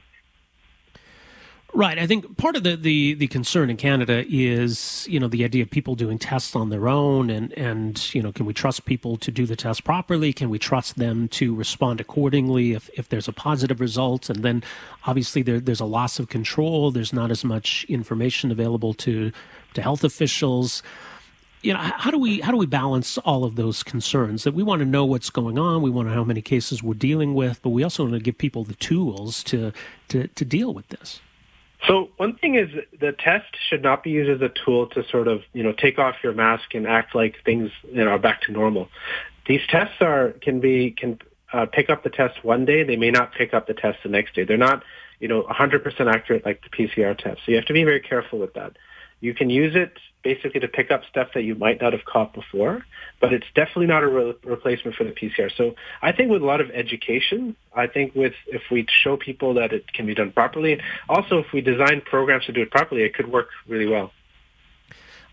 Right. 1.77 1.99
I 1.99 2.07
think 2.07 2.37
part 2.37 2.55
of 2.55 2.63
the, 2.63 2.77
the, 2.77 3.15
the 3.15 3.27
concern 3.27 3.69
in 3.69 3.77
Canada 3.77 4.25
is, 4.29 5.09
you 5.11 5.19
know, 5.19 5.27
the 5.27 5.45
idea 5.45 5.65
of 5.65 5.71
people 5.71 5.97
doing 5.97 6.21
tests 6.21 6.55
on 6.55 6.71
their 6.71 6.87
own 6.87 7.31
and, 7.31 7.53
and, 7.55 8.15
you 8.15 8.23
know, 8.23 8.31
can 8.31 8.47
we 8.47 8.55
trust 8.55 8.85
people 8.85 9.17
to 9.17 9.33
do 9.33 9.45
the 9.45 9.57
test 9.57 9.83
properly? 9.83 10.33
Can 10.33 10.51
we 10.51 10.59
trust 10.61 10.99
them 10.99 11.27
to 11.31 11.53
respond 11.53 12.01
accordingly 12.01 12.75
if, 12.75 12.89
if 12.95 13.09
there's 13.09 13.27
a 13.27 13.33
positive 13.33 13.81
result? 13.81 14.31
And 14.31 14.45
then 14.45 14.63
obviously 15.05 15.43
there, 15.43 15.59
there's 15.59 15.81
a 15.81 15.85
loss 15.85 16.21
of 16.21 16.29
control. 16.29 16.93
There's 16.93 17.13
not 17.13 17.33
as 17.33 17.43
much 17.43 17.85
information 17.89 18.53
available 18.53 18.95
to, 18.95 19.33
to 19.75 19.83
health 19.83 20.05
officials. 20.05 20.81
You 21.63 21.73
know, 21.73 21.81
how 21.81 22.13
do 22.13 22.19
we 22.19 22.41
how 22.41 22.53
do 22.53 22.59
we 22.59 22.67
balance 22.67 23.19
all 23.19 23.43
of 23.43 23.57
those 23.57 23.83
concerns 23.83 24.45
that 24.45 24.55
we 24.55 24.63
want 24.63 24.81
to 24.81 24.87
know 24.87 25.05
what's 25.07 25.31
going 25.31 25.59
on, 25.59 25.83
we 25.83 25.91
want 25.91 26.07
to 26.07 26.11
know 26.11 26.19
how 26.19 26.25
many 26.25 26.43
cases 26.43 26.83
we're 26.83 26.95
dealing 26.95 27.35
with, 27.35 27.63
but 27.63 27.71
we 27.71 27.83
also 27.83 28.05
want 28.05 28.15
to 28.15 28.21
give 28.21 28.37
people 28.37 28.65
the 28.65 28.75
tools 28.75 29.43
to 29.45 29.73
to, 30.09 30.29
to 30.29 30.45
deal 30.45 30.75
with 30.75 30.87
this. 30.89 31.21
So 31.87 32.11
one 32.17 32.37
thing 32.37 32.55
is 32.55 32.71
the 32.99 33.13
test 33.13 33.55
should 33.69 33.83
not 33.83 34.03
be 34.03 34.11
used 34.11 34.31
as 34.31 34.41
a 34.41 34.53
tool 34.65 34.87
to 34.89 35.05
sort 35.09 35.29
of, 35.29 35.43
you 35.53 35.63
know, 35.63 35.73
take 35.73 35.99
off 35.99 36.17
your 36.23 36.33
mask 36.33 36.75
and 36.75 36.87
act 36.87 37.15
like 37.15 37.37
things, 37.45 37.71
you 37.85 38.05
know, 38.05 38.11
are 38.11 38.19
back 38.19 38.43
to 38.43 38.53
normal. 38.53 38.89
These 39.47 39.61
tests 39.69 39.97
are, 40.01 40.31
can 40.41 40.61
be, 40.61 40.93
can 40.93 41.19
uh, 41.53 41.67
pick 41.67 41.91
up 41.91 42.03
the 42.03 42.11
test 42.11 42.43
one 42.43 42.65
day. 42.65 42.85
They 42.85 42.97
may 42.97 43.11
not 43.11 43.35
pick 43.35 43.53
up 43.53 43.67
the 43.67 43.75
test 43.75 43.99
the 44.03 44.09
next 44.09 44.35
day. 44.35 44.45
They're 44.45 44.57
not, 44.57 44.83
you 45.21 45.29
know, 45.29 45.43
100% 45.43 46.15
accurate 46.15 46.47
like 46.47 46.63
the 46.63 46.71
PCR 46.71 47.17
test. 47.17 47.41
So 47.45 47.51
you 47.51 47.57
have 47.57 47.67
to 47.67 47.75
be 47.75 47.85
very 47.85 48.01
careful 48.01 48.39
with 48.39 48.55
that. 48.55 48.77
You 49.21 49.35
can 49.35 49.51
use 49.51 49.77
it 49.77 49.93
basically 50.25 50.59
to 50.61 50.69
pick 50.69 50.91
up 50.91 51.03
stuff 51.09 51.29
that 51.35 51.43
you 51.43 51.55
might 51.55 51.81
not 51.81 51.93
have 51.93 52.05
caught 52.05 52.33
before, 52.33 52.85
but 53.21 53.33
it's 53.33 53.47
definitely 53.55 53.87
not 53.87 54.03
a 54.03 54.09
re- 54.09 54.35
replacement 54.43 54.97
for 54.97 55.05
the 55.05 55.13
PCR. 55.13 55.55
So 55.55 55.77
I 56.03 56.11
think 56.11 56.31
with 56.31 56.43
a 56.43 56.47
lot 56.47 56.61
of 56.61 56.71
education, 56.71 57.55
I 57.77 57.87
think 57.87 58.15
with 58.15 58.33
if 58.47 58.63
we 58.71 58.87
show 58.89 59.17
people 59.17 59.55
that 59.55 59.73
it 59.73 59.93
can 59.93 60.07
be 60.07 60.15
done 60.15 60.33
properly, 60.33 60.81
also 61.09 61.39
if 61.39 61.53
we 61.53 61.61
design 61.61 62.01
programs 62.01 62.47
to 62.47 62.53
do 62.53 62.63
it 62.63 62.71
properly, 62.71 63.03
it 63.03 63.15
could 63.15 63.31
work 63.31 63.51
really 63.69 63.87
well. 63.87 64.11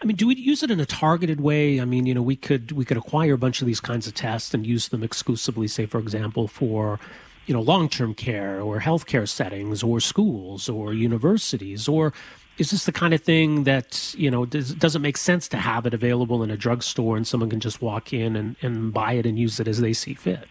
I 0.01 0.05
mean, 0.05 0.17
do 0.17 0.27
we 0.27 0.35
use 0.35 0.63
it 0.63 0.71
in 0.71 0.79
a 0.79 0.85
targeted 0.85 1.39
way? 1.39 1.79
I 1.79 1.85
mean, 1.85 2.05
you 2.07 2.13
know, 2.13 2.23
we 2.23 2.35
could 2.35 2.71
we 2.71 2.85
could 2.85 2.97
acquire 2.97 3.33
a 3.33 3.37
bunch 3.37 3.61
of 3.61 3.67
these 3.67 3.79
kinds 3.79 4.07
of 4.07 4.13
tests 4.13 4.53
and 4.53 4.65
use 4.65 4.89
them 4.89 5.03
exclusively, 5.03 5.67
say, 5.67 5.85
for 5.85 5.99
example, 5.99 6.47
for 6.47 6.99
you 7.45 7.53
know 7.53 7.61
long-term 7.61 8.15
care 8.15 8.61
or 8.61 8.79
healthcare 8.79 9.29
settings 9.29 9.83
or 9.83 9.99
schools 9.99 10.67
or 10.69 10.93
universities 10.93 11.87
or 11.87 12.13
is 12.57 12.71
this 12.71 12.85
the 12.85 12.91
kind 12.91 13.13
of 13.13 13.21
thing 13.21 13.63
that 13.63 14.13
you 14.17 14.29
know 14.29 14.45
does, 14.45 14.73
does 14.75 14.95
it 14.95 14.99
make 14.99 15.17
sense 15.17 15.47
to 15.49 15.57
have 15.57 15.85
it 15.85 15.93
available 15.93 16.43
in 16.43 16.51
a 16.51 16.57
drugstore 16.57 17.17
and 17.17 17.27
someone 17.27 17.49
can 17.49 17.59
just 17.59 17.81
walk 17.81 18.13
in 18.13 18.35
and, 18.35 18.55
and 18.61 18.93
buy 18.93 19.13
it 19.13 19.25
and 19.25 19.39
use 19.39 19.59
it 19.59 19.67
as 19.67 19.81
they 19.81 19.93
see 19.93 20.13
fit? 20.13 20.47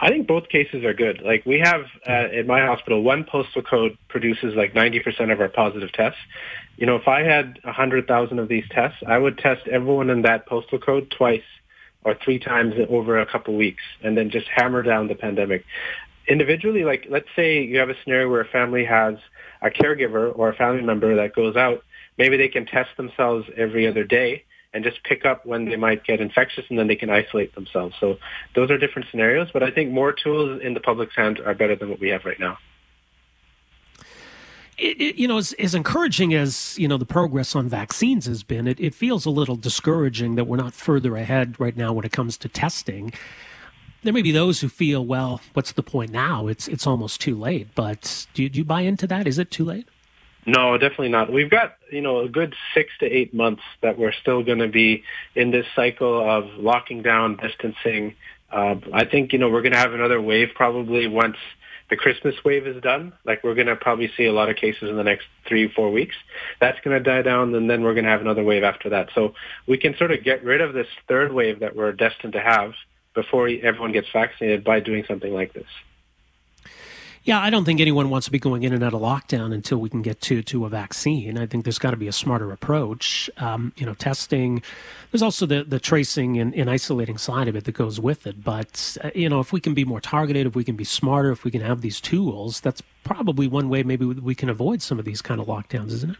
I 0.00 0.08
think 0.08 0.26
both 0.26 0.48
cases 0.48 0.84
are 0.84 0.94
good. 0.94 1.22
Like 1.22 1.44
we 1.44 1.58
have 1.58 1.82
uh, 2.08 2.28
in 2.30 2.46
my 2.46 2.60
hospital, 2.64 3.02
one 3.02 3.24
postal 3.24 3.62
code 3.62 3.96
produces 4.08 4.54
like 4.54 4.74
90% 4.74 5.32
of 5.32 5.40
our 5.40 5.48
positive 5.48 5.92
tests. 5.92 6.20
You 6.76 6.86
know, 6.86 6.96
if 6.96 7.08
I 7.08 7.22
had 7.22 7.58
100,000 7.62 8.38
of 8.38 8.48
these 8.48 8.64
tests, 8.70 8.98
I 9.06 9.18
would 9.18 9.38
test 9.38 9.66
everyone 9.68 10.10
in 10.10 10.22
that 10.22 10.46
postal 10.46 10.78
code 10.78 11.10
twice 11.10 11.42
or 12.04 12.14
three 12.14 12.38
times 12.38 12.74
over 12.88 13.20
a 13.20 13.26
couple 13.26 13.54
weeks 13.56 13.82
and 14.02 14.16
then 14.16 14.30
just 14.30 14.48
hammer 14.48 14.82
down 14.82 15.08
the 15.08 15.14
pandemic. 15.14 15.64
Individually, 16.28 16.84
like 16.84 17.06
let's 17.08 17.28
say 17.34 17.62
you 17.62 17.78
have 17.78 17.90
a 17.90 17.96
scenario 18.02 18.30
where 18.30 18.40
a 18.40 18.48
family 18.48 18.84
has 18.84 19.16
a 19.62 19.70
caregiver 19.70 20.36
or 20.36 20.50
a 20.50 20.54
family 20.54 20.82
member 20.82 21.14
that 21.16 21.34
goes 21.34 21.56
out, 21.56 21.82
maybe 22.18 22.36
they 22.36 22.48
can 22.48 22.66
test 22.66 22.90
themselves 22.96 23.48
every 23.56 23.86
other 23.86 24.04
day 24.04 24.44
and 24.74 24.84
just 24.84 25.02
pick 25.04 25.24
up 25.24 25.44
when 25.44 25.66
they 25.66 25.76
might 25.76 26.04
get 26.04 26.20
infectious 26.20 26.64
and 26.70 26.78
then 26.78 26.86
they 26.86 26.96
can 26.96 27.10
isolate 27.10 27.54
themselves. 27.54 27.94
So 28.00 28.18
those 28.54 28.70
are 28.70 28.78
different 28.78 29.08
scenarios, 29.10 29.48
but 29.52 29.62
I 29.62 29.70
think 29.70 29.90
more 29.90 30.12
tools 30.12 30.60
in 30.62 30.74
the 30.74 30.80
public's 30.80 31.14
hands 31.14 31.38
are 31.40 31.54
better 31.54 31.76
than 31.76 31.90
what 31.90 32.00
we 32.00 32.08
have 32.08 32.24
right 32.24 32.40
now. 32.40 32.58
It, 34.78 35.00
it, 35.00 35.16
you 35.16 35.28
know, 35.28 35.36
as, 35.36 35.52
as, 35.54 35.74
encouraging 35.74 36.32
as 36.32 36.76
you 36.78 36.88
know 36.88 36.96
the 36.96 37.04
progress 37.04 37.54
on 37.54 37.68
vaccines 37.68 38.24
has 38.24 38.42
been, 38.42 38.66
it, 38.66 38.80
it 38.80 38.94
feels 38.94 39.26
a 39.26 39.30
little 39.30 39.54
discouraging 39.54 40.34
that 40.36 40.44
we're 40.44 40.56
not 40.56 40.72
further 40.72 41.14
ahead 41.14 41.60
right 41.60 41.76
now 41.76 41.92
when 41.92 42.06
it 42.06 42.10
comes 42.10 42.38
to 42.38 42.48
testing 42.48 43.12
there 44.02 44.12
may 44.12 44.22
be 44.22 44.32
those 44.32 44.60
who 44.60 44.68
feel, 44.68 45.04
well, 45.04 45.40
what's 45.52 45.72
the 45.72 45.82
point 45.82 46.10
now? 46.10 46.48
It's 46.48 46.68
it's 46.68 46.86
almost 46.86 47.20
too 47.20 47.36
late. 47.36 47.68
But 47.74 48.26
do 48.34 48.42
you, 48.42 48.48
do 48.48 48.58
you 48.58 48.64
buy 48.64 48.82
into 48.82 49.06
that? 49.06 49.26
Is 49.26 49.38
it 49.38 49.50
too 49.50 49.64
late? 49.64 49.88
No, 50.44 50.76
definitely 50.76 51.10
not. 51.10 51.32
We've 51.32 51.50
got 51.50 51.76
you 51.90 52.00
know 52.00 52.20
a 52.20 52.28
good 52.28 52.54
six 52.74 52.90
to 53.00 53.06
eight 53.06 53.32
months 53.32 53.62
that 53.80 53.98
we're 53.98 54.12
still 54.12 54.42
going 54.42 54.58
to 54.58 54.68
be 54.68 55.04
in 55.34 55.50
this 55.50 55.66
cycle 55.76 56.28
of 56.28 56.46
locking 56.58 57.02
down, 57.02 57.36
distancing. 57.36 58.14
Uh, 58.50 58.76
I 58.92 59.04
think 59.04 59.32
you 59.32 59.38
know 59.38 59.48
we're 59.48 59.62
going 59.62 59.72
to 59.72 59.78
have 59.78 59.94
another 59.94 60.20
wave 60.20 60.48
probably 60.54 61.06
once 61.06 61.36
the 61.90 61.96
Christmas 61.96 62.34
wave 62.44 62.66
is 62.66 62.82
done. 62.82 63.12
Like 63.24 63.44
we're 63.44 63.54
going 63.54 63.68
to 63.68 63.76
probably 63.76 64.10
see 64.16 64.24
a 64.24 64.32
lot 64.32 64.48
of 64.48 64.56
cases 64.56 64.90
in 64.90 64.96
the 64.96 65.04
next 65.04 65.26
three, 65.46 65.68
four 65.68 65.92
weeks. 65.92 66.16
That's 66.60 66.80
going 66.80 66.96
to 66.96 67.02
die 67.02 67.22
down, 67.22 67.54
and 67.54 67.70
then 67.70 67.82
we're 67.82 67.94
going 67.94 68.04
to 68.04 68.10
have 68.10 68.20
another 68.20 68.42
wave 68.42 68.64
after 68.64 68.88
that. 68.90 69.10
So 69.14 69.34
we 69.68 69.78
can 69.78 69.96
sort 69.96 70.10
of 70.10 70.24
get 70.24 70.42
rid 70.42 70.60
of 70.60 70.74
this 70.74 70.88
third 71.06 71.32
wave 71.32 71.60
that 71.60 71.76
we're 71.76 71.92
destined 71.92 72.32
to 72.32 72.40
have 72.40 72.72
before 73.14 73.48
everyone 73.48 73.92
gets 73.92 74.10
vaccinated 74.10 74.64
by 74.64 74.80
doing 74.80 75.04
something 75.06 75.32
like 75.32 75.52
this. 75.52 75.66
Yeah, 77.24 77.40
I 77.40 77.50
don't 77.50 77.64
think 77.64 77.80
anyone 77.80 78.10
wants 78.10 78.24
to 78.24 78.32
be 78.32 78.40
going 78.40 78.64
in 78.64 78.72
and 78.72 78.82
out 78.82 78.94
of 78.94 79.00
lockdown 79.00 79.54
until 79.54 79.78
we 79.78 79.88
can 79.88 80.02
get 80.02 80.20
to 80.22 80.42
to 80.42 80.64
a 80.64 80.68
vaccine. 80.68 81.38
I 81.38 81.46
think 81.46 81.62
there's 81.64 81.78
got 81.78 81.92
to 81.92 81.96
be 81.96 82.08
a 82.08 82.12
smarter 82.12 82.50
approach. 82.50 83.30
Um, 83.36 83.72
you 83.76 83.86
know, 83.86 83.94
testing. 83.94 84.60
There's 85.12 85.22
also 85.22 85.46
the 85.46 85.62
the 85.62 85.78
tracing 85.78 86.40
and, 86.40 86.52
and, 86.52 86.68
isolating 86.68 87.18
side 87.18 87.46
of 87.46 87.54
it 87.54 87.62
that 87.64 87.72
goes 87.72 88.00
with 88.00 88.26
it. 88.26 88.42
But 88.42 88.96
uh, 89.04 89.10
you 89.14 89.28
know, 89.28 89.38
if 89.38 89.52
we 89.52 89.60
can 89.60 89.72
be 89.72 89.84
more 89.84 90.00
targeted, 90.00 90.48
if 90.48 90.56
we 90.56 90.64
can 90.64 90.74
be 90.74 90.82
smarter, 90.82 91.30
if 91.30 91.44
we 91.44 91.52
can 91.52 91.60
have 91.60 91.80
these 91.80 92.00
tools, 92.00 92.58
that's 92.58 92.82
probably 93.04 93.46
one 93.46 93.68
way 93.68 93.84
maybe 93.84 94.04
we 94.04 94.34
can 94.34 94.48
avoid 94.48 94.82
some 94.82 94.98
of 94.98 95.04
these 95.04 95.22
kind 95.22 95.40
of 95.40 95.46
lockdowns, 95.46 95.92
isn't 95.92 96.10
it? 96.10 96.16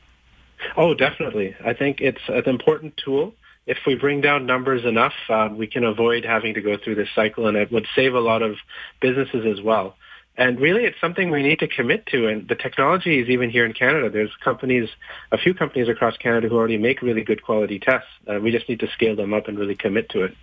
Oh, 0.76 0.95
definitely. 0.95 1.57
I 1.64 1.72
think 1.72 2.01
it's 2.01 2.28
an 2.28 2.45
important 2.49 2.97
tool 2.97 3.34
if 3.67 3.79
we 3.87 3.95
bring 3.95 4.21
down 4.21 4.47
numbers 4.47 4.85
enough, 4.85 5.13
uh, 5.29 5.49
we 5.53 5.67
can 5.67 5.85
avoid 5.85 6.25
having 6.25 6.55
to 6.55 6.61
go 6.61 6.77
through 6.77 6.97
this 6.97 7.09
cycle, 7.15 7.47
and 7.47 7.57
it 7.57 7.71
would 7.71 7.87
save 7.95 8.15
a 8.15 8.21
lot 8.21 8.43
of 8.43 8.57
businesses 9.01 9.47
as 9.47 9.63
well. 9.63 9.97
And 10.37 10.59
really, 10.59 10.85
it's 10.85 11.01
something 11.01 11.31
we 11.31 11.43
need 11.43 11.59
to 11.59 11.69
commit 11.69 12.07
to. 12.07 12.27
And 12.27 12.49
the 12.49 12.55
technology 12.55 13.21
is 13.21 13.29
even 13.29 13.51
here 13.51 13.67
in 13.67 13.75
Canada. 13.75 14.09
There's 14.09 14.35
companies, 14.43 14.89
a 15.31 15.37
few 15.37 15.53
companies 15.53 15.89
across 15.89 16.17
Canada 16.17 16.49
who 16.49 16.57
already 16.57 16.79
make 16.79 17.03
really 17.03 17.23
good 17.23 17.43
quality 17.43 17.79
tests. 17.79 18.09
Uh, 18.27 18.41
we 18.41 18.51
just 18.51 18.69
need 18.69 18.81
to 18.81 18.89
scale 18.95 19.15
them 19.15 19.35
up 19.35 19.47
and 19.47 19.59
really 19.59 19.75
commit 19.75 20.09
to 20.11 20.23
it. 20.23 20.35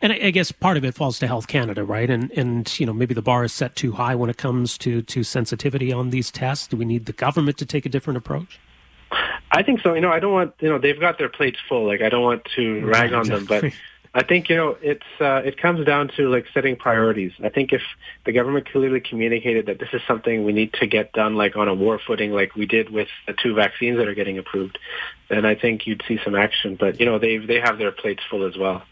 And 0.00 0.12
I 0.12 0.30
guess 0.30 0.52
part 0.52 0.76
of 0.76 0.84
it 0.84 0.94
falls 0.94 1.18
to 1.18 1.26
Health 1.26 1.48
Canada, 1.48 1.82
right? 1.82 2.08
And 2.08 2.30
and 2.32 2.78
you 2.78 2.86
know 2.86 2.92
maybe 2.92 3.14
the 3.14 3.22
bar 3.22 3.44
is 3.44 3.52
set 3.52 3.74
too 3.74 3.92
high 3.92 4.14
when 4.14 4.30
it 4.30 4.36
comes 4.36 4.78
to 4.78 5.02
to 5.02 5.24
sensitivity 5.24 5.92
on 5.92 6.10
these 6.10 6.30
tests. 6.30 6.68
Do 6.68 6.76
we 6.76 6.84
need 6.84 7.06
the 7.06 7.12
government 7.12 7.58
to 7.58 7.66
take 7.66 7.84
a 7.84 7.88
different 7.88 8.16
approach? 8.16 8.60
I 9.50 9.62
think 9.62 9.80
so. 9.80 9.94
You 9.94 10.00
know, 10.00 10.12
I 10.12 10.20
don't 10.20 10.32
want 10.32 10.54
you 10.60 10.68
know 10.68 10.78
they've 10.78 10.98
got 10.98 11.18
their 11.18 11.28
plates 11.28 11.58
full. 11.68 11.86
Like 11.86 12.02
I 12.02 12.08
don't 12.08 12.22
want 12.22 12.44
to 12.56 12.84
rag 12.84 13.12
on 13.12 13.28
them, 13.28 13.46
but 13.46 13.64
I 14.14 14.22
think 14.22 14.48
you 14.48 14.56
know 14.56 14.76
it's 14.82 15.06
uh, 15.20 15.42
it 15.44 15.60
comes 15.60 15.86
down 15.86 16.08
to 16.16 16.28
like 16.28 16.46
setting 16.52 16.76
priorities. 16.76 17.32
I 17.42 17.48
think 17.48 17.72
if 17.72 17.82
the 18.24 18.32
government 18.32 18.70
clearly 18.70 19.00
communicated 19.00 19.66
that 19.66 19.78
this 19.78 19.90
is 19.92 20.00
something 20.06 20.44
we 20.44 20.52
need 20.52 20.72
to 20.74 20.86
get 20.86 21.12
done, 21.12 21.34
like 21.36 21.56
on 21.56 21.68
a 21.68 21.74
war 21.74 22.00
footing, 22.04 22.32
like 22.32 22.54
we 22.54 22.66
did 22.66 22.90
with 22.90 23.08
the 23.26 23.32
two 23.32 23.54
vaccines 23.54 23.98
that 23.98 24.08
are 24.08 24.14
getting 24.14 24.38
approved, 24.38 24.78
then 25.28 25.44
I 25.44 25.54
think 25.54 25.86
you'd 25.86 26.02
see 26.08 26.18
some 26.24 26.34
action. 26.34 26.76
But 26.78 27.00
you 27.00 27.06
know 27.06 27.18
they 27.18 27.38
they 27.38 27.60
have 27.60 27.78
their 27.78 27.92
plates 27.92 28.22
full 28.28 28.46
as 28.46 28.56
well. 28.56 28.82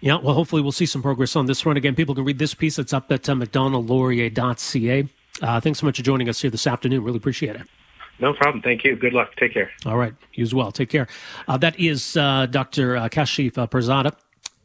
Yeah, 0.00 0.16
well, 0.16 0.34
hopefully 0.34 0.62
we'll 0.62 0.72
see 0.72 0.86
some 0.86 1.00
progress 1.00 1.36
on 1.36 1.46
this 1.46 1.64
one. 1.64 1.76
Again, 1.76 1.94
people 1.94 2.14
can 2.14 2.24
read 2.24 2.38
this 2.38 2.54
piece. 2.54 2.78
It's 2.78 2.92
up 2.92 3.12
at 3.12 3.28
uh, 3.28 3.34
macdonaldlaurier.ca. 3.34 5.08
Uh, 5.40 5.60
thanks 5.60 5.78
so 5.78 5.86
much 5.86 5.96
for 5.96 6.02
joining 6.02 6.28
us 6.28 6.40
here 6.40 6.50
this 6.50 6.66
afternoon. 6.66 7.04
Really 7.04 7.18
appreciate 7.18 7.56
it. 7.56 7.68
No 8.18 8.32
problem. 8.32 8.62
Thank 8.62 8.84
you. 8.84 8.96
Good 8.96 9.12
luck. 9.12 9.34
Take 9.36 9.54
care. 9.54 9.70
All 9.84 9.96
right. 9.96 10.14
You 10.34 10.42
as 10.42 10.54
well. 10.54 10.70
Take 10.70 10.90
care. 10.90 11.08
Uh, 11.48 11.56
that 11.58 11.78
is 11.78 12.16
uh, 12.16 12.46
Dr. 12.46 12.96
Uh, 12.96 13.08
Kashif 13.08 13.58
uh, 13.58 13.66
Pirzada. 13.66 14.14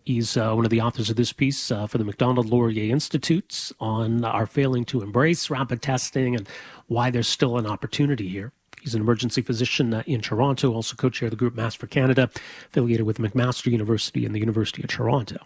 He's 0.05 0.37
uh, 0.37 0.53
one 0.53 0.63
of 0.63 0.71
the 0.71 0.79
authors 0.79 1.09
of 1.09 1.17
this 1.17 1.33
piece 1.33 1.69
uh, 1.69 1.85
for 1.85 1.97
the 1.97 2.05
Macdonald 2.05 2.49
Laurier 2.49 2.93
Institute 2.93 3.73
on 3.81 4.23
our 4.23 4.45
failing 4.45 4.85
to 4.85 5.01
embrace 5.01 5.49
rapid 5.49 5.81
testing 5.81 6.33
and 6.33 6.47
why 6.87 7.09
there's 7.09 7.27
still 7.27 7.57
an 7.57 7.67
opportunity 7.67 8.29
here. 8.29 8.53
He's 8.81 8.95
an 8.95 9.01
emergency 9.01 9.41
physician 9.41 9.93
uh, 9.93 10.03
in 10.05 10.21
Toronto, 10.21 10.73
also 10.73 10.95
co 10.95 11.09
chair 11.09 11.27
of 11.27 11.31
the 11.31 11.35
group 11.35 11.55
Masks 11.55 11.75
for 11.75 11.87
Canada, 11.87 12.29
affiliated 12.67 13.05
with 13.05 13.17
McMaster 13.17 13.69
University 13.69 14.25
and 14.25 14.33
the 14.33 14.39
University 14.39 14.81
of 14.81 14.87
Toronto. 14.87 15.45